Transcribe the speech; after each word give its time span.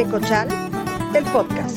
Ecochal, 0.00 0.48
el 1.14 1.24
podcast. 1.24 1.76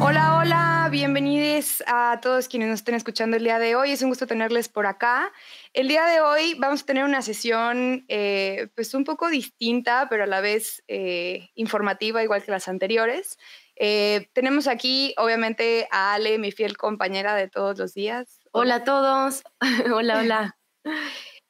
Hola, 0.00 0.38
hola, 0.38 0.88
bienvenidos 0.90 1.80
a 1.86 2.18
todos 2.20 2.48
quienes 2.48 2.70
nos 2.70 2.80
estén 2.80 2.96
escuchando 2.96 3.36
el 3.36 3.44
día 3.44 3.60
de 3.60 3.76
hoy. 3.76 3.92
Es 3.92 4.02
un 4.02 4.08
gusto 4.08 4.26
tenerles 4.26 4.68
por 4.68 4.86
acá. 4.86 5.32
El 5.72 5.86
día 5.86 6.04
de 6.06 6.20
hoy 6.20 6.56
vamos 6.58 6.82
a 6.82 6.86
tener 6.86 7.04
una 7.04 7.22
sesión 7.22 8.04
eh, 8.08 8.66
pues 8.74 8.94
un 8.94 9.04
poco 9.04 9.28
distinta, 9.28 10.08
pero 10.10 10.24
a 10.24 10.26
la 10.26 10.40
vez 10.40 10.82
eh, 10.88 11.50
informativa, 11.54 12.20
igual 12.20 12.42
que 12.42 12.50
las 12.50 12.66
anteriores. 12.66 13.38
Eh, 13.76 14.28
tenemos 14.32 14.66
aquí, 14.66 15.14
obviamente, 15.18 15.86
a 15.92 16.14
Ale, 16.14 16.38
mi 16.38 16.50
fiel 16.50 16.76
compañera 16.76 17.36
de 17.36 17.48
todos 17.48 17.78
los 17.78 17.94
días. 17.94 18.40
Hola 18.50 18.74
a 18.74 18.84
todos. 18.84 19.44
hola, 19.94 20.18
hola. 20.18 20.58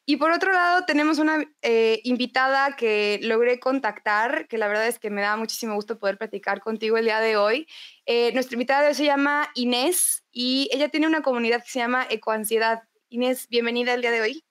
Y 0.09 0.19
por 0.19 0.31
otro 0.31 0.53
lado, 0.53 0.85
tenemos 0.85 1.19
una 1.19 1.45
eh, 1.63 2.01
invitada 2.05 2.77
que 2.77 3.19
logré 3.25 3.59
contactar, 3.59 4.47
que 4.47 4.57
la 4.57 4.69
verdad 4.69 4.87
es 4.87 5.01
que 5.01 5.11
me 5.11 5.21
da 5.21 5.37
muchísimo 5.37 5.75
gusto 5.75 5.99
poder 5.99 6.17
platicar 6.17 6.61
contigo 6.61 6.97
el 6.97 7.07
día 7.07 7.19
de 7.19 7.37
hoy. 7.37 7.67
Eh, 8.07 8.33
nuestra 8.33 8.55
invitada 8.55 8.83
de 8.83 8.89
hoy 8.89 8.95
se 8.95 9.05
llama 9.05 9.49
Inés 9.57 10.23
y 10.31 10.71
ella 10.73 10.91
tiene 10.91 11.09
una 11.09 11.23
comunidad 11.23 11.61
que 11.65 11.71
se 11.71 11.81
llama 11.81 12.07
Ecoansiedad. 12.09 12.83
Inés, 13.09 13.49
bienvenida 13.49 13.95
el 13.95 14.01
día 14.01 14.13
de 14.13 14.21
hoy. 14.21 14.45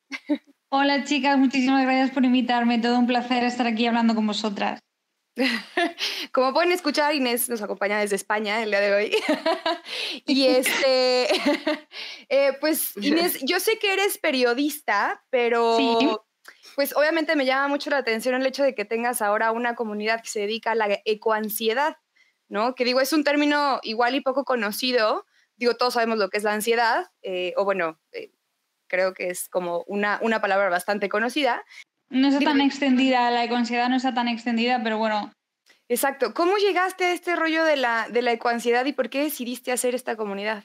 Hola 0.70 1.06
chicas, 1.06 1.38
muchísimas 1.38 1.84
gracias 1.84 2.12
por 2.12 2.26
invitarme. 2.26 2.80
Todo 2.80 3.00
un 3.00 3.08
placer 3.08 3.46
estar 3.46 3.66
aquí 3.66 3.88
hablando 3.88 4.14
con 4.14 4.28
vosotras. 4.28 4.82
Como 6.32 6.54
pueden 6.54 6.72
escuchar, 6.72 7.14
Inés 7.14 7.50
nos 7.50 7.62
acompaña 7.62 8.00
desde 8.00 8.16
España 8.16 8.64
el 8.64 8.70
día 8.70 8.80
de 8.80 8.94
hoy. 8.94 9.12
y 10.26 10.48
este, 10.48 11.28
eh, 12.30 12.58
pues 12.60 12.96
Inés, 12.98 13.40
yo 13.44 13.60
sé 13.60 13.78
que 13.78 13.94
eres 13.94 14.18
periodista, 14.18 15.24
pero 15.30 15.78
pues 16.76 16.96
obviamente 16.96 17.36
me 17.36 17.46
llama 17.46 17.68
mucho 17.68 17.90
la 17.90 17.98
atención 17.98 18.36
el 18.36 18.46
hecho 18.46 18.64
de 18.64 18.76
que 18.76 18.86
tengas 18.86 19.22
ahora 19.22 19.52
una 19.52 19.76
comunidad 19.76 20.22
que 20.22 20.30
se 20.30 20.42
dedica 20.42 20.72
a 20.72 20.76
la 20.76 21.00
ecoansiedad, 21.06 21.98
¿no? 22.50 22.76
Que 22.76 22.86
digo, 22.86 23.00
es 23.00 23.14
un 23.14 23.24
término 23.24 23.80
igual 23.84 24.16
y 24.16 24.22
poco 24.22 24.44
conocido. 24.44 25.26
Digo, 25.56 25.76
todos 25.76 25.94
sabemos 25.94 26.18
lo 26.18 26.30
que 26.30 26.38
es 26.38 26.44
la 26.44 26.52
ansiedad, 26.52 27.12
eh, 27.22 27.54
o 27.56 27.64
bueno, 27.64 28.00
eh, 28.12 28.32
creo 28.88 29.14
que 29.14 29.30
es 29.30 29.48
como 29.48 29.84
una, 29.88 30.20
una 30.22 30.42
palabra 30.42 30.70
bastante 30.70 31.08
conocida, 31.08 31.64
no 32.10 32.28
está 32.28 32.40
tan 32.40 32.62
extendida, 32.62 33.32
la 33.32 33.44
ecoansiedad 33.44 33.90
no 33.90 33.96
está 33.96 34.14
tan 34.14 34.28
extendida, 34.28 34.82
pero 34.84 34.98
bueno. 34.98 35.32
Exacto. 35.88 36.34
¿Cómo 36.34 36.58
llegaste 36.58 37.06
a 37.06 37.14
este 37.14 37.36
rollo 37.36 37.64
de 37.64 37.78
la, 37.78 38.08
de 38.10 38.22
la 38.22 38.32
ecoansiedad 38.32 38.86
y 38.86 38.94
por 38.94 39.10
qué 39.10 39.24
decidiste 39.24 39.72
hacer 39.72 39.96
esta 39.96 40.16
comunidad? 40.16 40.64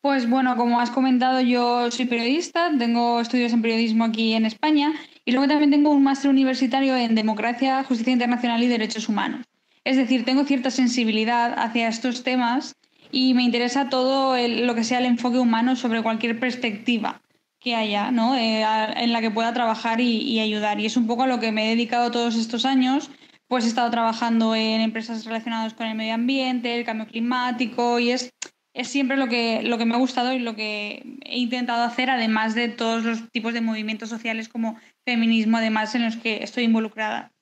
Pues 0.00 0.28
bueno, 0.28 0.56
como 0.56 0.80
has 0.80 0.90
comentado, 0.90 1.40
yo 1.40 1.90
soy 1.90 2.06
periodista, 2.06 2.70
tengo 2.78 3.20
estudios 3.20 3.52
en 3.52 3.62
periodismo 3.62 4.04
aquí 4.04 4.34
en 4.34 4.46
España 4.46 4.92
y 5.24 5.32
luego 5.32 5.48
también 5.48 5.72
tengo 5.72 5.90
un 5.90 6.04
máster 6.04 6.30
universitario 6.30 6.96
en 6.96 7.16
democracia, 7.16 7.82
justicia 7.82 8.12
internacional 8.12 8.62
y 8.62 8.68
derechos 8.68 9.08
humanos. 9.08 9.44
Es 9.82 9.96
decir, 9.96 10.24
tengo 10.24 10.44
cierta 10.44 10.70
sensibilidad 10.70 11.58
hacia 11.58 11.88
estos 11.88 12.22
temas 12.22 12.76
y 13.10 13.34
me 13.34 13.42
interesa 13.42 13.88
todo 13.88 14.36
lo 14.36 14.74
que 14.74 14.84
sea 14.84 14.98
el 14.98 15.06
enfoque 15.06 15.38
humano 15.38 15.74
sobre 15.74 16.02
cualquier 16.02 16.38
perspectiva 16.38 17.20
que 17.66 17.74
haya, 17.74 18.12
¿no? 18.12 18.36
Eh, 18.36 18.62
en 18.62 19.12
la 19.12 19.20
que 19.20 19.32
pueda 19.32 19.52
trabajar 19.52 20.00
y, 20.00 20.38
ayudar. 20.38 20.78
Y 20.78 20.86
es 20.86 20.96
un 20.96 21.08
poco 21.08 21.24
a 21.24 21.26
lo 21.26 21.40
que 21.40 21.50
me 21.50 21.66
he 21.66 21.70
dedicado 21.70 22.12
todos 22.12 22.36
estos 22.36 22.64
años. 22.64 23.10
Pues 23.48 23.64
he 23.64 23.68
estado 23.68 23.90
trabajando 23.90 24.54
en 24.54 24.80
empresas 24.80 25.24
relacionadas 25.24 25.74
con 25.74 25.88
el 25.88 25.96
medio 25.96 26.14
ambiente, 26.14 26.78
el 26.78 26.84
cambio 26.84 27.08
climático 27.08 27.98
y 27.98 28.12
es, 28.12 28.30
es 28.72 28.86
siempre 28.86 29.16
lo 29.16 29.26
que, 29.26 29.62
lo 29.64 29.78
que 29.78 29.84
me 29.84 29.96
ha 29.96 29.98
gustado 29.98 30.32
y 30.32 30.38
lo 30.38 30.54
que 30.54 31.18
he 31.24 31.38
intentado 31.38 31.82
hacer, 31.82 32.08
además 32.08 32.54
de 32.54 32.68
todos 32.68 33.02
los 33.02 33.30
tipos 33.32 33.52
de 33.52 33.62
movimientos 33.62 34.10
sociales 34.10 34.48
como 34.48 34.76
feminismo, 35.04 35.56
además 35.56 35.92
en 35.96 36.04
los 36.04 36.16
que 36.16 36.44
estoy 36.44 36.64
involucrada. 36.64 37.32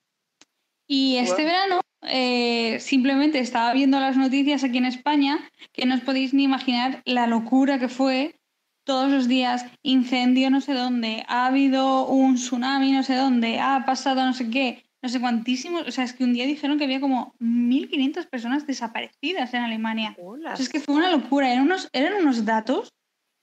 Y 0.86 1.16
este 1.16 1.44
verano 1.44 1.82
eh, 2.00 2.78
simplemente 2.80 3.40
estaba 3.40 3.74
viendo 3.74 4.00
las 4.00 4.16
noticias 4.16 4.64
aquí 4.64 4.78
en 4.78 4.86
España, 4.86 5.38
que 5.74 5.84
no 5.84 5.94
os 5.94 6.00
podéis 6.00 6.32
ni 6.32 6.44
imaginar 6.44 7.02
la 7.04 7.26
locura 7.26 7.78
que 7.78 7.90
fue 7.90 8.36
todos 8.84 9.10
los 9.10 9.28
días, 9.28 9.66
incendio 9.82 10.50
no 10.50 10.60
sé 10.60 10.74
dónde, 10.74 11.24
ha 11.28 11.46
habido 11.46 12.06
un 12.06 12.36
tsunami 12.36 12.92
no 12.92 13.02
sé 13.02 13.16
dónde, 13.16 13.58
ha 13.58 13.84
pasado 13.84 14.24
no 14.24 14.34
sé 14.34 14.50
qué, 14.50 14.84
no 15.02 15.08
sé 15.08 15.20
cuantísimos. 15.20 15.86
O 15.86 15.90
sea, 15.90 16.04
es 16.04 16.12
que 16.12 16.24
un 16.24 16.32
día 16.32 16.46
dijeron 16.46 16.78
que 16.78 16.84
había 16.84 17.00
como 17.00 17.34
1.500 17.38 18.26
personas 18.28 18.66
desaparecidas 18.66 19.52
en 19.52 19.62
Alemania. 19.62 20.16
es 20.58 20.68
que 20.68 20.80
fue 20.80 20.94
una 20.94 21.10
locura, 21.10 21.52
eran 21.52 21.64
unos, 21.64 21.88
eran 21.92 22.14
unos 22.14 22.44
datos 22.44 22.94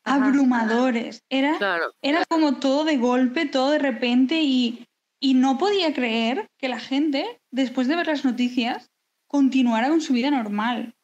abrumadores. 0.04 1.24
Era, 1.30 1.58
era 2.02 2.24
como 2.28 2.58
todo 2.58 2.84
de 2.84 2.98
golpe, 2.98 3.46
todo 3.46 3.72
de 3.72 3.80
repente 3.80 4.42
y, 4.42 4.88
y 5.20 5.36
no 5.36 5.58
podía 5.58 5.94
creer 5.94 6.48
que 6.58 6.68
la 6.68 6.80
gente, 6.80 7.40
después 7.52 7.88
de 7.88 7.96
ver 7.96 8.08
las 8.08 8.26
noticias, 8.26 8.90
continuara 9.28 9.90
con 9.90 10.02
su 10.02 10.14
vida 10.14 10.32
normal. 10.32 10.96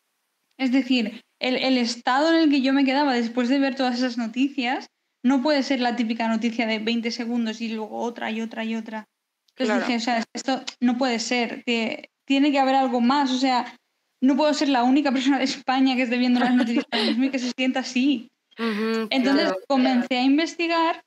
Es 0.58 0.72
decir, 0.72 1.22
el, 1.40 1.78
estado 1.78 2.34
en 2.34 2.44
el 2.44 2.50
que 2.50 2.62
yo 2.62 2.74
me 2.74 2.86
quedaba 2.86 3.14
después 3.14 3.50
de 3.50 3.60
ver 3.60 3.76
todas 3.76 3.98
esas 3.98 4.18
noticias 4.18 4.88
no 5.24 5.42
puede 5.42 5.64
ser 5.64 5.80
la 5.80 5.96
típica 5.96 6.28
noticia 6.28 6.66
de 6.66 6.80
20 6.80 7.12
segundos 7.12 7.62
y 7.62 7.70
luego 7.70 8.00
otra 8.00 8.32
y 8.32 8.42
otra 8.42 8.64
y 8.64 8.76
otra. 8.76 9.08
Entonces 9.56 9.88
dije, 9.88 9.98
o 9.98 10.00
sea, 10.00 10.24
esto 10.34 10.64
no 10.80 10.98
puede 10.98 11.20
ser, 11.20 11.64
tiene 11.66 12.52
que 12.52 12.60
haber 12.60 12.76
algo 12.76 13.02
más, 13.02 13.32
o 13.32 13.38
sea, 13.38 13.78
no 14.22 14.36
puedo 14.36 14.54
ser 14.54 14.70
la 14.70 14.84
única 14.84 15.12
persona 15.12 15.38
de 15.38 15.46
España 15.46 15.96
que 15.96 16.04
esté 16.04 16.18
viendo 16.18 16.40
las 16.40 16.54
noticias 16.54 16.86
y 16.94 17.30
que 17.30 17.40
se 17.40 17.52
sienta 17.52 17.82
así. 17.82 18.30
Entonces 18.58 19.54
comencé 19.68 20.18
a 20.18 20.24
investigar 20.24 21.04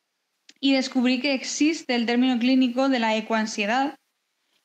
y 0.60 0.72
descubrí 0.72 1.20
que 1.20 1.34
existe 1.34 1.94
el 1.94 2.06
término 2.06 2.38
clínico 2.38 2.88
de 2.88 2.98
la 2.98 3.16
ecoansiedad, 3.16 3.97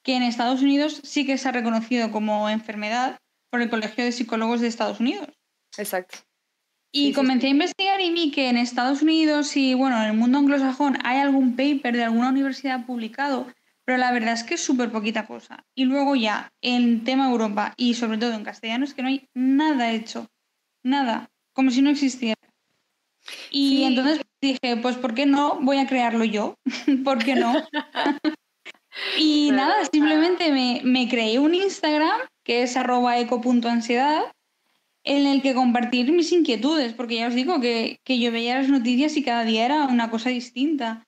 que 0.04 0.16
en 0.16 0.24
Estados 0.24 0.62
Unidos 0.62 1.02
sí 1.04 1.26
que 1.26 1.38
se 1.38 1.48
ha 1.48 1.52
reconocido 1.52 2.12
como 2.12 2.50
enfermedad 2.50 3.20
por 3.50 3.62
el 3.62 3.70
Colegio 3.70 4.04
de 4.04 4.12
Psicólogos 4.12 4.62
de 4.62 4.68
Estados 4.68 5.00
Unidos. 5.00 5.30
Exacto. 5.78 6.20
Y 6.98 7.12
comencé 7.12 7.48
a 7.48 7.50
investigar 7.50 8.00
y 8.00 8.10
vi 8.12 8.32
que 8.32 8.48
en 8.48 8.56
Estados 8.56 9.02
Unidos 9.02 9.58
y 9.58 9.74
bueno, 9.74 9.98
en 10.02 10.12
el 10.12 10.14
mundo 10.14 10.38
anglosajón 10.38 10.98
hay 11.04 11.20
algún 11.20 11.58
paper 11.58 11.94
de 11.94 12.06
alguna 12.06 12.30
universidad 12.30 12.86
publicado, 12.86 13.48
pero 13.84 13.98
la 13.98 14.14
verdad 14.14 14.34
es 14.34 14.44
que 14.44 14.54
es 14.54 14.62
súper 14.64 14.94
poquita 14.94 15.28
cosa. 15.28 15.66
Y 15.76 15.84
luego 15.84 16.16
ya, 16.16 16.54
en 16.62 17.04
tema 17.04 17.30
Europa 17.30 17.74
y 17.76 17.96
sobre 17.96 18.18
todo 18.18 18.32
en 18.32 18.46
castellano, 18.46 18.86
es 18.86 18.94
que 18.94 19.02
no 19.02 19.10
hay 19.10 19.28
nada 19.34 19.92
hecho. 19.92 20.30
Nada. 20.84 21.30
Como 21.52 21.70
si 21.70 21.82
no 21.82 21.90
existiera. 21.90 22.40
Y 23.52 23.84
entonces 23.84 24.22
dije, 24.42 24.78
pues 24.82 24.96
¿por 24.96 25.14
qué 25.14 25.26
no? 25.26 25.60
Voy 25.60 25.80
a 25.80 25.88
crearlo 25.88 26.24
yo. 26.24 26.56
¿Por 27.04 27.26
qué 27.26 27.36
no? 27.36 27.56
y 29.20 29.52
nada, 29.52 29.84
simplemente 29.92 30.50
me, 30.50 30.80
me 30.86 31.10
creé 31.10 31.40
un 31.40 31.56
Instagram 31.56 32.22
que 32.46 32.64
es 32.64 32.78
arroba 32.78 33.20
eco.ansiedad 33.20 34.32
en 35.06 35.28
el 35.28 35.42
que 35.44 35.54
compartir 35.54 36.12
mis 36.12 36.32
inquietudes, 36.32 36.94
porque 36.94 37.18
ya 37.18 37.28
os 37.28 37.36
digo 37.36 37.62
que, 37.62 38.00
yo 38.06 38.32
veía 38.32 38.58
las 38.60 38.70
noticias 38.70 39.16
y 39.16 39.24
cada 39.24 39.46
día 39.46 39.66
era 39.66 39.86
una 39.86 40.10
cosa 40.10 40.30
distinta. 40.30 41.04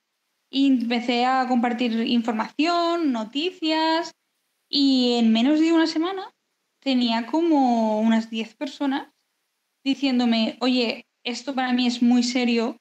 Y 0.50 0.68
empecé 0.68 1.26
a 1.26 1.46
compartir 1.48 1.92
información, 2.06 3.12
noticias, 3.12 4.12
y 4.70 5.16
en 5.18 5.32
menos 5.32 5.60
de 5.60 5.72
una 5.72 5.86
semana 5.86 6.30
tenía 6.80 7.26
como 7.26 8.00
unas 8.00 8.30
10 8.30 8.54
personas 8.54 9.08
diciéndome, 9.84 10.56
oye, 10.60 11.06
esto 11.24 11.54
para 11.54 11.72
mí 11.72 11.86
es 11.86 12.00
muy 12.00 12.22
serio, 12.22 12.76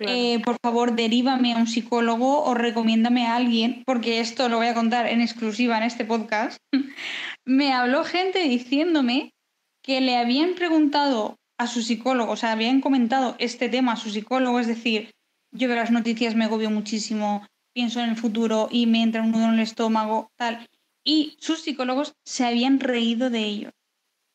eh, 0.00 0.40
por 0.42 0.56
favor 0.62 0.96
derívame 0.96 1.52
a 1.52 1.58
un 1.58 1.66
psicólogo 1.66 2.44
o 2.44 2.54
recomiéndame 2.54 3.26
a 3.26 3.36
alguien, 3.36 3.82
porque 3.84 4.20
esto 4.20 4.48
lo 4.48 4.56
voy 4.56 4.66
a 4.66 4.74
contar 4.74 5.06
en 5.06 5.20
exclusiva 5.20 5.76
en 5.76 5.84
este 5.84 6.04
podcast. 6.04 6.58
Me 7.44 7.72
habló 7.72 8.04
gente 8.04 8.40
diciéndome 8.40 9.32
que 9.82 10.00
le 10.00 10.16
habían 10.16 10.54
preguntado 10.54 11.38
a 11.58 11.66
su 11.66 11.82
psicólogo, 11.82 12.32
o 12.32 12.36
sea, 12.36 12.52
habían 12.52 12.80
comentado 12.80 13.36
este 13.38 13.68
tema 13.68 13.92
a 13.92 13.96
su 13.96 14.10
psicólogo, 14.10 14.60
es 14.60 14.66
decir, 14.66 15.10
yo 15.52 15.68
veo 15.68 15.76
las 15.76 15.90
noticias, 15.90 16.34
me 16.34 16.44
agobio 16.44 16.70
muchísimo, 16.70 17.46
pienso 17.72 18.00
en 18.00 18.10
el 18.10 18.16
futuro 18.16 18.68
y 18.70 18.86
me 18.86 19.02
entra 19.02 19.22
un 19.22 19.32
nudo 19.32 19.44
en 19.44 19.54
el 19.54 19.60
estómago, 19.60 20.30
tal. 20.36 20.66
Y 21.04 21.36
sus 21.40 21.60
psicólogos 21.60 22.14
se 22.24 22.44
habían 22.46 22.80
reído 22.80 23.30
de 23.30 23.40
ellos. 23.40 23.72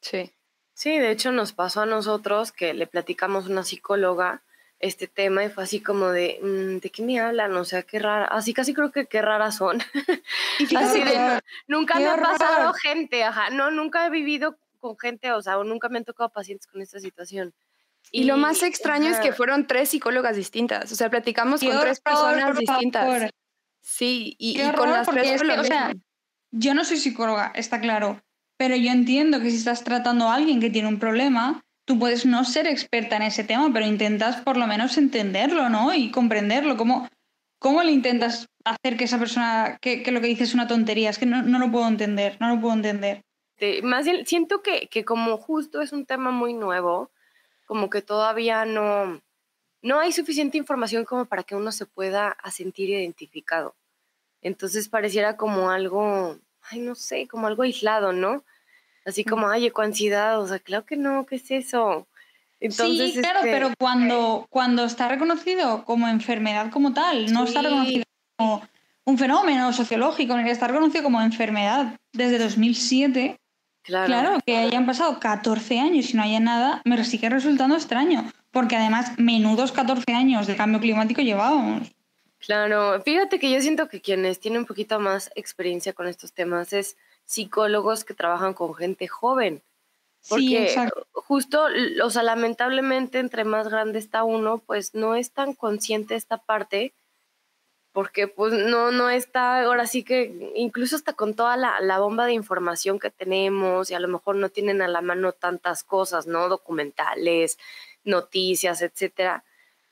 Sí. 0.01 0.31
Sí, 0.74 0.97
de 0.97 1.12
hecho 1.12 1.31
nos 1.31 1.53
pasó 1.53 1.81
a 1.81 1.86
nosotros 1.86 2.51
que 2.51 2.74
le 2.74 2.86
platicamos 2.86 3.45
a 3.45 3.50
una 3.50 3.63
psicóloga 3.63 4.44
este 4.80 5.07
tema 5.07 5.44
y 5.45 5.50
fue 5.50 5.63
así 5.63 5.80
como 5.80 6.09
de, 6.09 6.38
mm, 6.42 6.80
¿de 6.80 6.89
qué 6.89 7.01
me 7.01 7.19
hablan? 7.19 7.56
O 7.56 7.63
sea, 7.63 7.83
qué 7.83 7.97
rara, 7.97 8.25
así 8.25 8.53
casi 8.53 8.74
creo 8.74 8.92
que 8.92 9.06
qué 9.06 9.21
raras 9.21 9.56
son. 9.56 9.80
así 10.77 11.00
de, 11.03 11.42
nunca 11.68 11.97
me 11.97 12.07
ha 12.07 12.18
pasado 12.18 12.74
gente, 12.74 13.24
ajá, 13.24 13.50
no, 13.51 13.71
nunca 13.71 14.06
he 14.06 14.09
vivido 14.09 14.59
con 14.86 14.98
gente, 15.00 15.32
o 15.32 15.42
sea, 15.42 15.58
nunca 15.64 15.90
me 15.90 15.98
han 15.98 16.06
tocado 16.06 16.30
pacientes 16.30 16.68
con 16.68 16.82
esta 16.82 17.00
situación. 17.00 17.54
Y, 18.12 18.26
lo 18.26 18.38
más 18.38 18.62
extraño 18.62 19.10
es 19.10 19.20
que 19.20 19.34
fueron 19.34 19.66
tres 19.66 19.90
psicólogas 19.90 20.36
distintas, 20.36 20.92
o 20.92 20.96
sea, 20.96 21.10
platicamos 21.10 21.62
con 21.62 21.80
tres 21.80 22.00
personas 22.00 22.58
distintas. 22.58 23.32
Sí, 23.82 24.36
y, 24.38 24.60
con 24.74 24.92
las 24.92 25.08
tres 25.08 25.42
o 25.42 25.64
sea, 25.64 25.92
yo 26.52 26.74
no 26.76 26.86
soy 26.86 26.98
psicóloga, 26.98 27.52
está 27.56 27.82
claro, 27.82 28.22
pero 28.58 28.76
yo 28.76 28.92
entiendo 28.92 29.40
que 29.40 29.50
si 29.50 29.58
estás 29.58 29.84
tratando 29.84 30.30
a 30.30 30.36
alguien 30.36 30.60
que 30.60 30.70
tiene 30.70 30.88
un 30.88 31.00
problema, 31.00 31.66
tú 31.86 31.98
puedes 31.98 32.26
no 32.26 32.46
ser 32.46 32.68
experta 32.68 33.16
en 33.16 33.24
ese 33.24 33.44
tema, 33.44 33.72
pero 33.74 33.88
intentas 33.88 34.38
por 34.38 34.56
lo 34.56 34.68
menos 34.68 34.98
entenderlo, 34.98 35.70
¿no? 35.70 35.94
Y 35.94 36.12
comprenderlo, 36.12 36.78
como 36.78 37.08
¿cómo 37.66 37.81
le 37.81 37.92
intentas 37.92 38.48
hacer 38.64 38.96
que 38.96 39.06
esa 39.06 39.18
persona, 39.18 39.80
que, 39.81 40.04
lo 40.12 40.22
que 40.22 40.28
dice 40.28 40.44
es 40.44 40.54
una 40.54 40.68
tontería? 40.68 41.10
Es 41.10 41.18
que 41.18 41.26
no, 41.26 41.42
no, 41.42 41.58
lo 41.58 41.72
puedo 41.72 41.88
entender, 41.88 42.38
no 42.40 42.54
lo 42.54 42.62
puedo 42.62 42.76
entender. 42.76 43.25
Más 43.84 44.06
bien, 44.06 44.25
siento 44.25 44.62
que, 44.62 44.88
que 44.88 45.06
como 45.06 45.38
justo 45.38 45.81
es 45.81 45.92
un 45.92 46.06
tema 46.06 46.31
muy 46.31 46.54
nuevo, 46.54 47.12
como 47.66 47.90
que 47.90 48.02
todavía 48.02 48.66
no, 48.66 49.22
no 49.81 50.00
hay 50.00 50.12
suficiente 50.12 50.57
información 50.57 51.06
como 51.06 51.25
para 51.25 51.44
que 51.44 51.56
uno 51.56 51.72
se 51.72 51.86
pueda 51.86 52.38
sentir 52.52 52.90
identificado. 52.90 53.75
Entonces 54.42 54.90
pareciera 54.90 55.38
como 55.38 55.69
algo, 55.69 56.38
ay, 56.69 56.80
no 56.80 56.96
sé, 56.96 57.28
como 57.28 57.48
algo 57.48 57.63
aislado, 57.63 58.12
¿no? 58.13 58.44
Así 59.06 59.24
como, 59.24 59.48
ay, 59.48 59.68
ecoansiedad, 59.68 60.40
o 60.42 60.48
sea, 60.48 60.60
claro 60.60 60.86
que 60.86 60.98
no, 60.98 61.25
¿qué 61.25 61.36
es 61.36 61.52
eso? 61.52 62.07
Entonces, 62.60 63.13
sí, 63.13 63.19
claro, 63.22 63.40
este 63.40 63.52
pero 63.52 63.69
cuando, 63.78 64.48
cuando 64.50 64.86
está 64.86 65.07
reconocido 65.07 65.86
como 65.86 66.07
enfermedad 66.07 66.72
como 66.72 66.94
tal, 66.94 67.31
no 67.31 67.44
está 67.44 67.62
reconocido 67.62 68.04
como 68.38 68.68
un 69.06 69.18
fenómeno 69.18 69.72
sociológico, 69.72 70.36
está 70.38 70.68
reconocido 70.68 71.04
como 71.04 71.22
enfermedad 71.22 71.96
desde 72.12 72.40
2007, 72.40 73.38
Claro. 73.86 74.40
que 74.46 74.58
hayan 74.58 74.86
pasado 74.86 75.20
14 75.20 75.80
años 75.80 76.10
y 76.12 76.18
no 76.18 76.24
haya 76.24 76.40
nada, 76.40 76.82
me 76.86 77.04
sigue 77.04 77.30
resultando 77.30 77.76
extraño, 77.76 78.32
porque 78.52 78.76
además 78.76 79.12
menudos 79.18 79.72
14 79.72 80.12
años 80.14 80.48
de 80.48 80.56
cambio 80.56 80.80
climático 80.80 81.22
llevábamos. 81.22 81.92
Claro, 82.40 83.02
fíjate 83.02 83.40
que 83.40 83.52
yo 83.52 83.62
siento 83.62 83.88
que 83.88 84.02
quienes 84.02 84.40
tienen 84.40 84.62
un 84.62 84.66
poquito 84.66 85.00
más 85.00 85.32
experiencia 85.36 85.94
con 85.94 86.08
estos 86.08 86.34
temas 86.34 86.74
es 86.74 86.98
psicólogos 87.26 88.04
que 88.04 88.14
trabajan 88.14 88.54
con 88.54 88.74
gente 88.76 89.08
joven. 89.08 89.62
Porque 90.28 90.70
sí, 90.70 90.80
justo, 91.12 91.66
o 92.04 92.10
sea, 92.10 92.24
lamentablemente 92.24 93.20
entre 93.20 93.44
más 93.44 93.68
grande 93.68 94.00
está 94.00 94.24
uno, 94.24 94.58
pues 94.58 94.96
no 94.96 95.16
es 95.16 95.31
tan 95.31 95.54
consciente 95.54 96.16
esta 96.16 96.38
parte 96.38 96.94
porque 97.95 98.27
pues 98.27 98.51
no, 98.51 98.92
no 98.92 99.09
está, 99.09 99.63
ahora 99.63 99.88
sí 99.88 100.03
que 100.03 100.51
incluso 100.53 100.97
hasta 100.97 101.13
con 101.13 101.33
toda 101.33 101.56
la, 101.56 101.97
bomba 101.97 102.25
de 102.25 102.33
información 102.33 103.00
que 103.00 103.09
tenemos 103.09 103.89
y 103.89 103.94
a 103.94 104.01
lo 104.01 104.09
mejor 104.09 104.36
no 104.36 104.50
tienen 104.50 104.81
a 104.81 104.89
la 104.89 105.00
mano 105.00 105.31
tantas 105.31 105.81
cosas, 105.81 106.27
¿no? 106.27 106.50
Documentales, 106.50 107.57
noticias, 108.03 108.81
etcétera. 108.81 109.45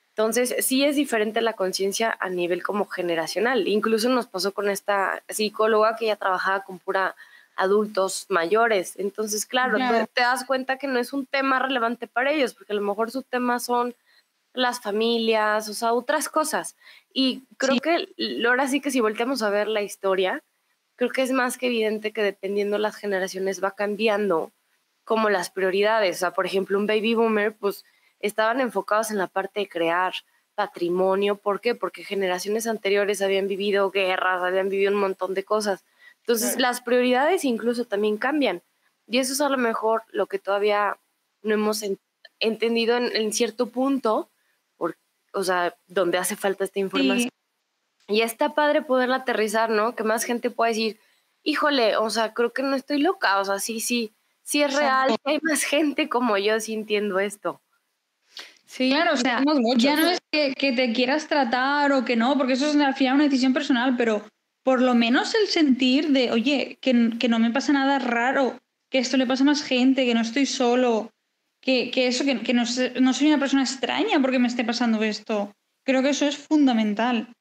Entonces, 0.09 0.53
sí 0.59 0.83
es 0.83 0.97
diferente 0.97 1.39
la 1.39 1.53
conciencia 1.53 2.13
a 2.19 2.27
nivel 2.27 2.61
como 2.61 2.87
generacional. 2.87 3.69
Incluso 3.69 4.09
nos 4.09 4.27
pasó 4.27 4.51
con 4.51 4.69
esta 4.69 5.23
psicóloga 5.29 5.95
que 5.95 6.07
ya 6.07 6.17
trabajaba 6.17 6.65
con 6.65 6.79
pura 6.79 7.15
adultos 7.55 8.25
mayores. 8.27 8.95
Entonces, 8.97 9.45
claro, 9.45 9.77
te 10.13 10.21
das 10.21 10.43
cuenta 10.43 10.77
que 10.77 10.87
no 10.87 10.99
es 10.99 11.13
un 11.13 11.25
tema 11.25 11.57
relevante 11.57 12.07
para 12.07 12.33
ellos, 12.33 12.53
porque 12.53 12.73
a 12.73 12.75
lo 12.75 12.81
mejor 12.81 13.11
su 13.11 13.21
tema 13.21 13.59
son 13.59 13.95
las 14.53 14.79
familias, 14.81 15.67
o 15.69 15.73
sea, 15.73 15.93
otras 15.93 16.29
cosas. 16.29 16.75
Y 17.13 17.43
creo 17.57 17.79
que 17.79 18.07
ahora 18.47 18.67
sí 18.67 18.81
que 18.81 18.91
si 18.91 19.01
volteamos 19.01 19.41
a 19.41 19.49
ver 19.49 19.67
la 19.67 19.81
historia, 19.81 20.43
creo 20.95 21.09
que 21.09 21.23
es 21.23 21.31
más 21.31 21.57
que 21.57 21.67
evidente 21.67 22.11
que 22.11 22.23
dependiendo 22.23 22.77
las 22.77 22.95
generaciones 22.95 23.63
va 23.63 23.71
cambiando 23.71 24.51
como 25.03 25.29
las 25.29 25.49
prioridades. 25.49 26.17
O 26.17 26.19
sea, 26.19 26.31
por 26.33 26.45
ejemplo, 26.45 26.77
un 26.77 26.87
baby 26.87 27.15
boomer, 27.15 27.55
pues 27.55 27.83
estaban 28.19 28.61
enfocados 28.61 29.11
en 29.11 29.17
la 29.17 29.27
parte 29.27 29.61
de 29.61 29.69
crear 29.69 30.13
patrimonio. 30.55 31.35
¿Por 31.35 31.59
qué? 31.59 31.75
Porque 31.75 32.03
generaciones 32.03 32.67
anteriores 32.67 33.21
habían 33.21 33.47
vivido 33.47 33.91
guerras, 33.91 34.41
habían 34.43 34.69
vivido 34.69 34.91
un 34.91 34.99
montón 34.99 35.33
de 35.33 35.43
cosas. 35.43 35.83
Entonces, 36.19 36.57
las 36.57 36.81
prioridades 36.81 37.43
incluso 37.43 37.85
también 37.85 38.17
cambian. 38.17 38.61
Y 39.07 39.17
eso 39.17 39.33
es 39.33 39.41
a 39.41 39.49
lo 39.49 39.57
mejor 39.57 40.03
lo 40.11 40.27
que 40.27 40.39
todavía 40.39 40.97
no 41.41 41.55
hemos 41.55 41.83
entendido 42.39 42.95
en 42.95 43.33
cierto 43.33 43.67
punto, 43.67 44.29
o 45.33 45.43
sea, 45.43 45.75
donde 45.87 46.17
hace 46.17 46.35
falta 46.35 46.63
esta 46.63 46.79
información. 46.79 47.29
Y 48.07 48.21
está 48.21 48.53
padre 48.53 48.81
poderla 48.81 49.17
aterrizar, 49.17 49.69
¿no? 49.69 49.95
Que 49.95 50.03
más 50.03 50.23
gente 50.23 50.49
pueda 50.49 50.69
decir, 50.69 50.99
híjole, 51.43 51.97
o 51.97 52.09
sea, 52.09 52.33
creo 52.33 52.53
que 52.53 52.63
no 52.63 52.75
estoy 52.75 52.99
loca, 52.99 53.39
o 53.39 53.45
sea, 53.45 53.59
sí, 53.59 53.79
sí, 53.79 54.13
sí 54.43 54.61
es 54.61 54.73
real, 54.73 55.15
hay 55.23 55.39
más 55.41 55.63
gente 55.63 56.09
como 56.09 56.37
yo 56.37 56.59
sintiendo 56.59 57.19
esto. 57.19 57.61
Sí, 58.65 58.89
claro, 58.89 59.13
o 59.13 59.17
sea, 59.17 59.43
ya 59.77 59.95
no 59.95 60.09
es 60.09 60.19
que, 60.31 60.71
te 60.71 60.93
quieras 60.93 61.27
tratar 61.27 61.91
o 61.91 62.03
que 62.03 62.15
no, 62.15 62.37
porque 62.37 62.53
eso 62.53 62.67
es 62.67 62.75
al 62.75 62.95
final 62.95 63.15
una 63.15 63.25
decisión 63.25 63.53
personal, 63.53 63.95
pero 63.97 64.25
por 64.63 64.81
lo 64.81 64.95
menos 64.95 65.35
el 65.35 65.47
sentir 65.47 66.09
de, 66.09 66.31
oye, 66.31 66.77
que, 66.81 67.11
que 67.19 67.27
no 67.27 67.39
me 67.39 67.51
pasa 67.51 67.73
nada 67.73 67.99
raro, 67.99 68.59
que 68.89 68.97
esto 68.97 69.17
le 69.17 69.27
pasa 69.27 69.43
a 69.43 69.47
más 69.47 69.61
gente, 69.61 70.05
que 70.05 70.13
no 70.13 70.21
estoy 70.21 70.45
solo, 70.45 71.11
que, 71.63 72.07
eso, 72.07 72.25
que, 72.25 72.53
no, 72.53 72.65
soy 72.65 73.27
una 73.27 73.39
persona 73.39 73.63
extraña 73.63 74.21
porque 74.21 74.39
me 74.39 74.47
esté 74.47 74.65
pasando 74.65 75.01
esto. 75.03 75.53
Creo 75.85 76.01
que 76.01 76.09
eso 76.09 76.25
es 76.25 76.37
fundamental. 76.37 77.31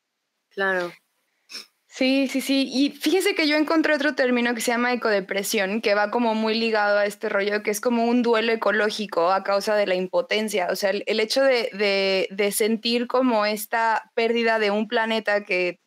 Claro. 0.50 0.92
Sí, 1.88 2.26
sí, 2.28 2.40
sí. 2.40 2.70
Y 2.72 2.90
fíjese 2.90 3.34
que 3.34 3.46
yo 3.46 3.56
encontré 3.56 3.94
otro 3.94 4.14
término 4.14 4.54
que 4.54 4.62
se 4.62 4.70
llama 4.70 4.94
ecodepresión, 4.94 5.82
que 5.82 5.94
va 5.94 6.10
como 6.10 6.34
muy 6.34 6.58
ligado 6.58 6.98
a 6.98 7.04
este 7.04 7.28
rollo, 7.28 7.62
que 7.62 7.70
es 7.70 7.82
como 7.82 8.06
un 8.06 8.22
duelo 8.22 8.52
ecológico 8.52 9.30
a 9.30 9.42
causa 9.42 9.74
de 9.74 9.86
la 9.86 9.94
impotencia. 9.94 10.68
O 10.70 10.76
sea, 10.76 10.90
el, 10.90 11.20
hecho 11.20 11.42
de, 11.42 12.52
sentir 12.52 13.08
como 13.08 13.44
esta 13.44 14.10
pérdida 14.14 14.58
de 14.58 14.70
un 14.70 14.88
planeta 14.88 15.44
que 15.44 15.80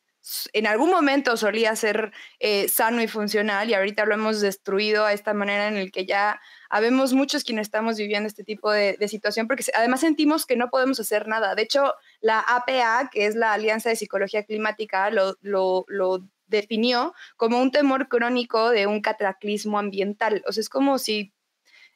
en 0.53 0.65
algún 0.65 0.89
momento 0.89 1.37
solía 1.37 1.75
ser 1.75 2.11
eh, 2.39 2.67
sano 2.67 3.01
y 3.01 3.07
funcional 3.07 3.69
y 3.69 3.75
ahorita 3.75 4.05
lo 4.05 4.15
hemos 4.15 4.41
destruido 4.41 5.05
a 5.05 5.13
esta 5.13 5.33
manera 5.33 5.67
en 5.67 5.77
el 5.77 5.91
que 5.91 6.05
ya 6.05 6.41
habemos 6.69 7.13
muchos 7.13 7.43
quienes 7.43 7.67
estamos 7.67 7.97
viviendo 7.97 8.27
este 8.27 8.43
tipo 8.43 8.71
de, 8.71 8.97
situación 9.07 9.47
porque 9.47 9.63
además 9.75 9.99
sentimos 9.99 10.45
que 10.45 10.55
no 10.55 10.69
podemos 10.69 10.99
hacer 10.99 11.27
nada. 11.27 11.53
De 11.53 11.61
hecho, 11.61 11.93
la 12.21 12.39
APA, 12.39 13.09
que 13.11 13.27
es 13.27 13.35
la 13.35 13.53
Alianza 13.53 13.89
de 13.89 13.95
Psicología 13.95 14.43
Climática, 14.43 15.11
lo, 15.11 15.35
lo, 15.41 15.85
definió 16.47 17.13
como 17.37 17.59
un 17.59 17.71
temor 17.71 18.07
crónico 18.07 18.69
de 18.69 18.85
un 18.85 19.01
cataclismo 19.01 19.79
ambiental. 19.79 20.43
O 20.47 20.51
sea, 20.51 20.61
es 20.61 20.69
como 20.69 20.99
si 20.99 21.33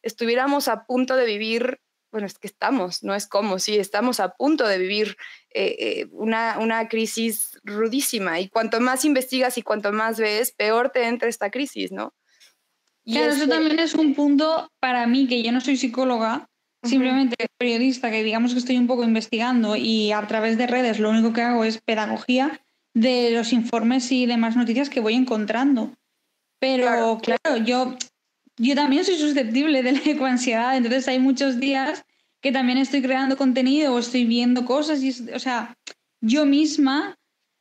estuviéramos 0.01 0.67
a 0.67 0.85
punto 0.85 1.15
de 1.15 1.25
vivir, 1.25 1.81
bueno, 2.11 2.27
es 2.27 2.37
que 2.37 2.47
estamos, 2.47 3.03
no 3.03 3.13
es 3.13 3.27
como, 3.27 3.59
si 3.59 3.77
estamos 3.77 4.19
a 4.19 4.29
punto 4.29 4.67
de 4.67 4.77
vivir 4.77 5.17
eh, 5.51 5.75
eh, 5.79 6.07
una, 6.11 6.57
una, 6.59 6.87
crisis 6.87 7.59
rudísima. 7.63 8.39
Y 8.39 8.49
cuanto 8.49 8.79
más 8.79 9.05
investigas 9.05 9.57
y 9.57 9.61
cuanto 9.61 9.91
más 9.91 10.19
ves, 10.19 10.51
peor 10.51 10.89
te 10.89 11.07
entra 11.07 11.29
esta 11.29 11.51
crisis, 11.51 11.91
¿no? 11.91 12.13
claro, 13.05 13.33
eso 13.33 13.47
también 13.47 13.79
es 13.79 13.95
un 13.95 14.13
punto 14.13 14.71
para 14.79 15.07
mí, 15.07 15.27
que 15.27 15.41
yo 15.41 15.51
no 15.51 15.61
soy 15.61 15.77
psicóloga, 15.77 16.49
simplemente 16.83 17.47
periodista, 17.57 18.11
que 18.11 18.23
digamos 18.23 18.53
que 18.53 18.59
estoy 18.59 18.77
un 18.77 18.87
poco 18.87 19.03
investigando 19.03 19.75
y 19.75 20.11
a 20.11 20.25
través 20.27 20.57
de 20.57 20.67
redes 20.67 20.99
lo 20.99 21.09
único 21.09 21.33
que 21.33 21.41
hago 21.41 21.63
es 21.63 21.81
pedagogía 21.81 22.61
de 22.93 23.31
los 23.31 23.53
informes 23.53 24.11
y 24.11 24.25
demás 24.25 24.55
noticias 24.55 24.89
que 24.89 24.99
voy 24.99 25.15
encontrando. 25.15 25.93
Pero 26.59 27.19
claro, 27.21 27.57
yo, 27.63 27.95
yo 28.59 28.75
también 28.75 29.03
soy 29.03 29.15
susceptible 29.15 29.81
de 29.81 29.93
la 29.93 30.01
ecoansiedad, 30.05 30.77
entonces 30.77 31.07
hay 31.07 31.19
muchos 31.19 31.59
días 31.59 32.03
que 32.41 32.51
también 32.51 32.77
estoy 32.77 33.01
creando 33.01 33.35
contenido 33.35 33.93
o 33.93 33.99
estoy 33.99 34.25
viendo 34.25 34.65
cosas 34.65 35.01
y, 35.01 35.31
o 35.33 35.39
sea, 35.39 35.75
yo 36.21 36.45
misma 36.45 37.17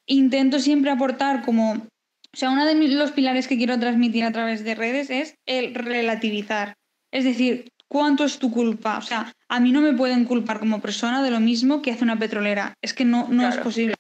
intento 0.07 0.61
siempre 0.61 0.91
aportar 0.91 1.45
como 1.45 1.89
o 2.35 2.37
sea, 2.37 2.51
uno 2.51 2.67
de 2.67 2.75
los 2.75 3.13
pilares 3.13 3.49
que 3.49 3.57
quiero 3.57 3.79
transmitir 3.79 4.25
a 4.25 4.33
través 4.33 4.63
de 4.63 4.75
redes 4.75 5.11
es 5.11 5.35
el 5.47 5.75
relativizar. 5.75 6.77
Es 7.11 7.25
decir, 7.25 7.73
¿cuánto 7.89 8.25
es 8.25 8.39
tu 8.39 8.51
culpa? 8.51 8.99
O 8.99 9.03
sea, 9.03 9.33
a 9.49 9.61
mí 9.61 9.73
no 9.73 9.81
me 9.81 9.95
pueden 9.95 10.25
culpar 10.25 10.59
como 10.59 10.81
persona 10.81 11.23
de 11.23 11.31
lo 11.31 11.41
mismo 11.41 11.81
que 11.81 11.91
hace 11.91 12.05
una 12.05 12.19
petrolera. 12.19 12.75
Es 12.83 12.93
que 12.93 13.05
no, 13.05 13.29
no 13.29 13.49
es 13.49 13.57
posible. 13.57 13.95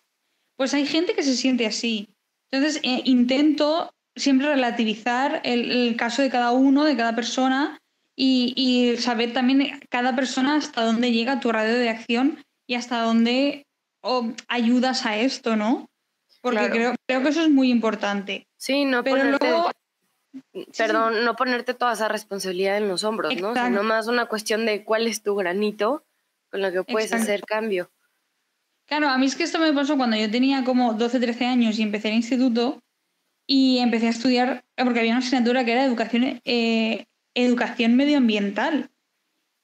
Pues 0.57 0.75
hay 0.75 0.87
gente 0.87 1.15
que 1.15 1.23
se 1.23 1.37
siente 1.37 1.67
así. 1.67 2.09
Entonces, 2.51 2.81
eh, 2.83 3.03
intento 3.05 3.95
siempre 4.19 4.49
relativizar 4.49 5.41
el, 5.45 5.97
caso 5.97 6.23
de 6.23 6.31
cada 6.31 6.53
uno, 6.53 6.85
de 6.85 6.97
cada 6.97 7.15
persona, 7.15 7.79
y, 8.17 8.97
saber 8.99 9.33
también 9.33 9.81
cada 9.91 10.17
persona 10.17 10.57
hasta 10.57 10.83
dónde 10.83 11.13
llega 11.13 11.41
tu 11.41 11.53
radio 11.53 11.75
de 11.75 11.89
acción 11.89 12.45
y 12.67 12.75
hasta 12.75 13.01
dónde 13.03 13.67
ayudas 14.49 15.07
a 15.07 15.17
esto, 15.17 15.57
¿no? 15.57 15.89
Porque 16.41 16.71
creo, 16.71 16.95
creo 17.07 17.23
que 17.23 17.29
eso 17.29 17.43
es 17.43 17.51
muy 17.51 17.71
importante. 17.71 18.47
Sí, 18.57 18.85
no 18.85 19.05
ponerte, 19.05 19.53
perdón, 20.77 21.25
no 21.25 21.37
ponerte 21.37 21.75
toda 21.75 21.93
esa 21.93 22.09
responsabilidad 22.09 22.77
en 22.77 22.89
los 22.89 23.05
hombros, 23.05 23.35
¿no? 23.41 23.55
Sino 23.55 23.83
más 23.83 24.09
una 24.09 24.27
cuestión 24.27 24.67
de 24.67 24.85
cuál 24.85 25.07
es 25.07 25.23
tu 25.23 25.35
granito 25.37 26.05
con 26.51 26.63
lo 26.63 26.73
que 26.73 26.83
puedes 26.85 27.13
hacer 27.13 27.43
cambio. 27.43 27.91
Claro, 28.87 29.09
a 29.09 29.19
mí 29.19 29.27
es 29.27 29.37
que 29.37 29.45
esto 29.45 29.59
me 29.59 29.73
pasó 29.73 29.97
cuando 29.97 30.17
yo 30.17 30.31
tenía 30.31 30.65
como 30.65 30.95
12, 30.95 31.21
13 31.21 31.47
años 31.47 31.79
y 31.79 31.83
empecé 31.83 32.09
el 32.09 32.15
instituto 32.15 32.81
y 33.49 33.79
empecé 33.79 34.07
a 34.07 34.11
estudiar, 34.11 34.65
porque 34.77 35.01
había 35.01 35.13
una 35.13 35.19
asignatura 35.19 35.65
que 35.65 35.73
era 35.73 35.85
educación, 35.85 36.41
eh, 36.45 37.07
educación 37.35 37.97
medioambiental. 37.97 38.91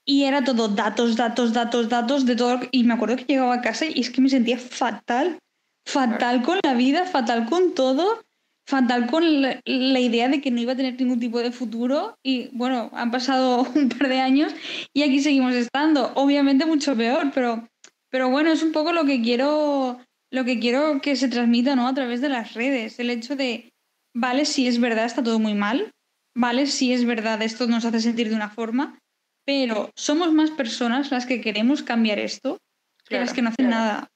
Y 0.07 0.25
era 0.25 0.43
todo 0.43 0.69
datos, 0.69 1.17
datos, 1.17 1.53
datos, 1.53 1.89
datos 1.89 2.27
de 2.27 2.35
todo. 2.35 2.61
Y 2.73 2.85
me 2.85 2.95
acuerdo 2.95 3.17
que 3.17 3.25
llegaba 3.25 3.55
a 3.55 3.63
casa 3.63 3.87
y 3.87 4.01
es 4.01 4.11
que 4.11 4.21
me 4.21 4.29
sentía 4.29 4.59
fatal 4.59 5.39
fatal 5.85 6.43
con 6.43 6.59
la 6.65 6.75
vida, 6.75 7.05
fatal 7.07 7.47
con 7.47 7.75
todo, 7.75 8.25
fatal 8.67 9.07
con 9.07 9.43
la, 9.43 9.61
idea 9.65 10.29
de 10.29 10.41
que 10.41 10.51
no 10.51 10.61
iba 10.61 10.73
a 10.73 10.77
tener 10.77 10.99
ningún 10.99 11.21
tipo 11.21 11.39
de 11.39 11.53
futuro 11.53 12.19
y 12.23 12.49
bueno, 12.53 12.91
han 12.95 13.11
pasado 13.11 13.67
un 13.75 13.89
par 13.89 14.09
de 14.09 14.21
años 14.21 14.55
y 14.93 15.03
aquí 15.03 15.21
seguimos 15.21 15.55
estando. 15.55 16.13
Obviamente 16.15 16.67
mucho 16.67 16.97
peor, 16.97 17.31
pero, 17.35 17.69
pero 18.11 18.31
bueno, 18.31 18.51
es 18.51 18.63
un 18.63 18.73
poco 18.73 18.93
lo 18.93 19.05
que 19.05 19.23
quiero 19.23 19.99
lo 20.31 20.45
que 20.45 20.59
quiero 20.59 21.01
que 21.01 21.15
se 21.15 21.29
transmita 21.29 21.77
¿no? 21.77 21.87
a 21.87 21.95
través 21.95 22.21
de 22.21 22.29
las 22.29 22.55
redes, 22.55 22.99
el 22.99 23.11
hecho 23.11 23.37
de, 23.37 23.73
vale, 24.15 24.45
si 24.45 24.67
es 24.67 24.81
verdad, 24.81 25.05
está 25.05 25.23
todo 25.23 25.39
muy 25.39 25.55
mal, 25.55 25.93
vale, 26.35 26.67
si 26.67 26.93
es 26.93 27.05
verdad, 27.05 27.43
esto 27.43 27.67
nos 27.67 27.85
hace 27.85 28.01
sentir 28.01 28.31
de 28.31 28.37
una 28.37 28.51
forma, 28.51 28.99
pero 29.45 29.91
somos 29.95 30.33
más 30.33 30.51
personas 30.51 31.11
las 31.11 31.27
que 31.27 31.41
queremos 31.41 31.83
cambiar 31.83 32.19
esto 32.19 32.59
que 33.07 33.21
las 33.21 33.35
que 33.35 33.43
no 33.43 33.51
hacen 33.51 33.69
nada. 33.69 34.09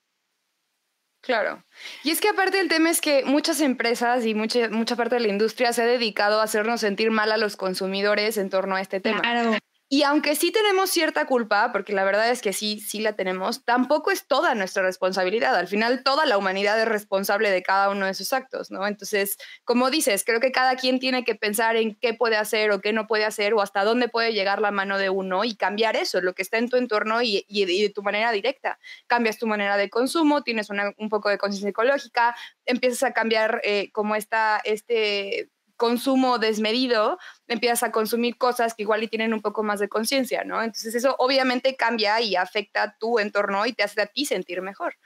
Claro. 1.21 1.62
Y 2.05 2.11
es 2.11 2.21
que 2.21 2.28
aparte 2.28 2.61
el 2.61 2.69
tema 2.69 2.90
es 2.90 3.00
que 3.00 3.25
muchas 3.25 3.61
empresas 3.61 4.25
y 4.25 4.35
mucha, 4.35 4.71
mucha 4.71 4.97
parte 4.97 5.17
de 5.17 5.21
la 5.21 5.28
industria 5.28 5.73
se 5.73 5.83
ha 5.83 5.87
dedicado 5.87 6.40
a 6.40 6.45
hacernos 6.45 6.81
sentir 6.81 7.11
mal 7.11 7.33
a 7.33 7.37
los 7.37 7.57
consumidores 7.57 8.38
en 8.38 8.49
torno 8.49 8.76
a 8.76 8.81
este 8.81 9.00
tema. 9.00 9.21
Claro. 9.21 9.59
Y 9.90 10.02
aunque 10.02 10.35
sí 10.35 10.52
tenemos 10.52 10.90
cierta 10.90 11.25
culpa, 11.25 11.73
porque 11.73 11.95
la 11.95 12.04
verdad 12.04 12.30
es 12.30 12.42
que 12.42 12.52
sí, 12.52 12.78
sí 12.78 13.00
la 13.00 13.14
tenemos, 13.14 13.64
tampoco 13.64 14.11
es 14.11 14.26
toda 14.26 14.54
nuestra 14.54 14.83
responsabilidad. 14.83 15.57
Al 15.57 15.66
final, 15.66 16.02
toda 16.04 16.26
la 16.26 16.37
humanidad 16.37 16.78
es 16.78 16.87
responsable 16.87 17.50
de 17.50 17.62
cada 17.62 17.88
uno 17.88 18.04
de 18.04 18.12
sus 18.12 18.35
actos, 18.35 18.71
¿no? 18.71 18.87
Entonces, 18.87 19.38
como 19.64 19.90
dices, 19.90 20.25
creo 20.26 20.40
que 20.40 20.52
cada 20.52 20.76
quien 20.76 20.99
tiene 21.00 21.25
que 21.25 21.35
pensar 21.37 21.76
en 21.76 21.95
qué 21.95 22.12
puede 22.12 22.37
hacer 22.37 22.71
o 22.71 22.83
qué 22.83 22.92
no 22.92 23.07
puede 23.07 23.25
hacer 23.25 23.54
o 23.54 23.62
hasta 23.62 23.83
dónde 23.83 24.09
puede 24.09 24.35
llegar 24.35 24.61
la 24.61 24.73
mano 24.73 24.99
de 24.99 25.09
uno 25.09 25.45
y 25.45 25.57
cambiar 25.57 25.97
eso, 25.97 26.21
lo 26.21 26.35
que 26.35 26.42
está 26.42 26.59
en 26.59 26.68
tu 26.68 26.76
entorno 26.76 27.23
y, 27.23 27.47
de 27.49 27.90
tu 27.95 28.02
manera 28.02 28.30
directa. 28.30 28.78
Cambias 29.07 29.38
tu 29.38 29.47
manera 29.47 29.78
de 29.78 29.88
consumo, 29.88 30.42
tienes 30.42 30.68
un 30.99 31.09
poco 31.09 31.30
de 31.30 31.38
conciencia 31.38 31.71
ecológica, 31.71 32.37
empiezas 32.66 33.04
a 33.04 33.12
cambiar 33.12 33.62
eh, 33.64 33.90
como 33.92 34.16
está 34.16 34.61
este 34.64 35.49
consumo 35.78 36.38
desmedido, 36.38 37.18
empiezas 37.47 37.85
a 37.85 37.92
consumir 37.92 38.37
cosas 38.37 38.75
que 38.75 38.82
igual 38.82 39.02
y 39.02 39.08
tienen 39.08 39.32
un 39.32 39.40
poco 39.40 39.62
más 39.62 39.80
de 39.80 39.88
conciencia, 39.88 40.44
¿no? 40.44 40.62
Entonces 40.62 40.94
eso 40.94 41.16
obviamente 41.18 41.76
cambia 41.76 42.20
y 42.20 42.37
afecta 42.37 42.97
tu 42.99 43.18
entorno 43.18 43.64
y 43.64 43.73
te 43.73 43.85
hace 43.85 44.02
a 44.02 44.06
ti 44.06 44.26
sentir 44.26 44.61
mejor. 44.61 44.97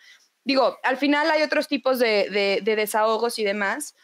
Digo, 0.44 0.78
al 0.82 0.96
final 0.96 1.30
hay 1.30 1.42
otros 1.42 1.68
tipos 1.68 2.00
de, 2.00 2.60
desahogos 2.64 3.38
y 3.38 3.44
demás. 3.44 3.94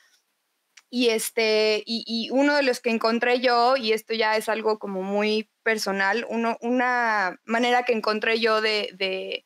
Y, 0.90 1.08
este, 1.08 1.82
y, 1.84 2.30
uno 2.30 2.54
de 2.54 2.62
los 2.62 2.80
que 2.80 2.90
encontré 2.90 3.40
yo, 3.40 3.76
y 3.76 3.92
esto 3.92 4.14
ya 4.14 4.36
es 4.36 4.48
algo 4.48 4.78
como 4.78 5.02
muy 5.02 5.50
personal, 5.62 6.26
una 6.28 7.40
manera 7.44 7.82
que 7.82 7.92
encontré 7.92 8.40
yo 8.40 8.60
de 8.60 9.44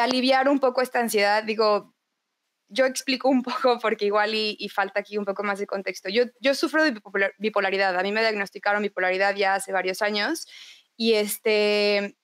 aliviar 0.00 0.48
un 0.48 0.60
poco 0.60 0.82
esta 0.82 1.00
ansiedad, 1.00 1.42
digo, 1.44 1.91
yo 2.72 2.86
explico 2.86 3.28
un 3.28 3.42
poco 3.42 3.78
porque 3.78 4.06
igual 4.06 4.34
y, 4.34 4.68
falta 4.68 5.00
aquí 5.00 5.18
un 5.18 5.24
poco 5.24 5.42
más 5.42 5.58
de 5.58 5.66
contexto. 5.66 6.08
Yo, 6.08 6.24
yo 6.40 6.54
sufro 6.54 6.82
de 6.82 7.00
bipolaridad. 7.38 7.98
A 7.98 8.02
mí 8.02 8.12
me 8.12 8.20
diagnosticaron 8.20 8.82
bipolaridad 8.82 9.34
ya 9.36 9.54
hace 9.54 9.72
varios 9.72 10.02
años 10.02 10.46
y 10.96 11.14
este 11.14 12.16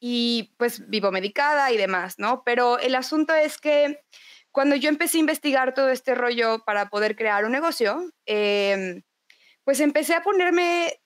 y 0.00 0.54
pues 0.58 0.88
vivo 0.88 1.10
medicada 1.10 1.72
y 1.72 1.76
demás, 1.76 2.18
¿no? 2.18 2.42
Pero 2.44 2.78
el 2.78 2.94
asunto 2.94 3.34
es 3.34 3.58
que 3.58 4.00
cuando 4.52 4.76
yo 4.76 4.88
empecé 4.88 5.18
a 5.18 5.20
investigar 5.20 5.74
todo 5.74 5.90
este 5.90 6.14
rollo 6.14 6.62
para 6.64 6.88
poder 6.88 7.16
crear 7.16 7.44
un 7.44 7.52
negocio, 7.52 8.10
em, 8.26 9.02
pues 9.64 9.80
empecé 9.80 10.14
a 10.14 10.22
ponerme, 10.22 11.00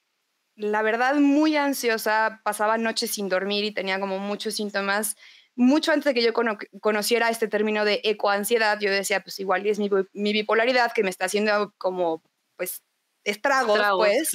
la 0.56 0.82
verdad, 0.82 1.14
muy 1.16 1.56
ansiosa, 1.56 2.40
pasaba 2.44 2.78
noches 2.78 3.12
sin 3.12 3.28
dormir 3.28 3.64
y 3.64 3.72
tenía 3.74 3.98
como 3.98 4.18
muchos 4.18 4.54
síntomas 4.54 5.16
mucho 5.54 5.92
antes 5.92 6.04
de 6.04 6.14
que 6.14 6.22
yo 6.22 6.32
conociera 6.80 7.28
este 7.28 7.48
término 7.48 7.84
de 7.84 8.00
ecoansiedad, 8.04 8.78
yo 8.80 8.90
decía, 8.90 9.22
pues 9.22 9.38
igual 9.40 9.66
es 9.66 9.78
mi, 9.78 9.90
bipolaridad 10.12 10.92
que 10.92 11.02
me 11.02 11.10
está 11.10 11.26
haciendo 11.26 11.74
como, 11.78 12.22
pues, 12.56 12.82
estragos, 13.24 13.80
pues, 13.96 14.32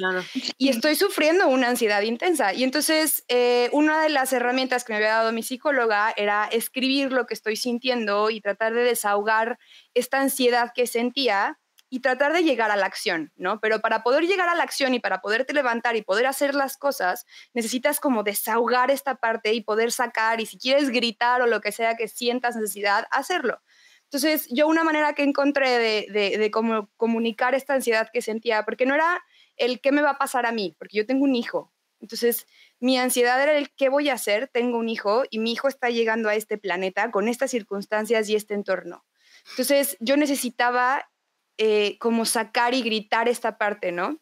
y 0.58 0.70
estoy 0.70 0.96
sufriendo 0.96 1.50
una 1.50 1.68
ansiedad 1.68 2.04
intensa. 2.04 2.54
Y 2.54 2.64
entonces, 2.64 3.26
eh, 3.28 3.70
una 3.74 4.02
de 4.02 4.10
las 4.10 4.32
herramientas 4.32 4.86
que 4.86 4.94
me 4.94 4.98
había 4.98 5.10
dado 5.10 5.34
mi 5.34 5.44
psicóloga 5.44 6.14
era 6.16 6.46
escribir 6.46 7.12
lo 7.12 7.26
que 7.26 7.34
estoy 7.34 7.58
sintiendo 7.58 8.30
y 8.30 8.40
tratar 8.40 8.74
de 8.74 8.84
desahogar 8.84 9.60
esta 9.94 10.22
ansiedad 10.22 10.72
que 10.74 10.88
sentía 10.88 11.60
y 11.90 12.02
tratar 12.02 12.34
de 12.34 12.44
llegar 12.44 12.72
a 12.72 12.76
la 12.76 12.86
acción, 12.86 13.32
¿no? 13.36 13.60
Pero 13.60 13.80
para 13.80 14.04
poder 14.04 14.26
llegar 14.26 14.50
a 14.50 14.56
la 14.56 14.64
acción 14.64 14.94
y 14.94 15.00
para 15.00 15.22
poderte 15.22 15.54
levantar 15.54 15.96
y 15.96 16.02
poder 16.02 16.26
hacer 16.26 16.54
las 16.54 16.78
cosas, 16.78 17.26
necesitas 17.54 18.00
como 18.00 18.24
desahogar 18.24 18.92
esta 18.92 19.16
parte 19.16 19.54
y 19.54 19.62
poder 19.62 19.92
sacar 19.92 20.42
y 20.42 20.46
si 20.46 20.58
quieres 20.58 20.90
gritar 20.90 21.42
o 21.42 21.48
lo 21.48 21.62
que 21.62 21.72
sea 21.72 21.96
que 21.96 22.08
sientas 22.08 22.56
necesidad, 22.56 23.08
hacerlo. 23.12 23.62
Entonces, 24.04 24.48
yo 24.50 24.68
una 24.68 24.86
manera 24.86 25.14
que 25.14 25.24
encontré 25.24 26.08
de, 26.10 26.38
de, 26.38 26.52
cómo 26.52 26.90
comunicar 26.96 27.56
esta 27.56 27.74
ansiedad 27.74 28.10
que 28.12 28.22
sentía, 28.22 28.64
porque 28.64 28.86
no 28.86 28.96
era 28.96 29.22
el 29.58 29.82
qué 29.82 29.92
me 29.92 30.02
va 30.02 30.12
a 30.12 30.18
pasar 30.18 30.46
a 30.46 30.54
mí, 30.54 30.76
porque 30.80 30.98
yo 30.98 31.06
tengo 31.06 31.26
un 31.26 31.36
hijo. 31.36 31.74
Entonces, 32.00 32.48
mi 32.80 32.98
ansiedad 32.98 33.42
era 33.42 33.58
el 33.58 33.70
qué 33.72 33.90
voy 33.90 34.10
a 34.10 34.14
hacer, 34.14 34.48
tengo 34.48 34.78
un 34.78 34.88
hijo 34.88 35.24
y 35.30 35.40
mi 35.40 35.52
hijo 35.52 35.68
está 35.68 35.90
llegando 35.90 36.30
a 36.30 36.36
este 36.36 36.58
planeta 36.58 37.12
con 37.12 37.28
estas 37.28 37.52
circunstancias 37.52 38.30
y 38.30 38.36
este 38.36 38.54
entorno. 38.54 39.06
Entonces, 39.52 39.98
yo 40.00 40.16
necesitaba 40.16 41.10
eh, 41.58 41.98
como 42.00 42.26
sacar 42.26 42.74
y 42.74 42.82
gritar 42.82 43.28
esta 43.28 43.58
parte, 43.58 43.92
¿no? 43.92 44.20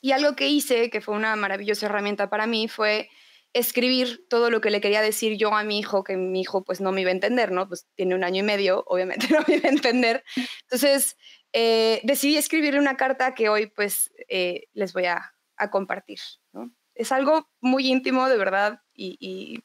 Y 0.00 0.12
algo 0.12 0.36
que 0.36 0.48
hice, 0.48 0.90
que 0.90 1.00
fue 1.00 1.14
una 1.14 1.36
maravillosa 1.36 1.86
herramienta 1.86 2.28
para 2.28 2.46
mí, 2.46 2.68
fue 2.68 3.08
escribir 3.52 4.26
todo 4.28 4.50
lo 4.50 4.60
que 4.60 4.70
le 4.70 4.80
quería 4.80 5.00
decir 5.00 5.38
yo 5.38 5.54
a 5.54 5.64
mi 5.64 5.78
hijo, 5.78 6.04
que 6.04 6.16
mi 6.16 6.42
hijo 6.42 6.62
pues 6.62 6.80
no 6.80 6.92
me 6.92 7.00
iba 7.00 7.10
a 7.10 7.14
entender, 7.14 7.52
¿no? 7.52 7.66
Pues 7.68 7.86
tiene 7.94 8.14
un 8.14 8.22
año 8.22 8.40
y 8.40 8.46
medio, 8.46 8.84
obviamente 8.86 9.28
no 9.30 9.40
me 9.48 9.56
iba 9.56 9.68
a 9.68 9.72
entender. 9.72 10.24
Entonces, 10.62 11.16
eh, 11.52 12.00
decidí 12.04 12.36
escribirle 12.36 12.78
una 12.78 12.96
carta 12.96 13.34
que 13.34 13.48
hoy 13.48 13.68
pues 13.68 14.12
eh, 14.28 14.64
les 14.74 14.92
voy 14.92 15.06
a, 15.06 15.32
compartir, 15.70 16.18
¿no? 16.52 16.70
Es 16.94 17.12
algo 17.12 17.48
muy 17.60 17.86
íntimo, 17.86 18.28
de 18.28 18.36
verdad, 18.36 18.82
y, 18.92 19.64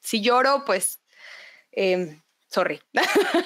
si 0.00 0.20
lloro, 0.20 0.64
pues 0.64 1.02
em, 1.72 2.22
Sorry. 2.54 2.80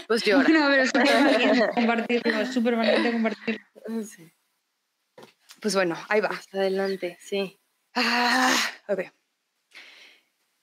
Pues 0.07 0.23
yo. 0.23 0.43
No, 0.43 0.69
pero 0.69 0.85
súper 0.85 1.25
valiente 1.25 1.71
compartirlo, 1.75 2.47
súper 2.47 2.77
valiente 2.77 3.13
compartirlo. 3.13 3.67
Sí. 4.05 4.31
Pues 5.63 5.75
bueno, 5.75 5.97
ahí 6.11 6.21
va. 6.21 6.31
adelante, 6.53 7.17
sí. 7.19 7.59
Ah, 7.95 8.55
ok. 8.87 9.05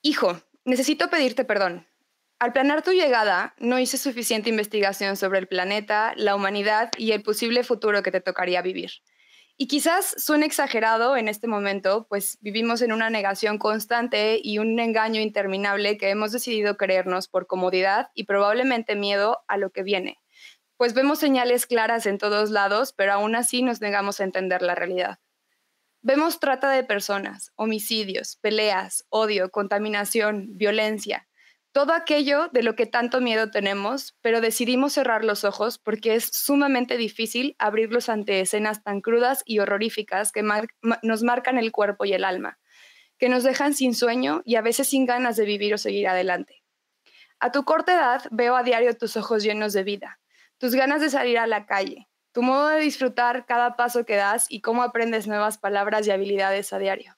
Hijo, 0.04 0.40
necesito 0.64 1.10
pedirte 1.10 1.44
perdón. 1.44 1.88
Al 2.38 2.54
planear 2.54 2.84
tu 2.84 2.92
llegada, 2.92 3.56
no 3.58 3.80
hice 3.80 3.98
suficiente 3.98 4.52
investigación 4.52 5.18
sobre 5.18 5.40
el 5.40 5.48
planeta, 5.48 6.14
la 6.16 6.36
humanidad 6.36 6.92
y 7.00 7.14
el 7.14 7.24
posible 7.24 7.64
futuro 7.64 8.04
que 8.04 8.12
te 8.12 8.22
tocaría 8.22 8.62
vivir. 8.62 8.92
Y 9.58 9.68
quizás 9.68 10.16
suene 10.22 10.46
exagerado 10.46 11.16
en 11.16 11.30
este 11.30 11.48
momento, 11.48 12.08
pues 12.10 12.38
vivimos 12.42 12.82
en 12.82 12.92
una 12.92 13.10
negación 13.10 13.58
constante 13.58 14.40
y 14.44 14.58
un 14.58 14.78
engaño 14.80 15.22
interminable 15.22 15.98
que 15.98 16.10
hemos 16.10 16.34
decidido 16.34 16.76
creernos 16.76 17.30
por 17.30 17.48
comodidad 17.48 18.10
y 18.14 18.26
probablemente 18.26 18.96
miedo 18.96 19.40
a 19.48 19.56
lo 19.56 19.72
que 19.72 19.84
viene. 19.84 20.20
Pues 20.76 20.94
vemos 20.94 21.20
señales 21.20 21.68
claras 21.68 22.06
en 22.06 22.18
todos 22.18 22.50
lados, 22.50 22.92
pero 22.92 23.14
aún 23.14 23.34
así 23.34 23.62
nos 23.62 23.80
negamos 23.80 24.20
a 24.20 24.26
entender 24.26 24.62
la 24.62 24.76
realidad. 24.76 25.20
Vemos 26.02 26.42
trata 26.42 26.70
de 26.70 26.84
personas, 26.84 27.54
homicidios, 27.56 28.36
peleas, 28.36 29.06
odio, 29.10 29.52
contaminación, 29.52 30.50
violencia, 30.58 31.30
todo 31.76 31.92
aquello 31.92 32.48
de 32.54 32.64
lo 32.64 32.78
que 32.78 32.86
tanto 32.86 33.20
miedo 33.20 33.52
tenemos, 33.52 34.16
pero 34.22 34.40
decidimos 34.40 34.94
cerrar 34.94 35.26
los 35.26 35.44
ojos 35.44 35.78
porque 35.78 36.16
es 36.16 36.24
sumamente 36.32 36.96
difícil 36.96 37.54
abrirlos 37.60 38.08
ante 38.08 38.40
escenas 38.40 38.82
tan 38.82 39.02
crudas 39.02 39.44
y 39.46 39.60
horroríficas 39.60 40.32
que 40.32 40.42
nos 40.42 41.24
marcan 41.24 41.58
el 41.58 41.74
cuerpo 41.74 42.06
y 42.06 42.14
el 42.14 42.24
alma, 42.24 42.60
que 43.18 43.28
nos 43.28 43.44
dejan 43.44 43.74
sin 43.74 43.94
sueño 43.94 44.42
y 44.46 44.56
a 44.56 44.62
veces 44.62 44.88
sin 44.88 45.06
ganas 45.06 45.36
de 45.36 45.44
vivir 45.44 45.74
o 45.74 45.78
seguir 45.78 46.08
adelante. 46.08 46.64
A 47.42 47.52
tu 47.52 47.66
corta 47.66 47.94
edad 47.94 48.24
veo 48.32 48.56
a 48.56 48.64
diario 48.64 48.96
tus 48.96 49.18
ojos 49.18 49.44
llenos 49.44 49.74
de 49.74 49.84
vida, 49.84 50.22
tus 50.58 50.76
ganas 50.76 51.02
de 51.02 51.10
salir 51.10 51.38
a 51.38 51.46
la 51.46 51.66
calle, 51.66 52.08
tu 52.32 52.42
modo 52.42 52.70
de 52.70 52.80
disfrutar 52.80 53.46
cada 53.46 53.76
paso 53.76 54.06
que 54.06 54.16
das 54.16 54.46
y 54.48 54.62
cómo 54.62 54.82
aprendes 54.82 55.28
nuevas 55.28 55.58
palabras 55.58 56.08
y 56.08 56.12
habilidades 56.12 56.72
a 56.72 56.80
diario. 56.80 57.15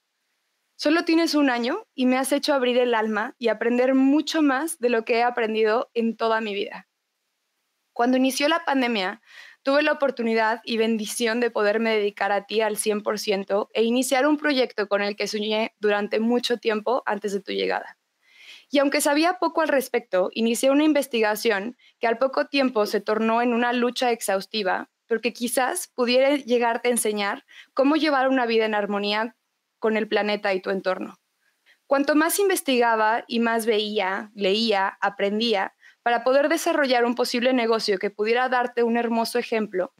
Solo 0.79 1.05
tienes 1.05 1.33
un 1.33 1.49
año 1.49 1.87
y 1.95 2.05
me 2.05 2.19
has 2.19 2.31
hecho 2.31 2.53
abrir 2.53 2.77
el 2.77 2.93
alma 2.93 3.33
y 3.39 3.47
aprender 3.47 3.95
mucho 3.95 4.43
más 4.43 4.77
de 4.77 4.89
lo 4.89 5.05
que 5.05 5.15
he 5.15 5.23
aprendido 5.23 5.89
en 5.95 6.15
toda 6.15 6.39
mi 6.39 6.53
vida. 6.53 6.87
Cuando 7.93 8.17
inició 8.17 8.47
la 8.47 8.63
pandemia, 8.63 9.23
tuve 9.63 9.81
la 9.81 9.93
oportunidad 9.93 10.61
y 10.63 10.77
bendición 10.77 11.39
de 11.39 11.49
poderme 11.49 11.95
dedicar 11.95 12.31
a 12.31 12.45
ti 12.45 12.61
al 12.61 12.77
100% 12.77 13.69
e 13.73 13.83
iniciar 13.85 14.27
un 14.27 14.37
proyecto 14.37 14.87
con 14.87 15.01
el 15.01 15.15
que 15.15 15.25
soñé 15.25 15.73
durante 15.79 16.19
mucho 16.19 16.57
tiempo 16.57 17.01
antes 17.07 17.33
de 17.33 17.41
tu 17.41 17.53
llegada. 17.53 17.97
Y 18.69 18.77
aunque 18.77 19.01
sabía 19.01 19.39
poco 19.39 19.61
al 19.61 19.69
respecto, 19.69 20.29
inicié 20.31 20.69
una 20.69 20.83
investigación 20.83 21.75
que 21.99 22.05
al 22.05 22.19
poco 22.19 22.49
tiempo 22.49 22.85
se 22.85 23.01
tornó 23.01 23.41
en 23.41 23.53
una 23.53 23.73
lucha 23.73 24.11
exhaustiva 24.11 24.91
porque 25.07 25.33
quizás 25.33 25.87
pudiera 25.87 26.35
llegarte 26.35 26.89
a 26.89 26.91
enseñar 26.91 27.45
cómo 27.73 27.95
llevar 27.95 28.27
una 28.27 28.45
vida 28.45 28.65
en 28.65 28.75
armonía 28.75 29.35
con 29.79 29.97
el 29.97 30.07
planeta 30.07 30.53
y 30.53 30.61
tu 30.61 30.69
entorno. 30.69 31.19
Cuanto 31.87 32.15
más 32.15 32.39
investigaba 32.39 33.23
y 33.27 33.39
más 33.39 33.65
veía, 33.65 34.31
leía, 34.35 34.97
aprendía, 34.99 35.73
para 36.03 36.23
poder 36.23 36.49
desarrollar 36.49 37.05
un 37.05 37.15
posible 37.15 37.53
negocio 37.53 37.97
que 37.97 38.09
pudiera 38.09 38.49
darte 38.49 38.83
un 38.83 38.97
hermoso 38.97 39.39
ejemplo, 39.39 39.93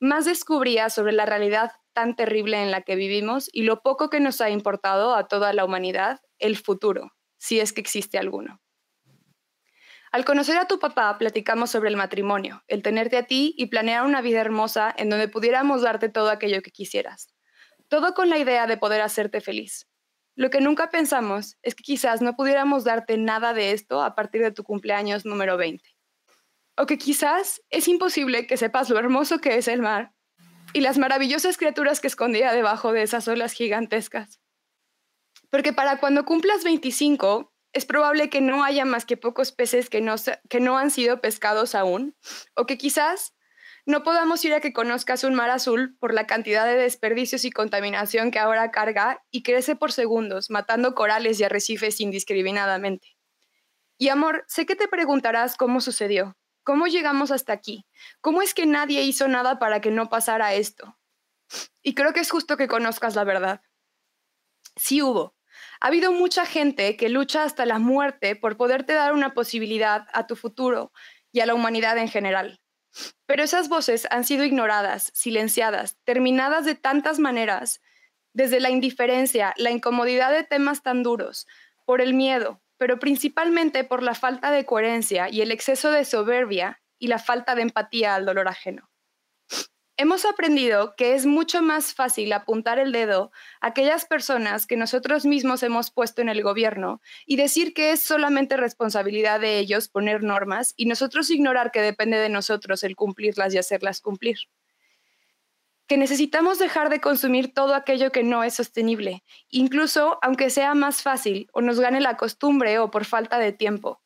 más 0.00 0.24
descubría 0.24 0.90
sobre 0.90 1.12
la 1.12 1.26
realidad 1.26 1.72
tan 1.92 2.14
terrible 2.14 2.62
en 2.62 2.70
la 2.70 2.82
que 2.82 2.94
vivimos 2.94 3.50
y 3.52 3.62
lo 3.62 3.82
poco 3.82 4.10
que 4.10 4.20
nos 4.20 4.40
ha 4.40 4.50
importado 4.50 5.14
a 5.14 5.26
toda 5.26 5.52
la 5.52 5.64
humanidad 5.64 6.20
el 6.38 6.56
futuro, 6.56 7.12
si 7.38 7.58
es 7.58 7.72
que 7.72 7.80
existe 7.80 8.18
alguno. 8.18 8.60
Al 10.10 10.24
conocer 10.24 10.56
a 10.56 10.66
tu 10.66 10.78
papá, 10.78 11.18
platicamos 11.18 11.70
sobre 11.70 11.90
el 11.90 11.96
matrimonio, 11.96 12.62
el 12.66 12.82
tenerte 12.82 13.16
a 13.16 13.26
ti 13.26 13.54
y 13.58 13.66
planear 13.66 14.06
una 14.06 14.22
vida 14.22 14.40
hermosa 14.40 14.94
en 14.96 15.10
donde 15.10 15.28
pudiéramos 15.28 15.82
darte 15.82 16.08
todo 16.08 16.30
aquello 16.30 16.62
que 16.62 16.70
quisieras. 16.70 17.34
Todo 17.88 18.14
con 18.14 18.28
la 18.28 18.38
idea 18.38 18.66
de 18.66 18.76
poder 18.76 19.00
hacerte 19.00 19.40
feliz. 19.40 19.88
Lo 20.36 20.50
que 20.50 20.60
nunca 20.60 20.90
pensamos 20.90 21.56
es 21.62 21.74
que 21.74 21.82
quizás 21.82 22.22
no 22.22 22.36
pudiéramos 22.36 22.84
darte 22.84 23.16
nada 23.16 23.54
de 23.54 23.72
esto 23.72 24.02
a 24.02 24.14
partir 24.14 24.42
de 24.42 24.52
tu 24.52 24.62
cumpleaños 24.62 25.24
número 25.24 25.56
20. 25.56 25.82
O 26.76 26.86
que 26.86 26.96
quizás 26.96 27.60
es 27.70 27.88
imposible 27.88 28.46
que 28.46 28.56
sepas 28.56 28.88
lo 28.88 28.98
hermoso 28.98 29.40
que 29.40 29.56
es 29.56 29.66
el 29.66 29.82
mar 29.82 30.12
y 30.72 30.80
las 30.80 30.98
maravillosas 30.98 31.56
criaturas 31.56 32.00
que 32.00 32.06
escondía 32.06 32.52
debajo 32.52 32.92
de 32.92 33.02
esas 33.02 33.26
olas 33.26 33.52
gigantescas. 33.52 34.40
Porque 35.50 35.72
para 35.72 35.98
cuando 35.98 36.24
cumplas 36.24 36.62
25, 36.62 37.52
es 37.72 37.86
probable 37.86 38.30
que 38.30 38.40
no 38.40 38.64
haya 38.64 38.84
más 38.84 39.06
que 39.06 39.16
pocos 39.16 39.52
peces 39.52 39.90
que 39.90 40.00
no, 40.00 40.14
que 40.48 40.60
no 40.60 40.78
han 40.78 40.90
sido 40.90 41.20
pescados 41.20 41.74
aún, 41.74 42.16
o 42.54 42.66
que 42.66 42.78
quizás 42.78 43.34
no 43.88 44.02
podamos 44.02 44.44
ir 44.44 44.52
a 44.52 44.60
que 44.60 44.74
conozcas 44.74 45.24
un 45.24 45.32
mar 45.32 45.48
azul 45.48 45.96
por 45.98 46.12
la 46.12 46.26
cantidad 46.26 46.66
de 46.66 46.76
desperdicios 46.76 47.46
y 47.46 47.50
contaminación 47.50 48.30
que 48.30 48.38
ahora 48.38 48.70
carga 48.70 49.24
y 49.30 49.42
crece 49.42 49.76
por 49.76 49.92
segundos, 49.92 50.50
matando 50.50 50.94
corales 50.94 51.40
y 51.40 51.44
arrecifes 51.44 51.98
indiscriminadamente. 51.98 53.16
Y 53.96 54.10
amor, 54.10 54.44
sé 54.46 54.66
que 54.66 54.76
te 54.76 54.88
preguntarás 54.88 55.56
cómo 55.56 55.80
sucedió, 55.80 56.36
cómo 56.64 56.86
llegamos 56.86 57.30
hasta 57.30 57.54
aquí, 57.54 57.86
cómo 58.20 58.42
es 58.42 58.52
que 58.52 58.66
nadie 58.66 59.04
hizo 59.04 59.26
nada 59.26 59.58
para 59.58 59.80
que 59.80 59.90
no 59.90 60.10
pasara 60.10 60.52
esto. 60.52 60.98
Y 61.82 61.94
creo 61.94 62.12
que 62.12 62.20
es 62.20 62.30
justo 62.30 62.58
que 62.58 62.68
conozcas 62.68 63.16
la 63.16 63.24
verdad. 63.24 63.62
Sí 64.76 65.00
hubo, 65.00 65.34
ha 65.80 65.86
habido 65.86 66.12
mucha 66.12 66.44
gente 66.44 66.94
que 66.98 67.08
lucha 67.08 67.42
hasta 67.42 67.64
la 67.64 67.78
muerte 67.78 68.36
por 68.36 68.58
poderte 68.58 68.92
dar 68.92 69.14
una 69.14 69.32
posibilidad 69.32 70.08
a 70.12 70.26
tu 70.26 70.36
futuro 70.36 70.92
y 71.32 71.40
a 71.40 71.46
la 71.46 71.54
humanidad 71.54 71.96
en 71.96 72.08
general. 72.08 72.60
Pero 73.26 73.42
esas 73.42 73.68
voces 73.68 74.06
han 74.10 74.24
sido 74.24 74.44
ignoradas, 74.44 75.10
silenciadas, 75.14 75.96
terminadas 76.04 76.64
de 76.64 76.74
tantas 76.74 77.18
maneras, 77.18 77.80
desde 78.32 78.60
la 78.60 78.70
indiferencia, 78.70 79.54
la 79.56 79.70
incomodidad 79.70 80.30
de 80.32 80.44
temas 80.44 80.82
tan 80.82 81.02
duros, 81.02 81.46
por 81.84 82.00
el 82.00 82.14
miedo, 82.14 82.60
pero 82.76 82.98
principalmente 82.98 83.84
por 83.84 84.02
la 84.02 84.14
falta 84.14 84.50
de 84.50 84.64
coherencia 84.64 85.28
y 85.28 85.40
el 85.40 85.50
exceso 85.50 85.90
de 85.90 86.04
soberbia 86.04 86.80
y 86.98 87.08
la 87.08 87.18
falta 87.18 87.54
de 87.54 87.62
empatía 87.62 88.14
al 88.14 88.26
dolor 88.26 88.48
ajeno. 88.48 88.90
Hemos 90.00 90.24
aprendido 90.24 90.94
que 90.94 91.14
es 91.14 91.26
mucho 91.26 91.60
más 91.60 91.92
fácil 91.92 92.32
apuntar 92.32 92.78
el 92.78 92.92
dedo 92.92 93.32
a 93.60 93.66
aquellas 93.66 94.04
personas 94.04 94.64
que 94.64 94.76
nosotros 94.76 95.26
mismos 95.26 95.64
hemos 95.64 95.90
puesto 95.90 96.22
en 96.22 96.28
el 96.28 96.40
gobierno 96.40 97.00
y 97.26 97.34
decir 97.34 97.74
que 97.74 97.90
es 97.90 98.00
solamente 98.00 98.56
responsabilidad 98.56 99.40
de 99.40 99.58
ellos 99.58 99.88
poner 99.88 100.22
normas 100.22 100.72
y 100.76 100.86
nosotros 100.86 101.30
ignorar 101.30 101.72
que 101.72 101.82
depende 101.82 102.16
de 102.16 102.28
nosotros 102.28 102.84
el 102.84 102.94
cumplirlas 102.94 103.52
y 103.54 103.58
hacerlas 103.58 104.00
cumplir. 104.00 104.38
Que 105.88 105.96
necesitamos 105.96 106.60
dejar 106.60 106.90
de 106.90 107.00
consumir 107.00 107.52
todo 107.52 107.74
aquello 107.74 108.12
que 108.12 108.22
no 108.22 108.44
es 108.44 108.54
sostenible, 108.54 109.24
incluso 109.48 110.20
aunque 110.22 110.50
sea 110.50 110.74
más 110.74 111.02
fácil 111.02 111.48
o 111.52 111.60
nos 111.60 111.80
gane 111.80 112.00
la 112.00 112.16
costumbre 112.16 112.78
o 112.78 112.92
por 112.92 113.04
falta 113.04 113.40
de 113.40 113.50
tiempo. 113.50 114.00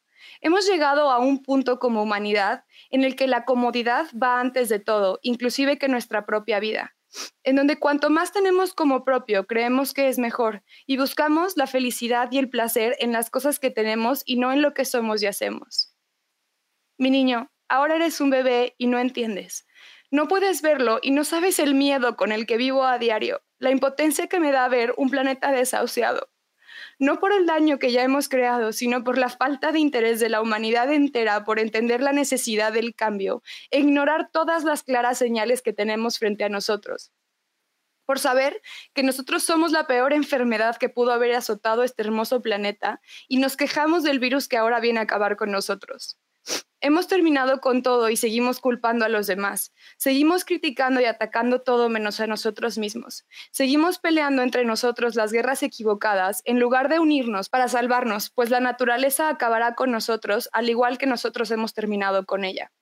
Hemos 0.44 0.66
llegado 0.66 1.08
a 1.08 1.20
un 1.20 1.40
punto 1.40 1.78
como 1.78 2.02
humanidad 2.02 2.64
en 2.90 3.04
el 3.04 3.14
que 3.14 3.28
la 3.28 3.44
comodidad 3.44 4.08
va 4.20 4.40
antes 4.40 4.68
de 4.68 4.80
todo, 4.80 5.20
inclusive 5.22 5.78
que 5.78 5.86
nuestra 5.86 6.26
propia 6.26 6.58
vida, 6.58 6.96
en 7.44 7.54
donde 7.54 7.78
cuanto 7.78 8.10
más 8.10 8.32
tenemos 8.32 8.74
como 8.74 9.04
propio, 9.04 9.46
creemos 9.46 9.94
que 9.94 10.08
es 10.08 10.18
mejor 10.18 10.64
y 10.84 10.96
buscamos 10.96 11.56
la 11.56 11.68
felicidad 11.68 12.28
y 12.32 12.38
el 12.38 12.50
placer 12.50 12.96
en 12.98 13.12
las 13.12 13.30
cosas 13.30 13.60
que 13.60 13.70
tenemos 13.70 14.22
y 14.24 14.36
no 14.36 14.52
en 14.52 14.62
lo 14.62 14.74
que 14.74 14.84
somos 14.84 15.22
y 15.22 15.26
hacemos. 15.26 15.94
Mi 16.98 17.12
niño, 17.12 17.52
ahora 17.68 17.94
eres 17.94 18.20
un 18.20 18.30
bebé 18.30 18.74
y 18.78 18.88
no 18.88 18.98
entiendes. 18.98 19.64
No 20.10 20.26
puedes 20.26 20.60
verlo 20.60 20.98
y 21.02 21.12
no 21.12 21.22
sabes 21.22 21.60
el 21.60 21.76
miedo 21.76 22.16
con 22.16 22.32
el 22.32 22.46
que 22.46 22.56
vivo 22.56 22.82
a 22.82 22.98
diario, 22.98 23.42
la 23.60 23.70
impotencia 23.70 24.26
que 24.26 24.40
me 24.40 24.50
da 24.50 24.66
ver 24.66 24.92
un 24.96 25.08
planeta 25.08 25.52
desahuciado 25.52 26.31
no 27.02 27.18
por 27.18 27.32
el 27.32 27.46
daño 27.46 27.80
que 27.80 27.90
ya 27.90 28.04
hemos 28.04 28.28
creado, 28.28 28.72
sino 28.72 29.02
por 29.02 29.18
la 29.18 29.28
falta 29.28 29.72
de 29.72 29.80
interés 29.80 30.20
de 30.20 30.28
la 30.28 30.40
humanidad 30.40 30.92
entera 30.92 31.42
por 31.42 31.58
entender 31.58 32.00
la 32.00 32.12
necesidad 32.12 32.72
del 32.72 32.94
cambio 32.94 33.42
e 33.72 33.80
ignorar 33.80 34.30
todas 34.30 34.62
las 34.62 34.84
claras 34.84 35.18
señales 35.18 35.62
que 35.62 35.72
tenemos 35.72 36.20
frente 36.20 36.44
a 36.44 36.48
nosotros. 36.48 37.10
Por 38.06 38.20
saber 38.20 38.62
que 38.94 39.02
nosotros 39.02 39.42
somos 39.42 39.72
la 39.72 39.88
peor 39.88 40.12
enfermedad 40.12 40.76
que 40.76 40.88
pudo 40.88 41.12
haber 41.12 41.34
azotado 41.34 41.82
este 41.82 42.02
hermoso 42.02 42.40
planeta 42.40 43.00
y 43.26 43.38
nos 43.38 43.56
quejamos 43.56 44.04
del 44.04 44.20
virus 44.20 44.46
que 44.46 44.56
ahora 44.56 44.78
viene 44.78 45.00
a 45.00 45.02
acabar 45.02 45.36
con 45.36 45.50
nosotros. 45.50 46.21
Hemos 46.84 47.06
terminado 47.06 47.60
con 47.60 47.82
todo 47.82 48.10
y 48.10 48.16
seguimos 48.16 48.58
culpando 48.58 49.04
a 49.04 49.08
los 49.08 49.28
demás. 49.28 49.72
Seguimos 49.98 50.44
criticando 50.44 51.00
y 51.00 51.04
atacando 51.04 51.62
todo 51.62 51.88
menos 51.88 52.18
a 52.18 52.26
nosotros 52.26 52.76
mismos. 52.76 53.24
Seguimos 53.52 54.00
peleando 54.00 54.42
entre 54.42 54.64
nosotros 54.64 55.14
las 55.14 55.30
guerras 55.32 55.62
equivocadas 55.62 56.42
en 56.44 56.58
lugar 56.58 56.88
de 56.88 56.98
unirnos 56.98 57.48
para 57.48 57.68
salvarnos, 57.68 58.30
pues 58.30 58.50
la 58.50 58.58
naturaleza 58.58 59.28
acabará 59.28 59.76
con 59.76 59.92
nosotros 59.92 60.48
al 60.52 60.68
igual 60.68 60.98
que 60.98 61.06
nosotros 61.06 61.52
hemos 61.52 61.72
terminado 61.72 62.26
con 62.26 62.44
ella. 62.44 62.72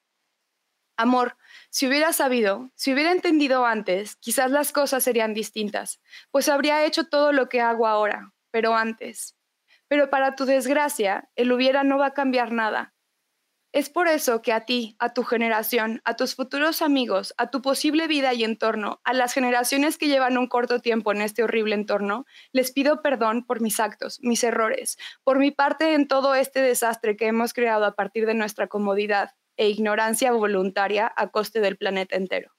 Amor, 0.96 1.37
si 1.68 1.87
hubiera 1.87 2.14
sabido, 2.14 2.70
si 2.75 2.94
hubiera 2.94 3.12
entendido 3.12 3.66
antes, 3.66 4.16
quizás 4.16 4.51
las 4.51 4.73
cosas 4.73 5.05
serían 5.05 5.35
distintas, 5.35 6.01
pues 6.31 6.49
habría 6.49 6.87
hecho 6.87 7.05
todo 7.05 7.33
lo 7.33 7.51
que 7.51 7.61
hago 7.61 7.87
ahora, 7.87 8.33
pero 8.51 8.75
antes. 8.75 9.37
Pero 9.88 10.09
para 10.09 10.37
tu 10.37 10.46
desgracia, 10.46 11.29
el 11.37 11.53
hubiera 11.53 11.85
no 11.85 11.99
va 11.99 12.07
a 12.07 12.14
cambiar 12.14 12.51
nada 12.53 12.94
es 13.72 13.88
por 13.88 14.09
eso 14.09 14.42
que 14.42 14.52
a 14.52 14.64
ti, 14.64 14.96
a 14.98 15.14
tu 15.14 15.22
generación, 15.22 16.00
a 16.04 16.16
tus 16.16 16.35
futuros 16.35 16.83
amigos, 16.83 17.35
a 17.37 17.50
tu 17.50 17.62
posible 17.62 18.09
vida 18.09 18.35
y 18.35 18.42
entorno, 18.42 19.00
a 19.04 19.12
las 19.12 19.33
generaciones 19.33 19.96
que 19.96 20.09
llevan 20.09 20.38
un 20.38 20.48
corto 20.48 20.80
tiempo 20.80 21.12
en 21.12 21.20
este 21.20 21.44
horrible 21.44 21.76
entorno, 21.76 22.26
les 22.52 22.72
pido 22.72 23.00
perdón 23.00 23.44
por 23.46 23.61
mis 23.61 23.78
actos, 23.78 24.18
mis 24.22 24.42
errores, 24.42 24.98
por 25.22 25.38
mi 25.38 25.52
parte 25.52 25.94
en 25.94 26.09
todo 26.09 26.35
este 26.35 26.61
desastre 26.61 27.16
que 27.16 27.28
hemos 27.28 27.52
creado 27.52 27.85
a 27.85 27.94
partir 27.94 28.26
de 28.26 28.35
nuestra 28.35 28.66
comodidad 28.66 29.37
e 29.56 29.68
ignorancia 29.68 30.33
voluntaria 30.33 31.12
a 31.14 31.28
coste 31.28 31.61
del 31.61 31.76
planeta 31.76 32.16
entero. 32.16 32.52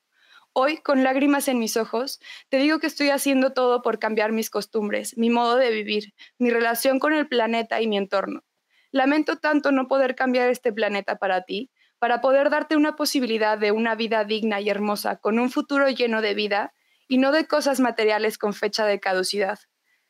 Hoy, 0.53 0.77
con 0.77 1.03
lágrimas 1.03 1.47
en 1.49 1.59
mis 1.59 1.75
ojos, 1.75 2.21
te 2.49 2.57
digo 2.57 2.79
que 2.79 2.87
estoy 2.87 3.09
haciendo 3.09 3.51
todo 3.51 3.81
por 3.81 3.99
cambiar 3.99 4.31
mis 4.31 4.49
costumbres, 4.49 5.17
mi 5.17 5.29
modo 5.29 5.57
de 5.57 5.71
vivir, 5.71 6.13
mi 6.37 6.51
relación 6.51 6.99
con 6.99 7.13
el 7.13 7.27
planeta 7.27 7.81
y 7.81 7.87
mi 7.87 7.97
entorno 7.97 8.43
Lamento 8.91 9.37
tanto 9.37 9.71
no 9.71 9.87
poder 9.87 10.15
cambiar 10.15 10.49
este 10.49 10.73
planeta 10.73 11.17
para 11.17 11.43
ti, 11.43 11.71
para 11.99 12.21
poder 12.21 12.49
darte 12.49 12.75
una 12.75 12.95
posibilidad 12.95 13.57
de 13.57 13.71
una 13.71 13.95
vida 13.95 14.23
digna 14.25 14.59
y 14.59 14.69
hermosa, 14.69 15.17
con 15.17 15.39
un 15.39 15.49
futuro 15.49 15.89
lleno 15.89 16.21
de 16.21 16.33
vida 16.33 16.73
y 17.07 17.17
no 17.17 17.31
de 17.31 17.47
cosas 17.47 17.79
materiales 17.79 18.37
con 18.37 18.53
fecha 18.53 18.85
de 18.85 18.99
caducidad. 18.99 19.59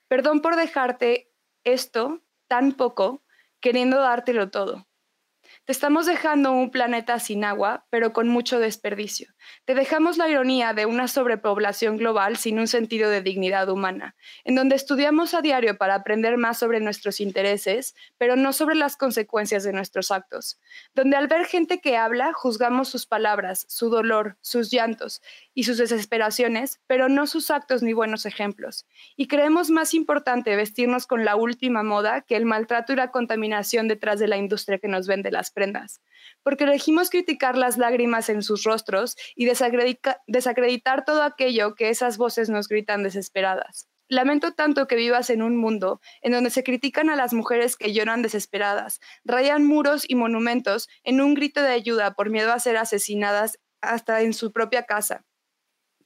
Perdón 0.08 0.42
por 0.42 0.56
dejarte 0.56 1.32
esto 1.64 2.22
tan 2.48 2.74
poco, 2.74 3.24
queriendo 3.60 4.00
dártelo 4.02 4.50
todo. 4.50 4.88
Te 5.66 5.74
estamos 5.74 6.08
dejando 6.08 6.52
un 6.54 6.72
planeta 6.72 7.20
sin 7.20 7.44
agua, 7.44 7.86
pero 7.92 8.14
con 8.14 8.28
mucho 8.28 8.60
desperdicio. 8.60 9.32
Te 9.64 9.76
dejamos 9.76 10.18
la 10.18 10.28
ironía 10.28 10.74
de 10.74 10.88
una 10.88 11.08
sobrepoblación 11.08 11.98
global 11.98 12.38
sin 12.38 12.58
un 12.58 12.68
sentido 12.68 13.12
de 13.12 13.22
dignidad 13.22 13.70
humana, 13.70 14.16
en 14.44 14.56
donde 14.56 14.76
estudiamos 14.76 15.36
a 15.36 15.44
diario 15.44 15.78
para 15.78 15.94
aprender 15.94 16.38
más 16.38 16.58
sobre 16.58 16.80
nuestros 16.80 17.20
intereses, 17.20 17.94
pero 18.18 18.36
no 18.36 18.54
sobre 18.54 18.74
las 18.74 18.98
consecuencias 18.98 19.64
de 19.64 19.72
nuestros 19.72 20.10
actos. 20.10 20.60
Donde 20.96 21.16
al 21.16 21.28
ver 21.28 21.46
gente 21.46 21.80
que 21.80 21.96
habla, 21.96 22.34
juzgamos 22.34 22.90
sus 22.90 23.06
palabras, 23.06 23.68
su 23.70 23.92
dolor, 23.92 24.38
sus 24.42 24.72
llantos 24.72 25.22
y 25.54 25.64
sus 25.64 25.78
desesperaciones, 25.78 26.80
pero 26.88 27.10
no 27.10 27.28
sus 27.28 27.52
actos 27.52 27.84
ni 27.84 27.94
buenos 27.94 28.26
ejemplos. 28.26 28.86
Y 29.16 29.28
creemos 29.28 29.70
más 29.70 29.94
importante 29.94 30.56
vestirnos 30.56 31.08
con 31.08 31.26
la 31.26 31.36
última 31.36 31.84
moda 31.84 32.22
que 32.22 32.36
el 32.36 32.46
maltrato 32.46 32.94
y 32.94 32.96
la 32.96 33.12
contaminación 33.12 33.88
detrás 33.88 34.20
de 34.20 34.28
la 34.28 34.38
industria 34.38 34.80
que 34.80 34.88
nos 34.88 35.08
vende 35.08 35.32
las 35.32 35.52
prendas, 35.52 36.02
porque 36.44 36.64
elegimos 36.64 37.10
criticar 37.10 37.58
las 37.58 37.78
lágrimas 37.78 38.30
en 38.30 38.44
sus 38.44 38.64
rostros 38.64 39.16
y 39.36 39.46
desacreditar 39.46 41.06
todo 41.06 41.24
aquello 41.24 41.76
que 41.76 41.90
esas 41.90 42.18
voces 42.18 42.50
nos 42.50 42.68
gritan 42.68 43.04
desesperadas. 43.04 43.88
Lamento 44.08 44.52
tanto 44.52 44.88
que 44.88 44.98
vivas 44.98 45.30
en 45.30 45.42
un 45.42 45.56
mundo 45.56 46.02
en 46.22 46.34
donde 46.34 46.50
se 46.50 46.66
critican 46.66 47.10
a 47.10 47.16
las 47.16 47.34
mujeres 47.34 47.78
que 47.78 47.94
lloran 47.94 48.22
desesperadas, 48.22 49.00
rayan 49.24 49.66
muros 49.66 50.04
y 50.06 50.16
monumentos 50.16 50.90
en 51.04 51.22
un 51.22 51.34
grito 51.34 51.62
de 51.62 51.70
ayuda 51.70 52.14
por 52.14 52.30
miedo 52.30 52.52
a 52.52 52.60
ser 52.60 52.76
asesinadas 52.76 53.58
hasta 53.80 54.22
en 54.22 54.34
su 54.34 54.52
propia 54.52 54.84
casa, 54.84 55.24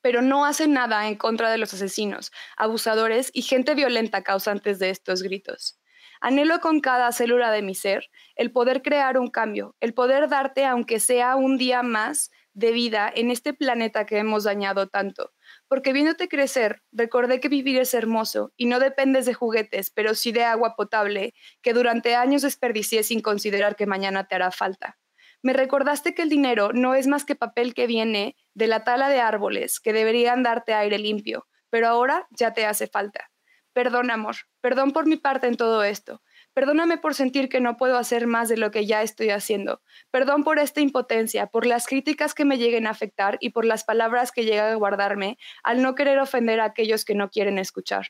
pero 0.05 0.21
no 0.21 0.45
hacen 0.45 0.71
nada 0.71 1.07
en 1.07 1.15
contra 1.15 1.49
de 1.49 1.57
los 1.57 1.73
asesinos, 1.73 2.31
abusadores 2.57 3.31
y 3.33 3.41
gente 3.41 3.73
violenta 3.73 4.21
causantes 4.21 4.77
de 4.77 4.91
estos 4.91 5.23
gritos. 5.23 5.79
Anhelo 6.21 6.59
con 6.59 6.79
cada 6.79 7.11
célula 7.11 7.49
de 7.49 7.63
mi 7.63 7.73
ser 7.73 8.11
el 8.35 8.51
poder 8.51 8.83
crear 8.83 9.17
un 9.17 9.31
cambio, 9.31 9.75
el 9.79 9.95
poder 9.95 10.29
darte, 10.29 10.63
aunque 10.63 10.99
sea 10.99 11.35
un 11.35 11.57
día 11.57 11.81
más, 11.81 12.29
de 12.53 12.71
vida 12.71 13.11
en 13.15 13.31
este 13.31 13.55
planeta 13.55 14.05
que 14.05 14.19
hemos 14.19 14.43
dañado 14.43 14.89
tanto, 14.89 15.33
porque 15.67 15.91
viéndote 15.91 16.29
crecer, 16.29 16.83
recordé 16.91 17.39
que 17.39 17.49
vivir 17.49 17.79
es 17.79 17.95
hermoso 17.95 18.53
y 18.55 18.67
no 18.67 18.79
dependes 18.79 19.25
de 19.25 19.33
juguetes, 19.33 19.89
pero 19.89 20.13
sí 20.13 20.31
de 20.31 20.43
agua 20.43 20.75
potable 20.75 21.33
que 21.63 21.73
durante 21.73 22.13
años 22.13 22.43
desperdicié 22.43 23.01
sin 23.01 23.21
considerar 23.21 23.75
que 23.75 23.87
mañana 23.87 24.27
te 24.27 24.35
hará 24.35 24.51
falta. 24.51 24.99
Me 25.45 25.53
recordaste 25.53 26.15
que 26.15 26.23
el 26.23 26.29
dinero 26.29 26.71
no 26.73 26.95
es 26.95 27.05
más 27.05 27.23
que 27.23 27.35
papel 27.35 27.75
que 27.75 27.85
viene 27.85 28.35
de 28.55 28.65
la 28.65 28.83
tala 28.83 29.09
de 29.09 29.19
árboles 29.19 29.79
que 29.79 29.93
deberían 29.93 30.41
darte 30.41 30.73
aire 30.73 30.97
limpio, 30.97 31.45
pero 31.69 31.87
ahora 31.87 32.27
ya 32.31 32.55
te 32.55 32.65
hace 32.65 32.87
falta. 32.87 33.29
Perdón, 33.71 34.09
amor, 34.09 34.37
perdón 34.59 34.89
por 34.89 35.05
mi 35.05 35.17
parte 35.17 35.45
en 35.45 35.55
todo 35.55 35.83
esto. 35.83 36.23
Perdóname 36.55 36.97
por 36.97 37.13
sentir 37.13 37.47
que 37.47 37.61
no 37.61 37.77
puedo 37.77 37.99
hacer 37.99 38.25
más 38.25 38.49
de 38.49 38.57
lo 38.57 38.71
que 38.71 38.87
ya 38.87 39.03
estoy 39.03 39.29
haciendo. 39.29 39.83
Perdón 40.09 40.43
por 40.43 40.57
esta 40.57 40.81
impotencia, 40.81 41.45
por 41.45 41.67
las 41.67 41.85
críticas 41.85 42.33
que 42.33 42.43
me 42.43 42.57
lleguen 42.57 42.87
a 42.87 42.89
afectar 42.89 43.37
y 43.39 43.51
por 43.51 43.65
las 43.65 43.83
palabras 43.83 44.31
que 44.31 44.45
llegan 44.45 44.71
a 44.71 44.75
guardarme 44.77 45.37
al 45.61 45.83
no 45.83 45.93
querer 45.93 46.17
ofender 46.17 46.59
a 46.59 46.65
aquellos 46.65 47.05
que 47.05 47.13
no 47.13 47.29
quieren 47.29 47.59
escuchar. 47.59 48.07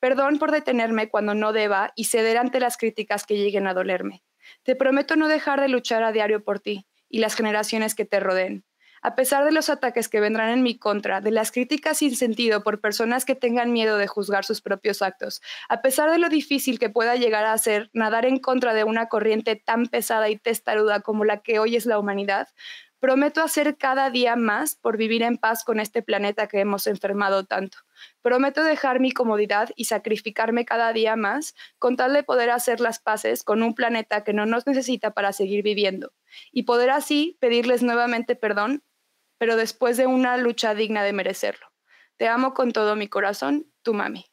Perdón 0.00 0.38
por 0.38 0.52
detenerme 0.52 1.10
cuando 1.10 1.34
no 1.34 1.52
deba 1.52 1.92
y 1.96 2.04
ceder 2.04 2.38
ante 2.38 2.60
las 2.60 2.78
críticas 2.78 3.26
que 3.26 3.36
lleguen 3.36 3.66
a 3.66 3.74
dolerme. 3.74 4.22
Te 4.62 4.76
prometo 4.76 5.16
no 5.16 5.28
dejar 5.28 5.60
de 5.60 5.68
luchar 5.68 6.02
a 6.02 6.12
diario 6.12 6.44
por 6.44 6.60
ti 6.60 6.86
y 7.08 7.18
las 7.18 7.34
generaciones 7.34 7.94
que 7.94 8.04
te 8.04 8.20
rodeen. 8.20 8.64
A 9.00 9.14
pesar 9.14 9.44
de 9.44 9.52
los 9.52 9.70
ataques 9.70 10.08
que 10.08 10.20
vendrán 10.20 10.50
en 10.50 10.62
mi 10.62 10.78
contra, 10.78 11.20
de 11.20 11.30
las 11.30 11.52
críticas 11.52 11.98
sin 11.98 12.16
sentido 12.16 12.62
por 12.62 12.80
personas 12.80 13.24
que 13.24 13.34
tengan 13.34 13.72
miedo 13.72 13.96
de 13.96 14.08
juzgar 14.08 14.44
sus 14.44 14.60
propios 14.60 15.02
actos, 15.02 15.40
a 15.68 15.82
pesar 15.82 16.10
de 16.10 16.18
lo 16.18 16.28
difícil 16.28 16.78
que 16.78 16.90
pueda 16.90 17.14
llegar 17.16 17.44
a 17.44 17.56
ser 17.58 17.90
nadar 17.92 18.26
en 18.26 18.38
contra 18.38 18.74
de 18.74 18.84
una 18.84 19.08
corriente 19.08 19.56
tan 19.56 19.86
pesada 19.86 20.28
y 20.28 20.36
testaruda 20.36 21.00
como 21.00 21.24
la 21.24 21.42
que 21.42 21.58
hoy 21.58 21.76
es 21.76 21.86
la 21.86 21.98
humanidad, 21.98 22.48
prometo 23.00 23.42
hacer 23.42 23.76
cada 23.76 24.10
día 24.10 24.36
más 24.36 24.74
por 24.74 24.96
vivir 24.96 25.22
en 25.22 25.38
paz 25.38 25.64
con 25.64 25.80
este 25.80 26.02
planeta 26.02 26.48
que 26.48 26.60
hemos 26.60 26.86
enfermado 26.86 27.44
tanto. 27.44 27.78
Prometo 28.22 28.64
dejar 28.64 29.00
mi 29.00 29.12
comodidad 29.12 29.70
y 29.76 29.84
sacrificarme 29.84 30.64
cada 30.64 30.92
día 30.92 31.16
más 31.16 31.54
con 31.78 31.96
tal 31.96 32.12
de 32.12 32.22
poder 32.22 32.50
hacer 32.50 32.80
las 32.80 32.98
paces 32.98 33.42
con 33.42 33.62
un 33.62 33.74
planeta 33.74 34.24
que 34.24 34.32
no 34.32 34.46
nos 34.46 34.66
necesita 34.66 35.12
para 35.12 35.32
seguir 35.32 35.62
viviendo 35.62 36.12
y 36.52 36.64
poder 36.64 36.90
así 36.90 37.36
pedirles 37.40 37.82
nuevamente 37.82 38.36
perdón 38.36 38.82
pero 39.38 39.56
después 39.56 39.96
de 39.96 40.06
una 40.06 40.36
lucha 40.36 40.74
digna 40.74 41.02
de 41.02 41.12
merecerlo. 41.12 41.66
Te 42.16 42.28
amo 42.28 42.52
con 42.52 42.72
todo 42.72 42.96
mi 42.96 43.08
corazón, 43.08 43.72
tu 43.82 43.94
mami. 43.94 44.26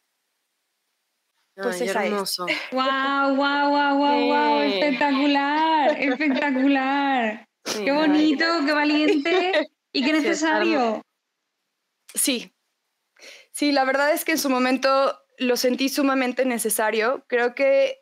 Pues 1.54 1.80
Ay, 1.80 2.08
hermoso. 2.08 2.44
Wow, 2.72 3.36
wow, 3.36 3.70
wow, 3.70 3.96
wow, 3.96 4.26
wow, 4.26 4.60
espectacular, 4.60 5.98
espectacular. 5.98 7.45
Qué 7.74 7.92
bonito, 7.92 8.44
qué 8.64 8.72
valiente 8.72 9.70
y 9.92 10.04
qué 10.04 10.12
necesario. 10.12 11.02
Sí, 12.14 12.52
sí, 13.52 13.72
la 13.72 13.84
verdad 13.84 14.12
es 14.12 14.24
que 14.24 14.32
en 14.32 14.38
su 14.38 14.50
momento 14.50 15.18
lo 15.38 15.56
sentí 15.56 15.88
sumamente 15.88 16.44
necesario. 16.44 17.24
Creo 17.28 17.54
que 17.54 17.98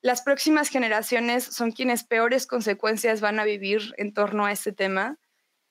las 0.00 0.22
próximas 0.22 0.68
generaciones 0.68 1.44
son 1.44 1.72
quienes 1.72 2.04
peores 2.04 2.46
consecuencias 2.46 3.20
van 3.20 3.40
a 3.40 3.44
vivir 3.44 3.94
en 3.96 4.14
torno 4.14 4.46
a 4.46 4.52
este 4.52 4.72
tema. 4.72 5.18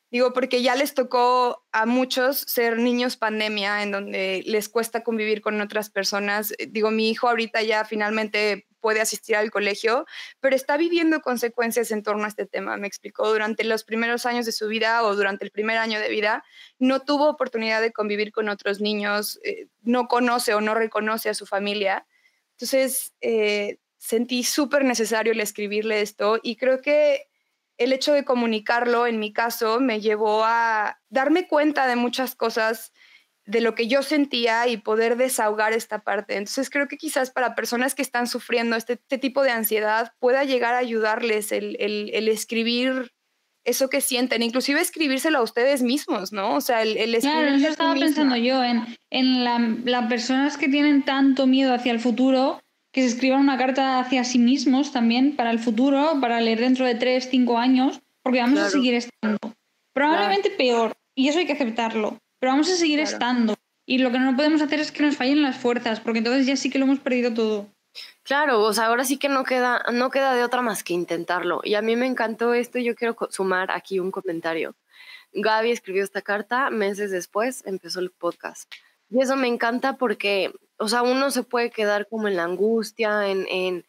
Digo, 0.10 0.32
porque 0.32 0.62
ya 0.62 0.76
les 0.76 0.94
tocó 0.94 1.66
a 1.74 1.86
muchos 1.86 2.38
ser 2.38 2.80
niños 2.80 3.18
pandemia, 3.18 3.84
en 3.84 3.92
donde 3.92 4.42
les 4.46 4.70
cuesta 4.70 5.04
convivir 5.04 5.42
con 5.42 5.60
otras 5.60 5.90
personas. 5.90 6.54
Digo, 6.70 6.92
mi 6.92 7.10
hijo 7.10 7.28
ahorita 7.28 7.62
ya 7.62 7.84
finalmente 7.84 8.68
puede 8.88 9.02
asistir 9.02 9.36
al 9.36 9.52
colegio, 9.52 10.06
pero 10.39 10.56
está 10.56 10.78
viviendo 10.78 11.19
consecuencias 11.19 11.91
en 11.91 12.04
torno 12.04 12.23
a 12.23 12.30
este 12.30 12.45
tema. 12.45 12.78
Me 12.78 12.88
explicó, 12.88 13.30
durante 13.30 13.65
los 13.65 13.84
primeros 13.84 14.26
años 14.26 14.45
de 14.45 14.54
su 14.54 14.69
vida 14.69 15.04
o 15.04 15.13
durante 15.13 15.43
el 15.43 15.52
primer 15.52 15.78
año 15.78 16.00
de 16.00 16.08
vida, 16.08 16.45
no 16.80 17.02
tuvo 17.02 17.28
oportunidad 17.28 17.82
de 17.82 17.91
convivir 17.91 18.32
con 18.32 18.47
otros 18.47 18.80
niños, 18.80 19.41
eh, 19.43 19.67
no 19.82 20.08
conoce 20.08 20.54
o 20.54 20.62
no 20.62 20.73
reconoce 20.73 21.28
a 21.28 21.34
su 21.34 21.45
familia. 21.45 22.08
Entonces, 22.52 23.13
eh, 23.19 23.80
sentí 23.97 24.45
súper 24.45 24.86
necesario 24.86 25.34
el 25.34 25.41
escribirle 25.41 26.00
esto 26.00 26.39
y 26.41 26.56
creo 26.56 26.82
que 26.82 27.28
el 27.76 27.91
hecho 27.91 28.13
de 28.13 28.23
comunicarlo, 28.23 29.06
en 29.06 29.19
mi 29.19 29.34
caso, 29.34 29.82
me 29.82 30.00
llevó 30.00 30.45
a 30.45 31.02
darme 31.10 31.45
cuenta 31.45 31.88
de 31.88 31.97
muchas 31.97 32.36
cosas 32.36 32.93
de 33.48 33.62
lo 33.62 33.76
que 33.76 33.88
yo 33.88 34.04
sentía 34.04 34.68
y 34.68 34.78
poder 34.78 35.16
desahogar 35.16 35.72
esta 35.74 36.00
parte. 36.00 36.36
Entonces 36.36 36.70
creo 36.70 36.88
que 36.88 36.98
quizás 36.98 37.32
para 37.32 37.56
personas 37.56 37.96
que 37.96 38.02
están 38.02 38.28
sufriendo 38.28 38.76
este, 38.76 38.94
este 38.94 39.18
tipo 39.18 39.42
de 39.42 39.52
ansiedad 39.52 40.12
pueda 40.20 40.44
llegar 40.44 40.76
a 40.76 40.80
ayudarles 40.80 41.52
el, 41.54 41.78
escribir 42.30 43.14
eso 43.64 43.90
que 43.90 44.02
sienten, 44.02 44.44
inclusive 44.44 44.80
escribírselo 44.80 45.40
a 45.40 45.44
ustedes 45.44 45.82
mismos, 45.82 46.32
¿no? 46.32 46.56
O 46.56 46.62
sea, 46.62 46.82
el, 46.82 46.96
el 46.98 47.18
Claro, 47.20 47.48
eso 47.48 47.68
estaba 47.68 47.96
pensando 47.96 48.38
yo, 48.38 48.64
en, 48.64 48.86
en 49.10 49.44
las 49.44 50.08
personas 50.08 50.58
que 50.58 50.70
tienen 50.70 51.04
tanto 51.04 51.48
miedo 51.48 51.74
hacia 51.74 51.92
el 51.92 52.00
futuro, 52.00 52.62
que 52.94 53.02
se 53.02 53.08
escriban 53.08 53.42
una 53.42 53.58
carta 53.58 54.00
hacia 54.00 54.24
sí 54.24 54.40
mismos 54.40 54.94
también 54.94 55.36
para 55.36 55.52
el 55.52 55.60
futuro, 55.60 56.18
para 56.22 56.40
leer 56.40 56.60
dentro 56.62 56.86
de 56.86 56.96
tres, 56.96 57.28
cinco 57.30 57.58
años, 57.58 58.00
porque 58.24 58.40
vamos 58.40 58.60
a 58.60 58.70
seguir 58.70 58.94
estando. 58.94 59.40
Probablemente 59.94 60.50
peor, 60.52 60.94
y 61.14 61.28
eso 61.28 61.40
hay 61.40 61.46
que 61.46 61.54
aceptarlo, 61.54 62.20
pero 62.39 62.54
vamos 62.54 62.69
a 62.71 62.76
seguir 62.76 63.00
estando. 63.00 63.56
Y 63.86 64.00
lo 64.00 64.12
que 64.12 64.19
no 64.19 64.36
podemos 64.36 64.62
hacer 64.62 64.80
es 64.80 64.91
que 64.91 65.04
nos 65.04 65.15
fallen 65.15 65.41
las 65.41 65.58
fuerzas, 65.58 66.00
porque 66.00 66.19
entonces 66.19 66.45
ya 66.45 66.56
sí 66.56 66.69
que 66.69 66.80
lo 66.80 66.86
hemos 66.86 67.00
perdido 67.00 67.34
todo. 67.34 67.67
Claro, 68.23 68.62
o 68.62 68.73
sea, 68.73 68.88
ahora 68.88 69.06
sí 69.06 69.17
que 69.17 69.30
no 69.30 69.43
queda, 69.43 69.84
no 69.93 70.10
queda 70.10 70.34
de 70.34 70.43
otra 70.43 70.62
más 70.62 70.84
que 70.84 70.93
intentarlo. 70.93 71.62
Y 71.63 71.76
a 71.76 71.82
mí 71.82 71.95
me 71.95 72.06
encantó 72.06 72.54
esto, 72.54 72.80
yo 72.80 72.95
quiero 72.95 73.15
sumar 73.30 73.71
aquí 73.71 74.00
un 74.00 74.12
comentario. 74.12 74.76
Gaby 75.34 75.71
escribió 75.71 76.04
esta 76.04 76.21
carta, 76.21 76.69
meses 76.69 77.12
después 77.12 77.63
empezó 77.65 78.00
el 78.00 78.12
podcast. 78.12 78.71
Y 79.10 79.21
eso 79.21 79.38
me 79.38 79.47
encanta 79.47 79.97
porque 79.97 80.54
o 80.78 80.88
sea, 80.88 81.02
uno 81.02 81.32
se 81.32 81.43
puede 81.43 81.71
quedar 81.71 82.08
como 82.08 82.28
en 82.28 82.36
la 82.36 82.43
angustia, 82.43 83.28
en, 83.28 83.45
en, 83.50 83.86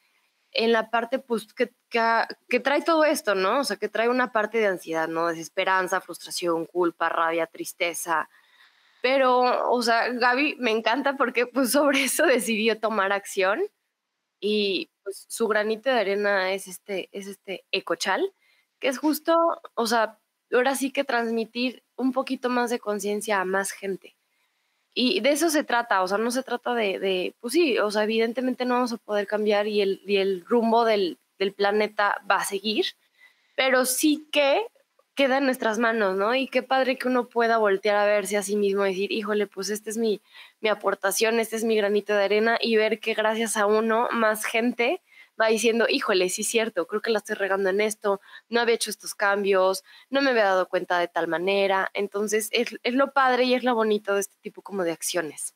en 0.53 0.73
la 0.73 0.91
parte 0.91 1.19
pues, 1.19 1.53
que, 1.55 1.73
que, 1.91 2.61
trae 2.61 2.83
todo 2.83 3.05
esto, 3.05 3.35
¿no? 3.35 3.61
O 3.61 3.65
sea, 3.65 3.77
que 3.77 3.89
trae 3.89 4.09
una 4.09 4.33
parte 4.33 4.59
de 4.59 4.67
ansiedad, 4.67 5.09
¿no? 5.09 5.29
Desesperanza, 5.29 6.01
frustración, 6.01 6.67
culpa, 6.67 7.09
rabia, 7.09 7.47
tristeza. 7.47 8.29
Pero, 9.03 9.71
o 9.71 9.83
sea, 9.83 10.09
Gaby 10.13 10.57
me 10.59 10.71
encanta 10.71 11.17
porque 11.17 11.47
pues 11.47 11.71
sobre 11.73 12.05
eso 12.05 12.27
decidió 12.27 12.81
tomar 12.81 13.13
acción 13.13 13.63
y 14.41 14.91
pues 15.03 15.27
su 15.29 15.49
granito 15.49 15.91
de 15.91 16.01
arena 16.01 16.53
es 16.53 16.69
este, 16.69 17.09
es 17.13 17.27
este 17.27 17.65
ecochal, 17.73 18.35
que 18.79 18.89
es 18.89 18.99
justo, 18.99 19.37
o 19.75 19.87
sea, 19.87 20.19
ahora 20.53 20.75
sí 20.77 20.93
que 20.93 21.05
transmitir 21.05 21.85
un 21.97 22.13
poquito 22.13 22.49
más 22.49 22.71
de 22.71 22.79
conciencia 22.79 23.41
a 23.41 23.45
más 23.45 23.73
gente. 23.73 24.18
Y 25.01 25.21
de 25.21 25.31
eso 25.31 25.49
se 25.49 25.63
trata, 25.63 26.03
o 26.03 26.09
sea, 26.09 26.19
no 26.19 26.33
se 26.33 26.43
trata 26.43 26.75
de, 26.75 26.99
de, 26.99 27.33
pues 27.41 27.53
sí, 27.53 27.79
o 27.79 27.89
sea, 27.89 28.03
evidentemente 28.03 28.65
no 28.65 28.75
vamos 28.75 28.93
a 28.93 28.97
poder 28.97 29.29
cambiar 29.29 29.69
y 29.69 29.81
el, 29.81 30.03
y 30.05 30.17
el 30.17 30.45
rumbo 30.45 30.85
del, 30.85 31.19
del 31.39 31.53
planeta 31.53 32.21
va 32.29 32.39
a 32.39 32.45
seguir, 32.45 32.85
pero 33.55 33.87
sí 33.87 34.27
que 34.33 34.61
queda 35.15 35.39
en 35.39 35.45
nuestras 35.45 35.79
manos, 35.79 36.17
¿no? 36.17 36.35
Y 36.35 36.49
qué 36.49 36.65
padre 36.65 36.99
que 36.99 37.07
uno 37.07 37.29
pueda 37.29 37.59
voltear 37.59 37.95
a 37.95 38.07
verse 38.07 38.39
a 38.39 38.43
sí 38.43 38.57
mismo 38.57 38.85
y 38.85 38.89
decir, 38.89 39.13
híjole, 39.13 39.47
pues 39.47 39.71
esta 39.71 39.89
es 39.89 39.99
mi, 39.99 40.21
mi 40.61 40.69
aportación, 40.69 41.39
este 41.39 41.55
es 41.55 41.63
mi 41.63 41.77
granito 41.77 42.13
de 42.15 42.25
arena 42.25 42.59
y 42.61 42.75
ver 42.75 42.99
que 42.99 43.15
gracias 43.15 43.57
a 43.57 43.67
uno 43.67 44.09
más 44.11 44.45
gente 44.45 45.01
va 45.41 45.49
diciendo, 45.49 45.87
híjole, 45.89 46.29
sí 46.29 46.43
es 46.43 46.49
cierto, 46.49 46.87
creo 46.87 47.01
que 47.01 47.11
la 47.11 47.19
estoy 47.19 47.37
regando 47.37 47.71
en 47.71 47.81
esto, 47.81 48.21
no 48.49 48.61
había 48.61 48.75
hecho 48.75 48.91
estos 48.91 49.15
cambios, 49.15 49.85
no 50.11 50.23
me 50.23 50.31
había 50.31 50.45
dado 50.45 50.69
cuenta 50.69 50.99
de 50.99 51.09
tal 51.09 51.29
manera. 51.29 51.91
Entonces, 51.95 52.49
es, 52.53 52.79
lo 52.85 53.13
padre 53.13 53.45
y 53.45 53.55
es 53.55 53.65
lo 53.65 53.75
bonito 53.75 54.15
de 54.15 54.21
este 54.21 54.37
tipo 54.41 54.63
como 54.63 54.85
de 54.85 54.93
acciones. 54.93 55.55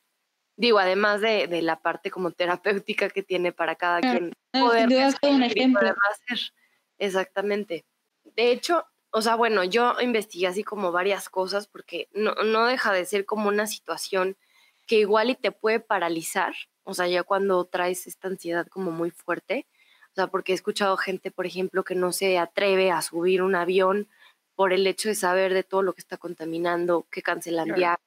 Digo, 0.55 0.79
además 0.79 1.21
de, 1.21 1.47
de 1.47 1.61
la 1.61 1.81
parte 1.81 2.11
como 2.11 2.31
terapéutica 2.31 3.09
que 3.09 3.23
tiene 3.23 3.51
para 3.51 3.75
cada 3.75 4.01
quien 4.01 4.33
poder 4.51 4.87
un 5.23 5.43
ejemplo. 5.43 5.95
hacer. 6.11 6.53
Exactamente. 6.99 7.85
De 8.23 8.51
hecho, 8.51 8.85
o 9.11 9.21
sea, 9.21 9.35
bueno, 9.35 9.63
yo 9.63 9.99
investigué 9.99 10.47
así 10.47 10.63
como 10.63 10.91
varias 10.91 11.29
cosas 11.29 11.67
porque 11.67 12.07
no, 12.13 12.33
no 12.35 12.65
deja 12.67 12.93
de 12.93 13.05
ser 13.05 13.25
como 13.25 13.47
una 13.47 13.67
situación 13.67 14.37
que 14.85 14.99
igual 14.99 15.29
y 15.29 15.35
te 15.35 15.51
puede 15.51 15.79
paralizar, 15.79 16.53
o 16.83 16.93
sea, 16.93 17.07
ya 17.07 17.23
cuando 17.23 17.63
traes 17.65 18.07
esta 18.07 18.27
ansiedad 18.27 18.67
como 18.67 18.91
muy 18.91 19.11
fuerte, 19.11 19.67
o 20.13 20.15
sea, 20.15 20.27
porque 20.27 20.51
he 20.51 20.55
escuchado 20.55 20.95
gente, 20.95 21.31
por 21.31 21.47
ejemplo, 21.47 21.83
que 21.83 21.95
no 21.95 22.11
se 22.11 22.37
atreve 22.37 22.91
a 22.91 23.01
subir 23.01 23.41
un 23.41 23.55
avión 23.55 24.07
por 24.55 24.71
el 24.71 24.85
hecho 24.85 25.09
de 25.09 25.15
saber 25.15 25.55
de 25.55 25.63
todo 25.63 25.81
lo 25.81 25.93
que 25.93 26.01
está 26.01 26.17
contaminando, 26.17 27.07
que 27.09 27.23
cancelan 27.23 27.73
viajes. 27.73 28.05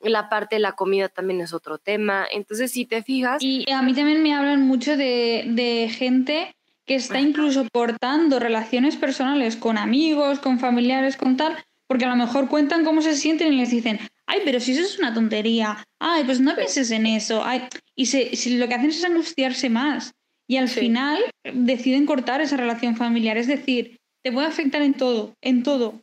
La 0.00 0.28
parte 0.28 0.56
de 0.56 0.60
la 0.60 0.72
comida 0.72 1.08
también 1.08 1.40
es 1.40 1.54
otro 1.54 1.78
tema. 1.78 2.26
Entonces, 2.30 2.72
si 2.72 2.84
te 2.84 3.02
fijas... 3.02 3.42
Y 3.42 3.64
a 3.72 3.80
mí 3.80 3.94
también 3.94 4.22
me 4.22 4.34
hablan 4.34 4.66
mucho 4.66 4.98
de, 4.98 5.44
de 5.46 5.88
gente 5.88 6.54
que 6.84 6.96
está 6.96 7.20
incluso 7.20 7.66
portando 7.72 8.38
relaciones 8.38 8.96
personales 8.96 9.56
con 9.56 9.78
amigos, 9.78 10.40
con 10.40 10.58
familiares, 10.58 11.16
con 11.16 11.38
tal, 11.38 11.56
porque 11.86 12.04
a 12.04 12.08
lo 12.08 12.16
mejor 12.16 12.48
cuentan 12.48 12.84
cómo 12.84 13.00
se 13.00 13.16
sienten 13.16 13.54
y 13.54 13.56
les 13.56 13.70
dicen, 13.70 13.98
ay, 14.26 14.40
pero 14.44 14.60
si 14.60 14.72
eso 14.72 14.82
es 14.82 14.98
una 14.98 15.14
tontería, 15.14 15.86
ay, 15.98 16.24
pues 16.24 16.38
no 16.40 16.54
pienses 16.54 16.90
en 16.90 17.06
eso, 17.06 17.42
ay, 17.44 17.66
y 17.94 18.06
se, 18.06 18.36
si 18.36 18.58
lo 18.58 18.68
que 18.68 18.74
hacen 18.74 18.90
es 18.90 19.04
angustiarse 19.04 19.70
más. 19.70 20.14
Y 20.48 20.56
al 20.56 20.68
final 20.68 21.18
deciden 21.44 22.06
cortar 22.06 22.40
esa 22.40 22.56
relación 22.56 22.96
familiar. 22.96 23.36
Es 23.36 23.46
decir, 23.46 24.00
te 24.24 24.32
puede 24.32 24.46
afectar 24.48 24.80
en 24.80 24.94
todo, 24.94 25.36
en 25.42 25.62
todo. 25.62 26.00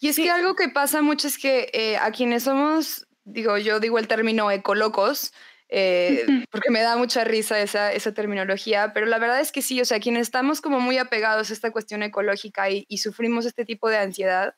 Y 0.00 0.08
es 0.08 0.16
que 0.16 0.30
algo 0.30 0.56
que 0.56 0.68
pasa 0.68 1.02
mucho 1.02 1.28
es 1.28 1.38
que 1.38 1.70
eh, 1.72 1.96
a 1.98 2.10
quienes 2.10 2.42
somos, 2.42 3.06
digo, 3.24 3.56
yo 3.56 3.78
digo 3.78 3.98
el 4.00 4.08
término 4.08 4.50
ecolocos, 4.50 5.32
eh, 5.68 6.26
porque 6.50 6.70
me 6.70 6.80
da 6.80 6.96
mucha 6.96 7.22
risa 7.24 7.60
esa, 7.60 7.92
esa, 7.92 8.12
terminología, 8.12 8.92
pero 8.92 9.06
la 9.06 9.18
verdad 9.18 9.40
es 9.40 9.52
que 9.52 9.62
sí, 9.62 9.80
o 9.80 9.84
sea, 9.84 10.00
quienes 10.00 10.22
estamos 10.22 10.60
como 10.60 10.80
muy 10.80 10.98
apegados 10.98 11.50
a 11.50 11.52
esta 11.52 11.70
cuestión 11.70 12.02
ecológica 12.02 12.70
y, 12.70 12.86
y 12.88 12.98
sufrimos 12.98 13.44
este 13.46 13.64
tipo 13.64 13.88
de 13.88 13.98
ansiedad, 13.98 14.54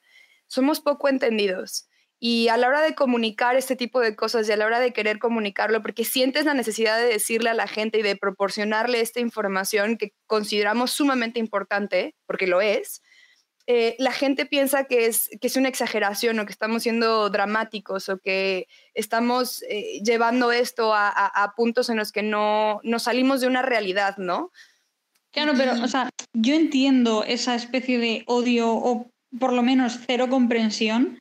somos 0.47 0.81
poco 0.81 1.09
entendidos. 1.09 1.90
Y 2.23 2.49
a 2.49 2.59
la 2.59 2.69
hora 2.69 2.83
de 2.83 2.95
comunicar 2.95 3.57
este 3.57 3.77
tipo 3.77 3.99
de 3.99 4.15
cosas 4.15 4.47
y 4.47 4.53
a 4.53 4.57
la 4.57 4.67
hora 4.67 4.79
de 4.79 4.93
querer 4.93 5.19
comunicarlo, 5.19 5.81
porque 5.81 6.05
sientes 6.05 6.45
la 6.45 6.53
necesidad 6.53 6.99
de 6.99 7.07
decirle 7.07 7.49
a 7.49 7.55
la 7.55 7.67
gente 7.67 7.99
y 7.99 8.03
de 8.03 8.15
proporcionarle 8.15 9.01
esta 9.01 9.21
información 9.21 9.97
que 9.97 10.13
consideramos 10.27 10.91
sumamente 10.91 11.41
importante, 11.41 12.15
porque 12.27 12.47
lo 12.47 12.61
es, 12.61 13.01
eh, 13.73 13.95
la 13.99 14.11
gente 14.11 14.47
piensa 14.47 14.85
que 14.85 15.07
es, 15.07 15.31
que 15.41 15.47
es 15.47 15.57
una 15.57 15.69
exageración 15.69 16.41
o 16.41 16.45
que 16.45 16.53
estamos 16.53 16.83
siendo 16.83 17.31
dramáticos 17.31 18.09
o 18.09 18.19
que 18.19 18.67
estamos 18.95 19.63
eh, 19.69 20.01
llevando 20.05 20.51
esto 20.51 20.93
a, 20.93 21.09
a, 21.09 21.55
puntos 21.55 21.89
en 21.89 21.97
los 21.97 22.11
que 22.11 22.25
no, 22.25 22.81
no 22.83 22.99
salimos 22.99 23.41
de 23.41 23.47
una 23.47 23.63
realidad, 23.63 24.17
¿no? 24.17 24.51
Claro, 25.31 25.53
pero, 25.57 25.81
o 25.85 25.87
sea, 25.87 26.11
yo 26.33 26.55
entiendo 26.55 27.23
esa 27.23 27.55
especie 27.55 27.99
de 27.99 28.25
odio 28.27 28.73
o 28.73 29.09
por 29.39 29.53
lo 29.53 29.63
menos 29.63 30.01
cero 30.05 30.29
comprensión 30.29 31.21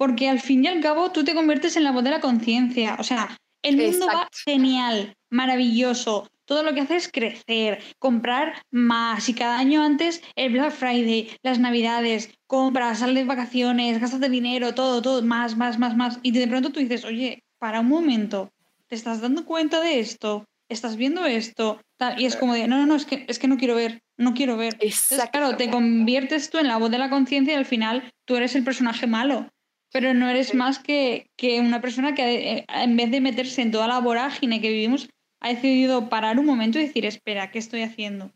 porque 0.00 0.30
al 0.30 0.40
fin 0.40 0.64
y 0.64 0.68
al 0.68 0.80
cabo 0.80 1.12
tú 1.12 1.24
te 1.24 1.34
conviertes 1.34 1.76
en 1.76 1.84
la 1.84 1.92
voz 1.92 2.02
de 2.02 2.08
la 2.08 2.22
conciencia. 2.22 2.96
O 2.98 3.04
sea, 3.04 3.36
el 3.62 3.76
mundo 3.76 4.06
va 4.06 4.30
genial, 4.46 5.14
maravilloso. 5.28 6.26
Todo 6.46 6.62
lo 6.62 6.72
que 6.72 6.80
hace 6.80 6.96
es 6.96 7.12
crecer, 7.12 7.82
comprar 7.98 8.62
más. 8.70 9.28
Y 9.28 9.34
cada 9.34 9.58
año 9.58 9.84
antes, 9.84 10.22
el 10.36 10.54
Black 10.54 10.70
Friday, 10.70 11.36
las 11.42 11.58
Navidades, 11.58 12.32
compras, 12.46 13.00
sales 13.00 13.14
de 13.16 13.24
vacaciones, 13.24 14.00
gastas 14.00 14.20
de 14.20 14.30
dinero, 14.30 14.72
todo, 14.72 15.02
todo, 15.02 15.20
más, 15.20 15.58
más, 15.58 15.78
más, 15.78 15.94
más. 15.94 16.18
Y 16.22 16.30
de 16.30 16.48
pronto 16.48 16.70
tú 16.70 16.80
dices, 16.80 17.04
oye, 17.04 17.44
para 17.58 17.80
un 17.80 17.88
momento, 17.88 18.50
¿te 18.86 18.94
estás 18.94 19.20
dando 19.20 19.44
cuenta 19.44 19.82
de 19.82 20.00
esto? 20.00 20.46
¿Estás 20.70 20.96
viendo 20.96 21.26
esto? 21.26 21.78
Y 22.16 22.24
es 22.24 22.36
como 22.36 22.54
de, 22.54 22.66
no, 22.68 22.78
no, 22.78 22.86
no, 22.86 22.94
es 22.94 23.04
que, 23.04 23.26
es 23.28 23.38
que 23.38 23.48
no 23.48 23.58
quiero 23.58 23.74
ver, 23.74 24.00
no 24.16 24.32
quiero 24.32 24.56
ver. 24.56 24.78
Entonces, 24.80 25.28
claro, 25.30 25.58
te 25.58 25.68
conviertes 25.68 26.48
tú 26.48 26.56
en 26.56 26.68
la 26.68 26.78
voz 26.78 26.90
de 26.90 26.96
la 26.96 27.10
conciencia 27.10 27.52
y 27.52 27.56
al 27.56 27.66
final 27.66 28.10
tú 28.24 28.36
eres 28.36 28.54
el 28.54 28.64
personaje 28.64 29.06
malo. 29.06 29.50
Pero 29.92 30.14
no 30.14 30.28
eres 30.28 30.54
más 30.54 30.78
que, 30.78 31.30
que 31.36 31.60
una 31.60 31.80
persona 31.80 32.14
que 32.14 32.52
eh, 32.52 32.66
en 32.68 32.96
vez 32.96 33.10
de 33.10 33.20
meterse 33.20 33.62
en 33.62 33.72
toda 33.72 33.88
la 33.88 33.98
vorágine 33.98 34.60
que 34.60 34.70
vivimos, 34.70 35.08
ha 35.40 35.48
decidido 35.48 36.08
parar 36.08 36.38
un 36.38 36.46
momento 36.46 36.78
y 36.78 36.82
decir, 36.82 37.06
espera, 37.06 37.50
¿qué 37.50 37.58
estoy 37.58 37.82
haciendo? 37.82 38.30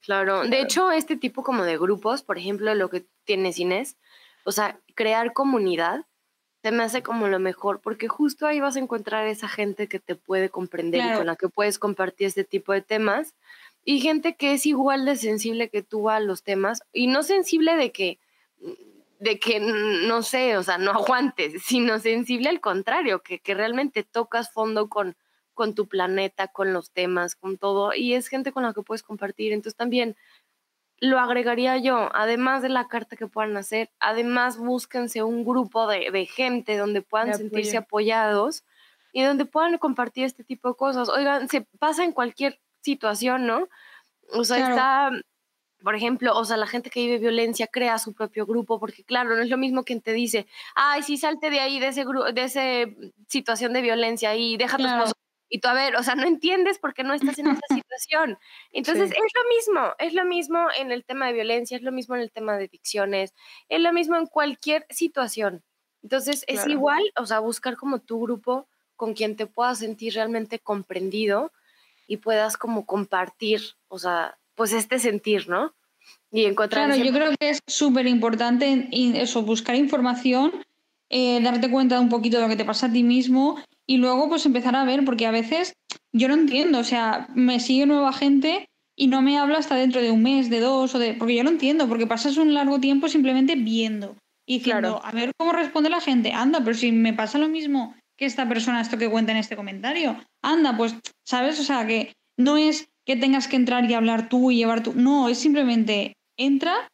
Claro, 0.00 0.44
de 0.44 0.60
hecho, 0.60 0.92
este 0.92 1.16
tipo 1.16 1.42
como 1.42 1.64
de 1.64 1.78
grupos, 1.78 2.22
por 2.22 2.38
ejemplo, 2.38 2.74
lo 2.74 2.88
que 2.90 3.04
tienes 3.24 3.58
Inés, 3.58 3.96
o 4.44 4.52
sea, 4.52 4.78
crear 4.94 5.32
comunidad, 5.32 6.06
se 6.62 6.70
me 6.70 6.82
hace 6.82 7.02
como 7.02 7.28
lo 7.28 7.38
mejor, 7.38 7.80
porque 7.80 8.08
justo 8.08 8.46
ahí 8.46 8.60
vas 8.60 8.76
a 8.76 8.80
encontrar 8.80 9.26
esa 9.26 9.48
gente 9.48 9.88
que 9.88 10.00
te 10.00 10.14
puede 10.14 10.48
comprender 10.48 11.00
y 11.00 11.16
con 11.16 11.26
la 11.26 11.36
que 11.36 11.48
puedes 11.48 11.78
compartir 11.78 12.28
este 12.28 12.44
tipo 12.44 12.72
de 12.72 12.82
temas, 12.82 13.34
y 13.84 14.00
gente 14.00 14.34
que 14.36 14.52
es 14.52 14.66
igual 14.66 15.04
de 15.04 15.16
sensible 15.16 15.68
que 15.68 15.82
tú 15.82 16.08
a 16.08 16.20
los 16.20 16.42
temas, 16.42 16.82
y 16.92 17.08
no 17.08 17.22
sensible 17.22 17.76
de 17.76 17.92
que 17.92 18.18
de 19.18 19.38
que, 19.38 19.60
no 19.60 20.22
sé, 20.22 20.56
o 20.56 20.62
sea, 20.62 20.78
no 20.78 20.90
aguantes, 20.92 21.62
sino 21.64 21.98
sensible 21.98 22.48
al 22.48 22.60
contrario, 22.60 23.22
que, 23.22 23.38
que 23.38 23.54
realmente 23.54 24.02
tocas 24.02 24.52
fondo 24.52 24.88
con, 24.88 25.16
con 25.54 25.74
tu 25.74 25.86
planeta, 25.86 26.48
con 26.48 26.72
los 26.72 26.90
temas, 26.90 27.34
con 27.34 27.56
todo, 27.56 27.94
y 27.94 28.14
es 28.14 28.28
gente 28.28 28.52
con 28.52 28.62
la 28.62 28.72
que 28.72 28.82
puedes 28.82 29.02
compartir. 29.02 29.52
Entonces 29.52 29.76
también 29.76 30.16
lo 30.98 31.18
agregaría 31.18 31.76
yo, 31.76 32.10
además 32.14 32.62
de 32.62 32.70
la 32.70 32.88
carta 32.88 33.16
que 33.16 33.26
puedan 33.26 33.56
hacer, 33.56 33.90
además 34.00 34.56
búsquense 34.56 35.22
un 35.22 35.44
grupo 35.44 35.86
de, 35.86 36.10
de 36.10 36.26
gente 36.26 36.76
donde 36.76 37.02
puedan 37.02 37.34
sentirse 37.34 37.76
apoyados 37.76 38.64
y 39.12 39.22
donde 39.22 39.44
puedan 39.44 39.76
compartir 39.78 40.24
este 40.24 40.44
tipo 40.44 40.68
de 40.68 40.74
cosas. 40.74 41.08
Oigan, 41.08 41.48
se 41.48 41.62
pasa 41.78 42.04
en 42.04 42.12
cualquier 42.12 42.60
situación, 42.80 43.46
¿no? 43.46 43.68
O 44.32 44.44
sea, 44.44 44.70
está 44.70 45.10
por 45.82 45.94
ejemplo, 45.94 46.36
o 46.36 46.44
sea, 46.44 46.56
la 46.56 46.66
gente 46.66 46.90
que 46.90 47.00
vive 47.00 47.18
violencia 47.18 47.66
crea 47.66 47.98
su 47.98 48.14
propio 48.14 48.46
grupo, 48.46 48.80
porque 48.80 49.04
claro, 49.04 49.36
no 49.36 49.42
es 49.42 49.50
lo 49.50 49.58
mismo 49.58 49.84
quien 49.84 50.00
te 50.00 50.12
dice, 50.12 50.46
ay, 50.74 51.02
sí, 51.02 51.16
salte 51.16 51.50
de 51.50 51.60
ahí, 51.60 51.78
de 51.78 51.88
ese 51.88 52.04
de 52.04 52.42
esa 52.42 52.62
situación 53.28 53.72
de 53.72 53.82
violencia 53.82 54.34
y 54.34 54.56
deja 54.56 54.78
tu 54.78 54.84
Y 55.48 55.60
tú, 55.60 55.68
a 55.68 55.74
ver, 55.74 55.96
o 55.96 56.02
sea, 56.02 56.14
no 56.14 56.26
entiendes 56.26 56.78
por 56.78 56.94
qué 56.94 57.04
no 57.04 57.14
estás 57.14 57.38
en 57.38 57.48
esa 57.48 57.60
situación. 57.68 58.38
Entonces, 58.72 59.10
es 59.10 59.32
lo 59.34 59.48
mismo, 59.48 59.94
es 59.98 60.14
lo 60.14 60.24
mismo 60.24 60.66
en 60.78 60.90
el 60.92 61.04
tema 61.04 61.26
de 61.26 61.34
violencia, 61.34 61.76
es 61.76 61.82
lo 61.82 61.92
mismo 61.92 62.16
en 62.16 62.22
el 62.22 62.32
tema 62.32 62.56
de 62.56 62.64
adicciones, 62.64 63.34
es 63.68 63.80
lo 63.80 63.92
mismo 63.92 64.16
en 64.16 64.26
cualquier 64.26 64.86
situación. 64.90 65.62
Entonces, 66.02 66.44
es 66.46 66.66
igual, 66.66 67.02
o 67.16 67.26
sea, 67.26 67.40
buscar 67.40 67.76
como 67.76 68.00
tu 68.00 68.20
grupo 68.20 68.68
con 68.96 69.14
quien 69.14 69.36
te 69.36 69.46
puedas 69.46 69.78
sentir 69.78 70.14
realmente 70.14 70.58
comprendido 70.58 71.52
y 72.06 72.18
puedas 72.18 72.56
como 72.56 72.86
compartir, 72.86 73.60
o 73.88 73.98
sea, 73.98 74.38
pues 74.56 74.72
este 74.72 74.98
sentir, 74.98 75.48
¿no? 75.48 75.74
Y 76.32 76.44
encontrar... 76.44 76.86
Claro, 76.86 77.02
yo 77.02 77.12
creo 77.12 77.30
que 77.38 77.50
es 77.50 77.60
súper 77.66 78.06
importante 78.06 78.88
eso, 78.90 79.42
buscar 79.42 79.76
información, 79.76 80.52
eh, 81.08 81.40
darte 81.40 81.70
cuenta 81.70 82.00
un 82.00 82.08
poquito 82.08 82.38
de 82.38 82.42
lo 82.42 82.48
que 82.48 82.56
te 82.56 82.64
pasa 82.64 82.86
a 82.86 82.92
ti 82.92 83.02
mismo 83.02 83.62
y 83.86 83.98
luego 83.98 84.28
pues 84.28 84.44
empezar 84.46 84.74
a 84.74 84.84
ver, 84.84 85.04
porque 85.04 85.26
a 85.26 85.30
veces 85.30 85.74
yo 86.12 86.28
no 86.28 86.34
entiendo, 86.34 86.80
o 86.80 86.84
sea, 86.84 87.28
me 87.34 87.60
sigue 87.60 87.86
nueva 87.86 88.12
gente 88.12 88.68
y 88.96 89.06
no 89.08 89.22
me 89.22 89.38
habla 89.38 89.58
hasta 89.58 89.76
dentro 89.76 90.00
de 90.00 90.10
un 90.10 90.22
mes, 90.22 90.50
de 90.50 90.60
dos, 90.60 90.94
o 90.94 90.98
de, 90.98 91.14
porque 91.14 91.36
yo 91.36 91.44
no 91.44 91.50
entiendo, 91.50 91.86
porque 91.88 92.06
pasas 92.06 92.38
un 92.38 92.54
largo 92.54 92.80
tiempo 92.80 93.08
simplemente 93.08 93.54
viendo 93.54 94.16
y 94.46 94.58
diciendo, 94.58 95.00
a 95.04 95.12
ver 95.12 95.32
cómo 95.36 95.52
responde 95.52 95.90
la 95.90 96.00
gente, 96.00 96.32
anda, 96.32 96.60
pero 96.64 96.76
si 96.76 96.90
me 96.92 97.12
pasa 97.12 97.38
lo 97.38 97.48
mismo 97.48 97.94
que 98.16 98.24
esta 98.24 98.48
persona, 98.48 98.80
esto 98.80 98.96
que 98.96 99.10
cuenta 99.10 99.32
en 99.32 99.38
este 99.38 99.56
comentario, 99.56 100.16
anda, 100.42 100.76
pues, 100.76 100.94
¿sabes? 101.24 101.60
O 101.60 101.64
sea, 101.64 101.86
que 101.86 102.14
no 102.38 102.56
es 102.56 102.88
que 103.06 103.16
tengas 103.16 103.48
que 103.48 103.56
entrar 103.56 103.88
y 103.88 103.94
hablar 103.94 104.28
tú 104.28 104.50
y 104.50 104.56
llevar 104.56 104.82
tú. 104.82 104.92
No, 104.94 105.28
es 105.28 105.38
simplemente 105.38 106.14
entra 106.36 106.88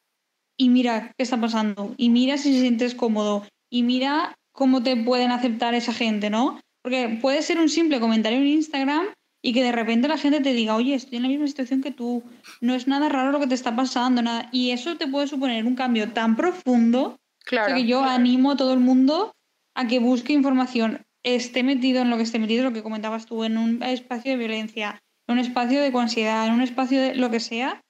y 0.57 0.69
mira 0.69 1.13
qué 1.17 1.23
está 1.23 1.41
pasando. 1.41 1.95
Y 1.97 2.11
mira 2.11 2.37
si 2.37 2.53
te 2.53 2.61
sientes 2.61 2.95
cómodo. 2.95 3.45
Y 3.71 3.83
mira 3.83 4.35
cómo 4.53 4.83
te 4.83 4.97
pueden 4.97 5.31
aceptar 5.31 5.75
esa 5.75 5.95
gente, 5.95 6.29
¿no? 6.29 6.61
Porque 6.83 7.19
puede 7.21 7.43
ser 7.43 7.59
un 7.59 7.71
simple 7.71 7.99
comentario 8.01 8.39
en 8.39 8.47
Instagram 8.47 9.07
y 9.43 9.53
que 9.53 9.65
de 9.65 9.73
repente 9.73 10.07
la 10.09 10.19
gente 10.19 10.41
te 10.41 10.53
diga, 10.53 10.77
oye, 10.77 10.95
estoy 10.95 11.17
en 11.17 11.23
la 11.23 11.29
misma 11.29 11.49
situación 11.49 11.81
que 11.81 11.91
tú, 11.91 12.23
no 12.61 12.75
es 12.75 12.87
nada 12.87 13.09
raro 13.09 13.33
lo 13.33 13.41
que 13.41 13.47
te 13.47 13.55
está 13.55 13.75
pasando, 13.75 14.23
nada. 14.23 14.49
Y 14.53 14.71
eso 14.71 14.97
te 14.97 15.09
puede 15.09 15.27
suponer 15.27 15.65
un 15.65 15.75
cambio 15.75 16.13
tan 16.13 16.37
profundo 16.37 17.19
claro, 17.45 17.75
que 17.75 17.87
yo 17.87 18.05
animo 18.05 18.53
a 18.53 18.57
todo 18.57 18.73
el 18.73 18.81
mundo 18.81 19.33
a 19.75 19.89
que 19.89 19.99
busque 19.99 20.33
información, 20.33 21.01
esté 21.25 21.63
metido 21.63 22.03
en 22.03 22.11
lo 22.11 22.19
que 22.19 22.25
esté 22.25 22.39
metido, 22.39 22.65
lo 22.65 22.73
que 22.73 22.83
comentabas 22.83 23.27
tú, 23.27 23.43
en 23.43 23.57
un 23.57 23.83
espacio 23.83 24.33
de 24.33 24.37
violencia, 24.37 25.01
un 25.33 25.39
espacio 25.39 25.81
de 25.81 25.89
ansiedad, 25.99 26.47
en 26.47 26.55
un 26.55 26.63
espacio 26.63 27.01
de 27.01 27.15
lo 27.15 27.31
que 27.31 27.41
sea, 27.41 27.81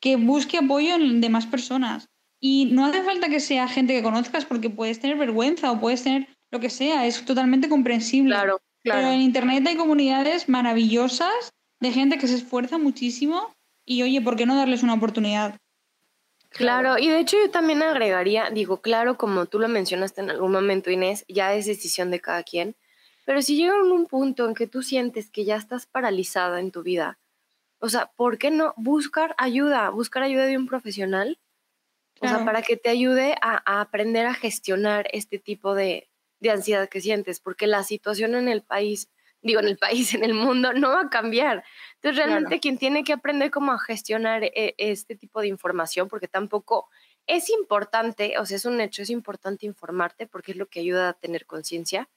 que 0.00 0.16
busque 0.16 0.58
apoyo 0.58 0.94
en 0.94 1.20
demás 1.20 1.46
personas. 1.46 2.08
Y 2.40 2.66
no 2.66 2.84
hace 2.84 3.02
falta 3.02 3.28
que 3.28 3.40
sea 3.40 3.68
gente 3.68 3.94
que 3.94 4.02
conozcas 4.02 4.44
porque 4.44 4.68
puedes 4.68 5.00
tener 5.00 5.16
vergüenza 5.16 5.70
o 5.70 5.80
puedes 5.80 6.02
tener 6.02 6.28
lo 6.50 6.60
que 6.60 6.70
sea, 6.70 7.06
es 7.06 7.24
totalmente 7.24 7.68
comprensible. 7.68 8.34
Claro, 8.34 8.60
claro. 8.82 9.00
Pero 9.00 9.12
en 9.12 9.20
Internet 9.20 9.66
hay 9.66 9.76
comunidades 9.76 10.48
maravillosas 10.48 11.52
de 11.80 11.92
gente 11.92 12.18
que 12.18 12.28
se 12.28 12.36
esfuerza 12.36 12.78
muchísimo 12.78 13.54
y 13.84 14.02
oye, 14.02 14.20
¿por 14.20 14.36
qué 14.36 14.46
no 14.46 14.56
darles 14.56 14.82
una 14.82 14.94
oportunidad? 14.94 15.56
Claro, 16.50 16.98
y 16.98 17.08
de 17.08 17.18
hecho 17.18 17.36
yo 17.42 17.50
también 17.50 17.82
agregaría, 17.82 18.50
digo, 18.50 18.82
claro, 18.82 19.16
como 19.16 19.46
tú 19.46 19.58
lo 19.58 19.68
mencionaste 19.68 20.20
en 20.20 20.30
algún 20.30 20.52
momento, 20.52 20.90
Inés, 20.90 21.24
ya 21.28 21.54
es 21.54 21.66
decisión 21.66 22.10
de 22.10 22.20
cada 22.20 22.42
quien, 22.42 22.76
pero 23.24 23.42
si 23.42 23.56
llega 23.56 23.80
un 23.80 24.06
punto 24.06 24.46
en 24.48 24.54
que 24.54 24.66
tú 24.66 24.82
sientes 24.82 25.30
que 25.30 25.44
ya 25.44 25.56
estás 25.56 25.86
paralizada 25.86 26.60
en 26.60 26.70
tu 26.70 26.82
vida, 26.82 27.18
o 27.82 27.88
sea, 27.88 28.12
¿por 28.14 28.38
qué 28.38 28.52
no 28.52 28.74
buscar 28.76 29.34
ayuda? 29.38 29.90
Buscar 29.90 30.22
ayuda 30.22 30.46
de 30.46 30.56
un 30.56 30.68
profesional. 30.68 31.40
O 32.20 32.28
sea, 32.28 32.44
para 32.44 32.62
que 32.62 32.76
te 32.76 32.88
ayude 32.88 33.34
a, 33.42 33.80
aprender 33.80 34.26
a 34.26 34.34
gestionar 34.34 35.08
este 35.12 35.40
tipo 35.40 35.74
de, 35.74 36.08
ansiedad 36.48 36.88
que 36.88 37.00
sientes, 37.00 37.40
porque 37.40 37.66
la 37.66 37.82
situación 37.82 38.36
en 38.36 38.46
el 38.46 38.62
país, 38.62 39.08
digo, 39.40 39.58
en 39.58 39.66
el 39.66 39.78
país, 39.78 40.14
en 40.14 40.22
el 40.22 40.32
mundo, 40.32 40.72
no 40.72 40.90
va 40.90 41.00
a 41.00 41.10
cambiar. 41.10 41.64
Entonces, 41.96 42.24
realmente 42.24 42.60
quien 42.60 42.78
tiene 42.78 43.02
que 43.02 43.12
aprender 43.12 43.50
cómo 43.50 43.76
gestionar 43.78 44.44
e, 44.44 44.76
este 44.78 45.16
tipo 45.16 45.40
de 45.40 45.48
información, 45.48 46.06
porque 46.06 46.28
tampoco 46.28 46.88
es 47.26 47.50
importante, 47.50 48.38
o 48.38 48.46
sea, 48.46 48.58
es 48.58 48.64
un 48.64 48.80
hecho, 48.80 49.02
es 49.02 49.10
importante 49.10 49.66
informarte 49.66 50.28
porque 50.28 50.52
es 50.52 50.56
lo 50.56 50.66
que 50.66 50.78
ayuda 50.78 51.08
a 51.08 51.14
tener 51.14 51.46
conciencia, 51.46 52.08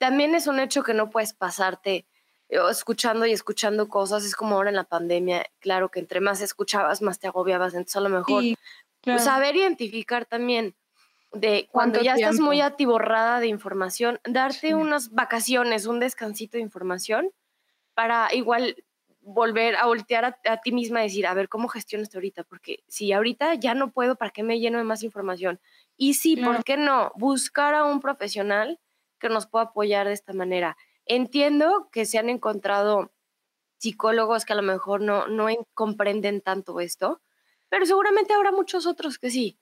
también 0.00 0.34
es 0.34 0.46
un 0.46 0.58
hecho 0.58 0.82
que 0.82 0.94
no 0.94 1.10
puedes 1.10 1.34
pasarte 1.34 2.06
eh, 2.48 2.58
escuchando 2.70 3.26
y 3.26 3.32
escuchando 3.32 3.86
cosas. 3.86 4.24
Es 4.24 4.34
como 4.34 4.56
ahora 4.56 4.70
en 4.70 4.76
la 4.76 4.84
pandemia, 4.84 5.44
claro 5.58 5.90
que 5.90 6.00
entre 6.00 6.20
más 6.20 6.40
escuchabas, 6.40 7.02
más 7.02 7.20
te 7.20 7.26
agobiabas. 7.26 7.74
Entonces, 7.74 7.96
a 7.96 8.00
lo 8.00 8.08
mejor 8.08 8.42
pues, 9.02 9.24
saber 9.24 9.56
identificar 9.56 10.24
también 10.24 10.74
de 11.32 11.68
cuando 11.70 12.00
ya 12.00 12.14
estás 12.14 12.40
muy 12.40 12.62
atiborrada 12.62 13.40
de 13.40 13.48
información, 13.48 14.18
darte 14.24 14.74
unas 14.74 15.10
vacaciones, 15.10 15.84
un 15.84 16.00
descansito 16.00 16.56
de 16.56 16.62
información 16.62 17.30
para 17.92 18.32
igual 18.32 18.82
volver 19.20 19.76
a 19.76 19.84
voltear 19.84 20.24
a, 20.24 20.60
ti 20.62 20.72
misma 20.72 21.00
y 21.00 21.08
decir, 21.08 21.26
a 21.26 21.34
ver, 21.34 21.50
¿cómo 21.50 21.68
gestiono 21.68 22.04
esto 22.04 22.16
ahorita? 22.16 22.44
Porque 22.44 22.82
si 22.88 23.12
ahorita 23.12 23.54
ya 23.56 23.74
no 23.74 23.92
puedo, 23.92 24.16
¿para 24.16 24.30
qué 24.30 24.42
me 24.42 24.58
lleno 24.60 24.78
de 24.78 24.84
más 24.84 25.02
información? 25.02 25.60
Y 25.98 26.14
sí, 26.14 26.36
¿por 26.36 26.64
qué 26.64 26.78
no? 26.78 27.12
Buscar 27.16 27.74
a 27.74 27.84
un 27.84 28.00
profesional 28.00 28.80
que 29.20 29.28
nos 29.28 29.46
pueda 29.46 29.66
apoyar 29.66 30.08
de 30.08 30.14
esta 30.14 30.32
manera. 30.32 30.76
Entiendo 31.06 31.88
que 31.92 32.06
se 32.06 32.18
han 32.18 32.28
encontrado 32.28 33.12
psicólogos 33.78 34.44
que 34.44 34.52
a 34.52 34.56
lo 34.56 34.62
mejor 34.62 35.00
no, 35.00 35.28
no 35.28 35.46
comprenden 35.74 36.40
tanto 36.40 36.80
esto, 36.80 37.22
pero 37.68 37.86
seguramente 37.86 38.34
habrá 38.34 38.52
muchos 38.52 38.86
otros 38.86 39.18
que 39.18 39.30
sí. 39.30 39.60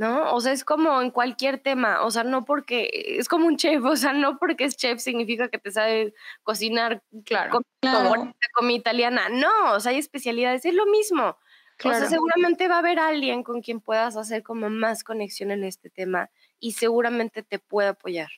¿no? 0.00 0.32
O 0.32 0.40
sea, 0.40 0.52
es 0.52 0.64
como 0.64 1.02
en 1.02 1.10
cualquier 1.10 1.58
tema, 1.58 2.02
o 2.04 2.10
sea, 2.10 2.24
no 2.24 2.46
porque 2.46 2.88
es 3.18 3.28
como 3.28 3.46
un 3.46 3.58
chef, 3.58 3.84
o 3.84 3.96
sea, 3.96 4.14
no 4.14 4.38
porque 4.38 4.64
es 4.64 4.76
chef 4.76 4.98
significa 4.98 5.48
que 5.50 5.58
te 5.58 5.70
sabe 5.70 6.14
cocinar 6.42 7.02
claro, 7.26 7.60
comida, 7.82 8.32
comida 8.54 8.78
italiana, 8.78 9.28
no, 9.28 9.74
o 9.74 9.80
sea, 9.80 9.92
hay 9.92 9.98
especialidades, 9.98 10.64
es 10.64 10.72
lo 10.72 10.86
mismo. 10.86 11.36
O 11.82 11.90
sea, 11.90 12.06
seguramente 12.06 12.68
va 12.68 12.76
a 12.76 12.78
haber 12.80 12.98
alguien 12.98 13.42
con 13.42 13.62
quien 13.62 13.80
puedas 13.80 14.16
hacer 14.16 14.42
como 14.42 14.68
más 14.68 15.02
conexión 15.02 15.50
en 15.50 15.64
este 15.64 15.88
tema 15.88 16.30
y 16.58 16.72
seguramente 16.72 17.42
te 17.42 17.58
puede 17.58 17.88
apoyar. 17.88 18.28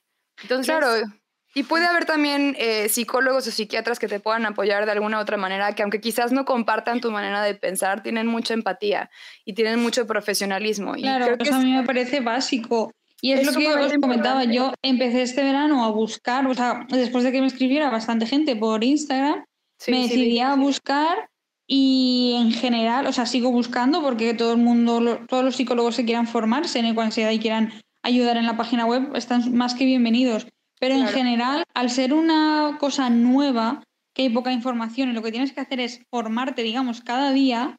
Entonces, 0.41 0.67
claro, 0.67 0.89
y 1.55 1.65
puede 1.65 1.85
haber 1.85 2.07
también 2.07 2.57
eh, 2.59 2.89
psicólogos 2.89 3.47
o 3.47 3.51
psiquiatras 3.51 3.99
que 3.99 4.09
te 4.09 4.21
puedan 4.21 4.47
apoyar 4.47 4.87
de 4.87 4.93
alguna 4.93 5.21
otra 5.21 5.37
manera, 5.37 5.75
que 5.75 5.83
aunque 5.83 6.01
quizás 6.01 6.33
no 6.33 6.45
compartan 6.45 7.01
tu 7.01 7.11
manera 7.11 7.43
de 7.43 7.55
pensar, 7.55 8.03
tienen 8.03 8.27
mucha 8.27 8.55
empatía 8.55 9.11
y 9.45 9.53
tienen 9.53 9.81
mucho 9.81 10.07
profesionalismo. 10.07 10.95
Claro, 10.95 11.37
y 11.39 11.43
eso 11.43 11.55
a 11.55 11.59
mí 11.59 11.73
me 11.73 11.85
parece 11.85 12.21
básico. 12.21 12.91
Y 13.21 13.33
es, 13.33 13.47
lo 13.47 13.53
que 13.53 13.69
os 13.69 13.93
comentaba, 14.01 14.45
yo 14.45 14.73
empecé 14.83 15.23
este 15.23 15.45
verano 15.45 15.85
a 15.85 15.91
buscar, 15.91 16.47
o 16.47 16.55
sea, 16.55 16.87
después 16.89 17.23
de 17.23 17.31
que 17.31 17.41
me 17.41 17.47
escribiera 17.47 17.89
bastante 17.89 18.27
gente 18.27 18.57
por 18.57 18.83
Instagram, 18.83 19.45
me 19.87 20.03
decidí 20.03 20.41
a 20.41 20.57
buscar 20.57 21.29
y 21.69 22.35
en 22.41 22.51
general, 22.51 23.07
o 23.07 23.13
sea, 23.13 23.27
sigo 23.27 23.53
buscando 23.53 24.03
porque 24.03 24.35
todo 24.35 24.53
el 24.53 24.59
mundo, 24.59 25.21
todos 25.29 25.45
los 25.45 25.55
psicólogos 25.55 25.97
que 25.97 26.05
quieran 26.05 26.27
formarse 26.27 26.81
en 26.81 26.87
ecoansiedad 26.87 27.31
y 27.31 27.39
quieran 27.39 27.73
ayudar 28.03 28.37
en 28.37 28.47
la 28.47 28.57
página 28.57 28.87
web 28.87 29.15
están 29.15 29.55
más 29.55 29.75
que 29.75 29.85
bienvenidos. 29.85 30.47
Pero 30.79 30.97
en 30.97 31.07
general, 31.07 31.65
al 31.75 31.91
ser 31.91 32.13
una 32.13 32.77
cosa 32.81 33.09
nueva, 33.09 33.85
que 34.15 34.23
hay 34.23 34.31
poca 34.31 34.53
información 34.53 35.11
y 35.11 35.13
lo 35.13 35.23
que 35.23 35.31
tienes 35.31 35.53
que 35.53 35.61
hacer 35.61 35.81
es 35.81 36.01
formarte, 36.11 36.63
digamos, 36.63 37.01
cada 37.03 37.33
día, 37.33 37.77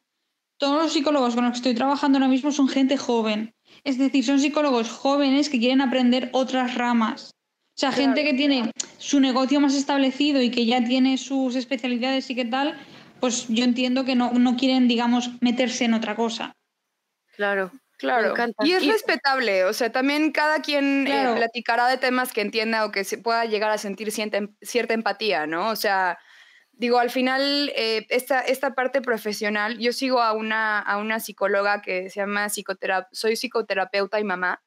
todos 0.56 0.82
los 0.82 0.92
psicólogos 0.92 1.34
con 1.34 1.44
los 1.44 1.52
que 1.52 1.58
estoy 1.58 1.74
trabajando 1.74 2.18
ahora 2.18 2.28
mismo 2.28 2.50
son 2.50 2.68
gente 2.68 2.96
joven. 2.96 3.52
Es 3.84 3.98
decir, 3.98 4.24
son 4.24 4.40
psicólogos 4.40 4.90
jóvenes 4.90 5.50
que 5.50 5.58
quieren 5.58 5.82
aprender 5.82 6.30
otras 6.32 6.74
ramas. 6.76 7.32
O 7.76 7.80
sea, 7.80 7.92
gente 7.92 8.22
que 8.22 8.34
tiene 8.34 8.70
su 8.98 9.20
negocio 9.20 9.60
más 9.60 9.74
establecido 9.74 10.40
y 10.40 10.50
que 10.50 10.64
ya 10.64 10.82
tiene 10.82 11.18
sus 11.18 11.56
especialidades 11.56 12.30
y 12.30 12.36
qué 12.36 12.44
tal, 12.44 12.78
pues 13.20 13.48
yo 13.48 13.64
entiendo 13.64 14.04
que 14.04 14.14
no, 14.14 14.32
no 14.32 14.56
quieren, 14.56 14.86
digamos, 14.86 15.30
meterse 15.40 15.84
en 15.84 15.94
otra 15.94 16.14
cosa. 16.14 16.52
Claro. 17.36 17.72
Claro, 17.98 18.34
y 18.64 18.72
es 18.72 18.86
respetable, 18.86 19.64
o 19.64 19.72
sea, 19.72 19.92
también 19.92 20.32
cada 20.32 20.60
quien 20.62 21.06
eh, 21.06 21.32
platicará 21.36 21.86
de 21.86 21.96
temas 21.96 22.32
que 22.32 22.40
entienda 22.40 22.84
o 22.84 22.90
que 22.90 23.04
se 23.04 23.18
pueda 23.18 23.44
llegar 23.44 23.70
a 23.70 23.78
sentir 23.78 24.10
cierta, 24.10 24.94
empatía, 24.94 25.46
¿no? 25.46 25.68
O 25.68 25.76
sea, 25.76 26.18
digo, 26.72 26.98
al 26.98 27.10
final, 27.10 27.72
eh, 27.76 28.04
esta, 28.08 28.40
esta 28.40 28.74
parte 28.74 29.00
profesional, 29.00 29.78
yo 29.78 29.92
sigo 29.92 30.20
a 30.20 30.32
una, 30.32 30.80
a 30.80 30.96
una 30.98 31.20
psicóloga 31.20 31.82
que 31.82 32.10
se 32.10 32.20
llama 32.20 32.48
psicoterapeuta, 32.48 33.08
soy 33.12 33.36
psicoterapeuta 33.36 34.18
y 34.18 34.24
mamá, 34.24 34.60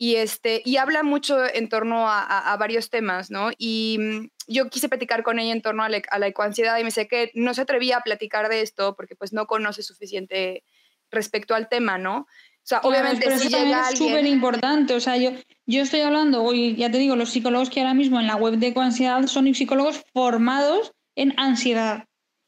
y, 0.00 0.14
este, 0.14 0.62
y 0.64 0.76
habla 0.76 1.02
mucho 1.02 1.44
en 1.52 1.68
torno 1.68 2.08
a, 2.08 2.56
varios 2.60 2.90
temas, 2.90 3.32
¿no? 3.32 3.50
Y 3.58 3.96
mm, 3.98 4.28
yo 4.46 4.70
quise 4.70 4.88
platicar 4.88 5.24
con 5.24 5.40
ella 5.40 5.52
en 5.52 5.62
torno 5.62 5.82
a 5.82 5.88
la, 5.88 6.00
a 6.10 6.18
la 6.20 6.28
ecoansiedad 6.28 6.78
y 6.78 6.84
me 6.84 6.92
sé 6.92 7.08
que 7.08 7.32
no 7.34 7.52
se 7.54 7.62
atrevía 7.62 7.96
a 7.96 8.02
platicar 8.02 8.48
de 8.48 8.60
esto 8.60 8.94
porque 8.94 9.16
pues 9.16 9.32
no 9.32 9.48
conoce 9.48 9.82
suficiente 9.82 10.62
respecto 11.10 11.56
al 11.56 11.68
tema, 11.68 11.98
¿no? 11.98 12.26
O 12.68 12.70
sea, 12.70 12.80
obviamente 12.82 13.38
si 13.38 13.48
llega 13.48 13.88
es 13.88 13.98
súper 13.98 14.26
importante. 14.26 14.94
O 14.94 15.00
sea, 15.00 15.16
yo, 15.16 15.30
yo 15.64 15.80
estoy 15.80 16.00
hablando, 16.00 16.42
hoy 16.42 16.76
ya 16.76 16.90
te 16.90 16.98
digo, 16.98 17.16
los 17.16 17.30
psicólogos 17.30 17.70
que 17.70 17.80
ahora 17.80 17.94
mismo 17.94 18.20
en 18.20 18.26
la 18.26 18.36
web 18.36 18.58
de 18.58 18.66
ecoansiedad 18.66 19.26
son 19.26 19.54
psicólogos 19.54 20.04
formados 20.12 20.92
en 21.16 21.32
ansiedad. 21.38 22.04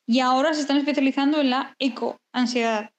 Y 0.07 0.21
ahora 0.21 0.53
se 0.53 0.61
están 0.61 0.77
especializando 0.77 1.41
en 1.41 1.49
la 1.49 1.75
ecoansiedad. 1.79 2.91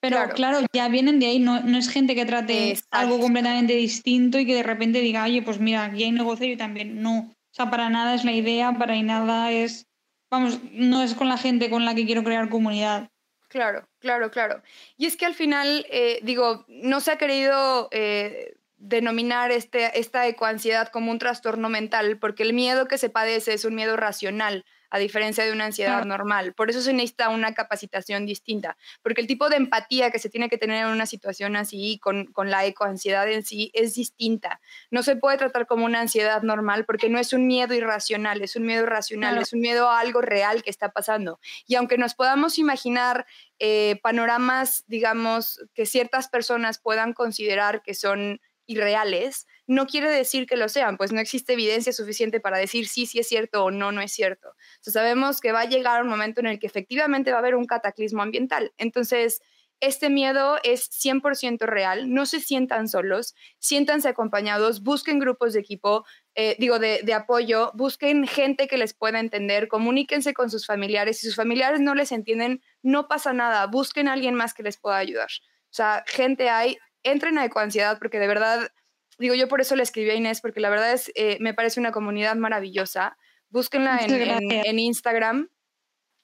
Pero 0.00 0.18
claro. 0.28 0.60
ya 0.72 0.88
vienen 0.88 1.18
de 1.18 1.26
ahí, 1.26 1.40
no, 1.40 1.58
no 1.62 1.78
es 1.78 1.88
gente 1.88 2.14
que 2.14 2.24
trate 2.24 2.78
algo 2.92 3.18
completamente 3.18 3.72
distinto 3.74 4.38
y 4.38 4.46
que 4.46 4.54
de 4.54 4.62
repente 4.62 5.00
diga, 5.00 5.24
oye, 5.24 5.42
pues 5.42 5.58
mira, 5.58 5.82
aquí 5.82 6.04
hay 6.04 6.12
negocio 6.12 6.46
y 6.46 6.56
también. 6.56 7.02
No. 7.02 7.18
O 7.18 7.54
sea, 7.54 7.70
para 7.70 7.90
nada 7.90 8.14
es 8.14 8.24
la 8.24 8.30
idea, 8.30 8.72
para 8.78 9.02
nada 9.02 9.50
es. 9.50 9.88
Vamos, 10.30 10.60
no 10.70 11.02
es 11.02 11.14
con 11.14 11.28
la 11.28 11.38
gente 11.38 11.70
con 11.70 11.84
la 11.84 11.96
que 11.96 12.06
quiero 12.06 12.22
crear 12.22 12.48
comunidad. 12.48 13.08
Claro, 13.50 13.88
claro, 13.98 14.30
claro. 14.30 14.62
Y 14.98 15.06
es 15.06 15.16
que 15.16 15.24
al 15.24 15.34
final, 15.34 15.86
eh, 15.90 16.20
digo, 16.22 16.66
no 16.68 17.00
se 17.00 17.12
ha 17.12 17.16
querido 17.18 17.88
eh, 17.92 18.56
denominar 18.76 19.50
este, 19.52 19.98
esta 19.98 20.26
ecoansiedad 20.26 20.88
como 20.88 21.10
un 21.10 21.18
trastorno 21.18 21.70
mental, 21.70 22.18
porque 22.18 22.42
el 22.42 22.52
miedo 22.52 22.86
que 22.86 22.98
se 22.98 23.08
padece 23.08 23.54
es 23.54 23.64
un 23.64 23.74
miedo 23.74 23.96
racional 23.96 24.64
a 24.90 24.98
diferencia 24.98 25.44
de 25.44 25.52
una 25.52 25.66
ansiedad 25.66 26.04
normal. 26.04 26.54
Por 26.54 26.70
eso 26.70 26.80
se 26.80 26.92
necesita 26.92 27.28
una 27.28 27.54
capacitación 27.54 28.26
distinta, 28.26 28.76
porque 29.02 29.20
el 29.20 29.26
tipo 29.26 29.48
de 29.48 29.56
empatía 29.56 30.10
que 30.10 30.18
se 30.18 30.30
tiene 30.30 30.48
que 30.48 30.58
tener 30.58 30.86
en 30.86 30.92
una 30.92 31.06
situación 31.06 31.56
así, 31.56 31.98
con, 32.02 32.26
con 32.26 32.50
la 32.50 32.64
ecoansiedad 32.66 33.30
en 33.30 33.44
sí, 33.44 33.70
es 33.74 33.94
distinta. 33.94 34.60
No 34.90 35.02
se 35.02 35.16
puede 35.16 35.38
tratar 35.38 35.66
como 35.66 35.84
una 35.84 36.00
ansiedad 36.00 36.42
normal 36.42 36.84
porque 36.84 37.08
no 37.08 37.18
es 37.18 37.32
un 37.32 37.46
miedo 37.46 37.74
irracional, 37.74 38.42
es 38.42 38.56
un 38.56 38.64
miedo 38.64 38.86
racional, 38.86 39.38
es 39.38 39.52
un 39.52 39.60
miedo 39.60 39.88
a 39.90 40.00
algo 40.00 40.20
real 40.20 40.62
que 40.62 40.70
está 40.70 40.90
pasando. 40.90 41.40
Y 41.66 41.74
aunque 41.74 41.98
nos 41.98 42.14
podamos 42.14 42.58
imaginar 42.58 43.26
eh, 43.58 43.98
panoramas, 44.02 44.84
digamos, 44.86 45.60
que 45.74 45.84
ciertas 45.84 46.28
personas 46.28 46.78
puedan 46.78 47.12
considerar 47.12 47.82
que 47.82 47.94
son 47.94 48.40
irreales, 48.68 49.46
no 49.66 49.86
quiere 49.86 50.10
decir 50.10 50.46
que 50.46 50.56
lo 50.56 50.68
sean, 50.68 50.96
pues 50.96 51.10
no 51.10 51.20
existe 51.20 51.54
evidencia 51.54 51.92
suficiente 51.92 52.38
para 52.38 52.58
decir 52.58 52.86
sí, 52.86 53.06
sí 53.06 53.18
es 53.18 53.26
cierto 53.26 53.64
o 53.64 53.70
no, 53.70 53.90
no 53.90 54.00
es 54.00 54.12
cierto. 54.12 54.54
sabemos 54.82 55.40
que 55.40 55.52
va 55.52 55.62
a 55.62 55.68
llegar 55.68 56.02
un 56.02 56.08
momento 56.08 56.40
en 56.40 56.46
el 56.46 56.58
que 56.58 56.66
efectivamente 56.66 57.30
va 57.30 57.38
a 57.38 57.40
haber 57.40 57.56
un 57.56 57.64
cataclismo 57.64 58.22
ambiental. 58.22 58.72
Entonces, 58.76 59.40
este 59.80 60.10
miedo 60.10 60.58
es 60.64 60.90
100% 60.90 61.64
real, 61.66 62.12
no 62.12 62.26
se 62.26 62.40
sientan 62.40 62.88
solos, 62.88 63.34
siéntanse 63.58 64.08
acompañados, 64.08 64.82
busquen 64.82 65.18
grupos 65.18 65.52
de 65.52 65.60
equipo, 65.60 66.04
eh, 66.34 66.56
digo, 66.58 66.78
de, 66.78 67.00
de, 67.04 67.14
apoyo, 67.14 67.70
busquen 67.74 68.26
gente 68.26 68.66
que 68.66 68.76
les 68.76 68.92
pueda 68.92 69.20
entender, 69.20 69.68
comuníquense 69.68 70.34
con 70.34 70.50
sus 70.50 70.66
familiares. 70.66 71.18
Si 71.18 71.26
sus 71.26 71.36
familiares 71.36 71.80
no 71.80 71.94
les 71.94 72.12
entienden, 72.12 72.60
no 72.82 73.08
pasa 73.08 73.32
nada, 73.32 73.66
busquen 73.66 74.08
a 74.08 74.14
alguien 74.14 74.34
más 74.34 74.52
que 74.52 74.62
les 74.64 74.76
pueda 74.76 74.96
ayudar. 74.96 75.30
O 75.70 75.74
sea, 75.74 76.02
gente 76.06 76.48
hay, 76.48 76.78
entren 77.02 77.38
a 77.38 77.44
Ecoansiedad 77.44 77.98
porque 77.98 78.18
de 78.18 78.26
verdad, 78.26 78.70
digo, 79.18 79.34
yo 79.34 79.48
por 79.48 79.60
eso 79.60 79.76
le 79.76 79.82
escribí 79.82 80.10
a 80.10 80.14
Inés, 80.14 80.40
porque 80.40 80.60
la 80.60 80.70
verdad 80.70 80.92
es, 80.92 81.10
eh, 81.14 81.38
me 81.40 81.54
parece 81.54 81.80
una 81.80 81.92
comunidad 81.92 82.36
maravillosa. 82.36 83.16
Búsquenla 83.50 84.00
en, 84.00 84.78
Instagram, 84.78 85.48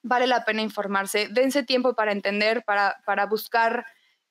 vale 0.02 0.26
la 0.26 0.44
pena 0.44 0.60
informarse, 0.60 1.28
dense 1.30 1.62
tiempo 1.62 1.94
para 1.94 2.12
entender, 2.12 2.62
para, 2.64 2.98
para 3.06 3.24
buscar 3.26 3.86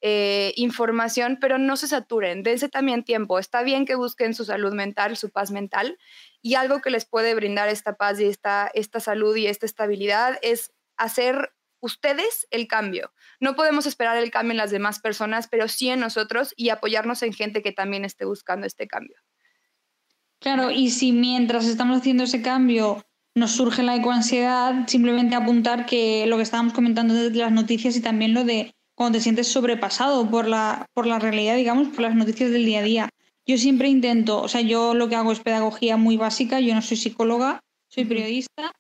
eh, 0.06 0.54
información, 0.58 1.38
pero 1.40 1.58
no 1.58 1.78
se 1.78 1.88
saturen, 1.88 2.44
dense 2.44 2.68
también 2.68 3.06
tiempo. 3.06 3.40
Está 3.40 3.64
bien 3.64 3.86
que 3.86 3.96
busquen 3.96 4.34
su 4.34 4.44
salud 4.44 4.74
mental, 4.74 5.16
su 5.16 5.32
paz 5.32 5.50
mental, 5.50 5.98
y 6.42 6.56
algo 6.56 6.82
que 6.82 6.90
les 6.90 7.06
puede 7.06 7.34
brindar 7.36 7.70
esta 7.70 7.96
paz 7.96 8.20
y 8.20 8.26
esta, 8.26 8.70
esta 8.74 9.00
salud 9.00 9.34
y 9.38 9.48
esta 9.48 9.66
estabilidad 9.66 10.38
es 10.42 10.74
hacer 10.98 11.54
ustedes 11.84 12.48
el 12.50 12.68
cambio. 12.68 13.12
No 13.42 13.56
podemos 13.56 13.86
esperar 13.86 14.16
el 14.18 14.32
cambio 14.32 14.52
en 14.52 14.58
las 14.58 14.72
demás 14.72 15.00
personas, 15.00 15.48
pero 15.50 15.68
sí 15.68 15.90
en 15.90 16.00
nosotros 16.00 16.54
y 16.56 16.70
apoyarnos 16.70 17.22
en 17.24 17.34
gente 17.34 17.62
que 17.62 17.74
también 17.74 18.06
esté 18.06 18.24
buscando 18.26 18.66
este 18.66 18.88
cambio. 18.88 19.18
Claro, 20.40 20.72
y 20.72 20.90
si 20.90 21.12
mientras 21.12 21.66
estamos 21.66 21.98
haciendo 21.98 22.24
ese 22.24 22.42
cambio 22.42 23.06
nos 23.36 23.52
surge 23.52 23.84
la 23.84 23.96
ecoansiedad, 23.96 24.88
simplemente 24.88 25.36
apuntar 25.36 25.86
que 25.86 26.26
lo 26.28 26.38
que 26.38 26.44
estábamos 26.44 26.74
comentando 26.74 27.14
de 27.14 27.30
las 27.32 27.52
noticias 27.52 27.96
y 27.98 28.02
también 28.02 28.34
lo 28.34 28.46
de 28.46 28.74
cuando 28.96 29.18
te 29.18 29.24
sientes 29.24 29.48
sobrepasado 29.48 30.30
por 30.30 30.48
la, 30.48 30.86
por 30.94 31.06
la 31.06 31.20
realidad, 31.20 31.56
digamos, 31.56 31.90
por 31.90 32.02
las 32.02 32.16
noticias 32.16 32.52
del 32.52 32.66
día 32.66 32.80
a 32.80 32.84
día. 32.84 33.10
Yo 33.46 33.58
siempre 33.58 33.90
intento, 33.90 34.42
o 34.42 34.48
sea, 34.48 34.62
yo 34.62 34.94
lo 34.94 35.10
que 35.10 35.16
hago 35.16 35.34
es 35.34 35.40
pedagogía 35.40 35.98
muy 35.98 36.16
básica, 36.16 36.62
yo 36.62 36.76
no 36.76 36.82
soy 36.82 36.96
psicóloga, 36.96 37.60
soy 37.90 38.06
periodista 38.06 38.72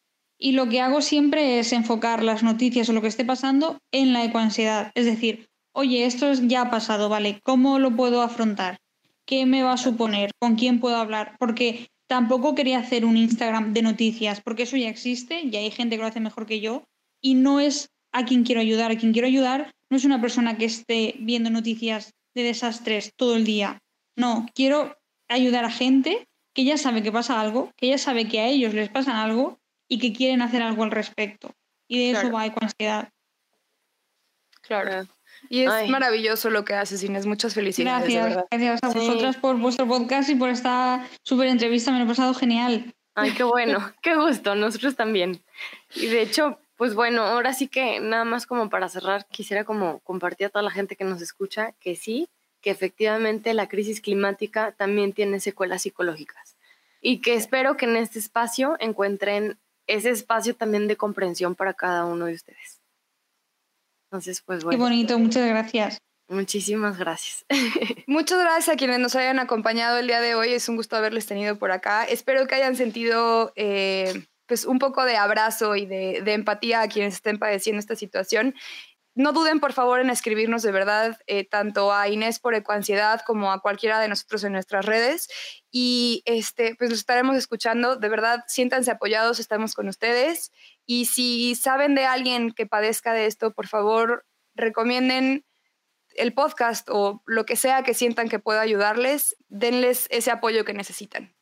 y 0.43 0.51
lo 0.51 0.67
que 0.67 0.81
hago 0.81 1.01
siempre 1.01 1.57
es 1.59 1.71
enfocar 1.71 2.21
las 2.21 2.43
noticias 2.43 2.89
o 2.89 2.93
lo 2.93 3.01
que 3.01 3.07
esté 3.07 3.23
pasando 3.23 3.79
en 3.93 4.11
la 4.11 4.25
ecoansiedad. 4.25 4.91
Es 4.93 5.05
decir, 5.05 5.47
oye, 5.71 6.05
esto 6.05 6.33
ya 6.33 6.63
ha 6.63 6.69
pasado, 6.69 7.07
¿vale? 7.07 7.39
¿Cómo 7.43 7.79
lo 7.79 7.95
puedo 7.95 8.21
afrontar? 8.21 8.77
¿Qué 9.25 9.45
me 9.45 9.63
va 9.63 9.71
a 9.71 9.77
suponer? 9.77 10.31
¿Con 10.39 10.55
quién 10.55 10.81
puedo 10.81 10.97
hablar? 10.97 11.37
Porque 11.39 11.87
tampoco 12.07 12.55
quería 12.55 12.79
hacer 12.79 13.05
un 13.05 13.15
Instagram 13.15 13.71
de 13.71 13.83
noticias, 13.83 14.41
porque 14.41 14.63
eso 14.63 14.75
ya 14.75 14.89
existe, 14.89 15.43
y 15.43 15.55
hay 15.55 15.71
gente 15.71 15.95
que 15.95 16.01
lo 16.01 16.09
hace 16.09 16.19
mejor 16.19 16.45
que 16.45 16.59
yo, 16.59 16.83
y 17.21 17.35
no 17.35 17.61
es 17.61 17.87
a 18.11 18.25
quien 18.25 18.43
quiero 18.43 18.59
ayudar. 18.59 18.91
A 18.91 18.97
quien 18.97 19.13
quiero 19.13 19.29
ayudar 19.29 19.71
no 19.89 19.95
es 19.95 20.03
una 20.03 20.19
persona 20.19 20.57
que 20.57 20.65
esté 20.65 21.15
viendo 21.19 21.51
noticias 21.51 22.15
de 22.35 22.43
desastres 22.43 23.13
todo 23.15 23.37
el 23.37 23.45
día. 23.45 23.79
No, 24.17 24.45
quiero 24.53 24.97
ayudar 25.29 25.63
a 25.63 25.71
gente 25.71 26.27
que 26.53 26.65
ya 26.65 26.77
sabe 26.77 27.01
que 27.01 27.13
pasa 27.13 27.39
algo, 27.39 27.71
que 27.77 27.87
ya 27.87 27.97
sabe 27.97 28.27
que 28.27 28.41
a 28.41 28.47
ellos 28.47 28.73
les 28.73 28.89
pasa 28.89 29.23
algo 29.23 29.62
y 29.87 29.99
que 29.99 30.13
quieren 30.13 30.41
hacer 30.41 30.61
algo 30.61 30.83
al 30.83 30.91
respecto. 30.91 31.53
Y 31.87 31.99
de 31.99 32.11
eso 32.11 32.21
Claro. 32.21 32.35
va 32.35 32.45
Ecoansiedad. 32.45 33.09
Claro. 34.61 35.07
Y 35.49 35.63
es 35.63 35.69
Ay. 35.69 35.89
maravilloso 35.89 36.49
lo 36.49 36.63
que 36.63 36.73
haces, 36.73 37.03
Inés. 37.03 37.25
Muchas 37.25 37.53
felicidades, 37.53 38.07
de 38.07 38.13
Gracias, 38.13 38.35
verdad. 38.35 38.47
gracias 38.49 38.79
a 38.83 38.91
Sí. 38.91 38.99
vosotras 38.99 39.37
por 39.37 39.57
vuestro 39.57 39.87
podcast 39.87 40.29
y 40.29 40.35
por 40.35 40.49
esta 40.49 41.05
súper 41.23 41.47
entrevista. 41.47 41.91
Me 41.91 41.99
lo 41.99 42.05
he 42.05 42.07
pasado 42.07 42.33
genial. 42.33 42.93
Ay, 43.15 43.31
qué 43.33 43.43
bueno, 43.43 43.77
qué 44.01 44.15
gusto, 44.15 44.55
nosotros 44.55 44.95
también. 44.95 45.43
Y 45.95 46.07
de 46.07 46.21
hecho, 46.21 46.59
pues 46.77 46.95
bueno, 46.95 47.23
ahora 47.23 47.53
sí 47.53 47.67
que 47.67 47.99
nada 47.99 48.23
más 48.25 48.45
como 48.47 48.69
para 48.69 48.87
cerrar, 48.89 49.25
quisiera 49.27 49.65
como 49.65 49.99
compartir 49.99 50.47
a 50.47 50.49
toda 50.49 50.63
la 50.63 50.71
gente 50.71 50.95
que 50.95 51.03
nos 51.03 51.21
escucha 51.21 51.73
que 51.79 51.95
sí, 51.95 52.29
que 52.61 52.69
efectivamente 52.71 53.53
la 53.53 53.67
crisis 53.67 53.99
climática 54.01 54.71
también 54.71 55.11
tiene 55.13 55.39
secuelas 55.41 55.81
psicológicas 55.81 56.55
y 57.01 57.19
que 57.19 57.33
espero 57.35 57.75
que 57.75 57.83
en 57.85 57.97
este 57.97 58.17
espacio 58.17 58.77
encuentren 58.79 59.59
ese 59.93 60.09
espacio 60.09 60.55
también 60.55 60.87
de 60.87 60.97
comprensión 60.97 61.55
para 61.55 61.73
cada 61.73 62.05
uno 62.05 62.25
de 62.25 62.33
ustedes. 62.33 62.81
Entonces, 64.09 64.41
pues 64.41 64.59
Qué 64.59 64.65
bueno, 64.65 64.83
bonito, 64.83 65.17
muchas 65.17 65.47
gracias. 65.47 65.97
muchísimas 66.29 66.97
gracias. 66.97 67.45
Muchas 68.07 68.39
gracias 68.39 68.69
a 68.69 68.77
quienes 68.77 68.99
nos 68.99 69.15
hayan 69.15 69.39
acompañado 69.39 69.97
el 69.97 70.07
día 70.07 70.21
de 70.21 70.35
hoy. 70.35 70.53
Es 70.53 70.69
un 70.69 70.75
gusto 70.75 70.95
haberles 70.95 71.25
tenido 71.25 71.57
por 71.57 71.71
acá. 71.71 72.03
Espero 72.05 72.45
que 72.45 72.55
hayan 72.55 72.75
sentido 72.75 73.53
eh, 73.55 74.25
pues 74.45 74.65
un 74.65 74.77
poco 74.77 75.03
de 75.05 75.15
abrazo 75.17 75.75
y 75.75 75.85
de, 75.85 76.21
de 76.23 76.33
empatía 76.33 76.81
a 76.81 76.87
quienes 76.87 77.15
estén 77.15 77.39
padeciendo 77.39 77.79
esta 77.79 77.95
situación. 77.95 78.53
No 79.15 79.31
duden, 79.31 79.59
por 79.59 79.73
favor, 79.73 79.99
en 79.99 80.09
escribirnos 80.09 80.63
de 80.63 80.71
verdad 80.71 81.19
eh, 81.27 81.47
tanto 81.47 81.93
a 81.93 82.09
Inés 82.09 82.39
por 82.39 82.55
Ecoansiedad 82.55 83.21
como 83.21 83.51
a 83.51 83.61
cualquiera 83.61 83.99
de 83.99 84.07
nosotros 84.07 84.43
en 84.43 84.53
nuestras 84.53 84.85
redes. 84.85 85.29
Y 85.69 86.23
este, 86.25 86.75
pues 86.75 86.89
los 86.89 86.99
estaremos 86.99 87.35
escuchando. 87.35 87.95
De 87.95 88.09
verdad, 88.09 88.43
siéntanse 88.47 88.89
apoyados, 88.89 89.39
estamos 89.39 89.75
con 89.75 89.87
ustedes. 89.87 90.51
Y 90.87 91.05
si 91.05 91.53
saben 91.53 91.93
de 91.93 92.05
alguien 92.05 92.51
que 92.51 92.65
padezca 92.65 93.13
de 93.13 93.27
esto, 93.27 93.53
por 93.53 93.67
favor, 93.67 94.25
recomienden 94.55 95.45
el 96.15 96.33
podcast 96.33 96.89
o 96.89 97.21
lo 97.27 97.45
que 97.45 97.55
sea 97.55 97.83
que 97.83 97.93
sientan 97.93 98.29
que 98.29 98.39
pueda 98.39 98.61
ayudarles, 98.61 99.35
denles 99.47 100.07
ese 100.09 100.31
apoyo 100.31 100.65
que 100.65 100.73
necesitan. 100.73 101.35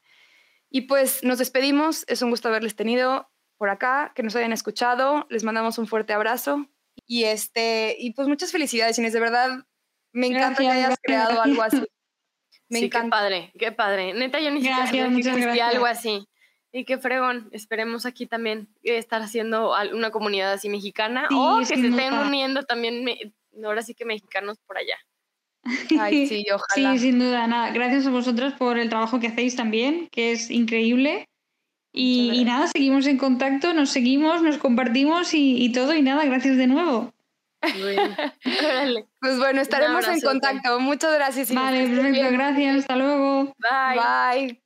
Y 0.69 0.81
pues 0.81 1.23
nos 1.23 1.37
despedimos, 1.37 2.03
es 2.07 2.21
un 2.21 2.31
gusto 2.31 2.49
haberles 2.49 2.75
tenido 2.75 3.29
por 3.57 3.69
acá, 3.69 4.11
que 4.15 4.23
nos 4.23 4.35
hayan 4.35 4.53
escuchado, 4.53 5.27
les 5.29 5.43
mandamos 5.43 5.77
un 5.77 5.87
fuerte 5.87 6.13
abrazo 6.13 6.67
y 7.05 7.23
este 7.25 7.95
y 7.99 8.13
pues 8.13 8.27
muchas 8.27 8.51
felicidades 8.51 8.97
Inés, 8.99 9.13
de 9.13 9.19
verdad 9.19 9.49
me 10.13 10.27
encanta 10.27 10.57
que 10.57 10.63
Gracias, 10.65 10.71
hayas 10.73 10.87
gracias, 10.87 10.99
creado 11.03 11.41
algo 11.41 11.61
así. 11.61 11.83
Me 12.69 12.79
sí, 12.79 12.85
encanta. 12.85 13.05
qué 13.05 13.09
padre, 13.21 13.51
qué 13.59 13.71
padre. 13.71 14.13
Neta, 14.13 14.39
yo 14.39 14.51
ni 14.51 14.61
siquiera 14.61 14.89
que 14.89 15.61
algo 15.61 15.85
así. 15.85 16.25
Y 16.73 16.85
qué 16.85 16.97
fregón. 16.97 17.49
Esperemos 17.51 18.05
aquí 18.05 18.27
también 18.27 18.69
eh, 18.83 18.97
estar 18.97 19.21
haciendo 19.21 19.73
una 19.93 20.11
comunidad 20.11 20.53
así 20.53 20.69
mexicana 20.69 21.27
Sí, 21.29 21.35
o 21.37 21.59
que 21.59 21.65
se 21.65 21.73
estén 21.75 22.13
uniendo 22.13 22.63
también, 22.63 23.03
me- 23.03 23.33
ahora 23.65 23.81
sí 23.81 23.93
que 23.93 24.05
mexicanos 24.05 24.57
por 24.65 24.77
allá. 24.77 24.95
Ay, 25.99 26.27
sí, 26.27 26.45
ojalá. 26.53 26.93
Sí, 26.93 26.99
sin 26.99 27.19
duda, 27.19 27.45
nada. 27.47 27.71
Gracias 27.71 28.07
a 28.07 28.09
vosotras 28.09 28.53
por 28.53 28.77
el 28.77 28.89
trabajo 28.89 29.19
que 29.19 29.27
hacéis 29.27 29.55
también, 29.55 30.07
que 30.09 30.31
es 30.31 30.49
increíble. 30.49 31.27
Y, 31.93 32.43
nada, 32.45 32.67
seguimos 32.67 33.05
en 33.05 33.17
contacto, 33.17 33.73
nos 33.73 33.89
seguimos, 33.89 34.41
nos 34.41 34.57
compartimos 34.57 35.33
y, 35.33 35.61
y 35.61 35.71
todo. 35.71 35.93
Y 35.93 36.01
nada, 36.01 36.25
gracias 36.25 36.57
de 36.57 36.67
nuevo. 36.67 37.13
Bueno. 37.61 38.15
Pues 39.21 39.37
bueno, 39.37 39.61
estaremos 39.61 40.07
en 40.07 40.19
contacto. 40.19 40.79
Muchas 40.79 41.13
gracias 41.13 41.51
Inés. 41.51 41.63
Vale, 41.63 41.87
perfecto, 41.87 42.11
bien. 42.11 42.33
gracias, 42.33 42.77
hasta 42.79 42.95
luego. 42.95 43.53
Bye. 43.59 44.47
Bye. 44.47 44.61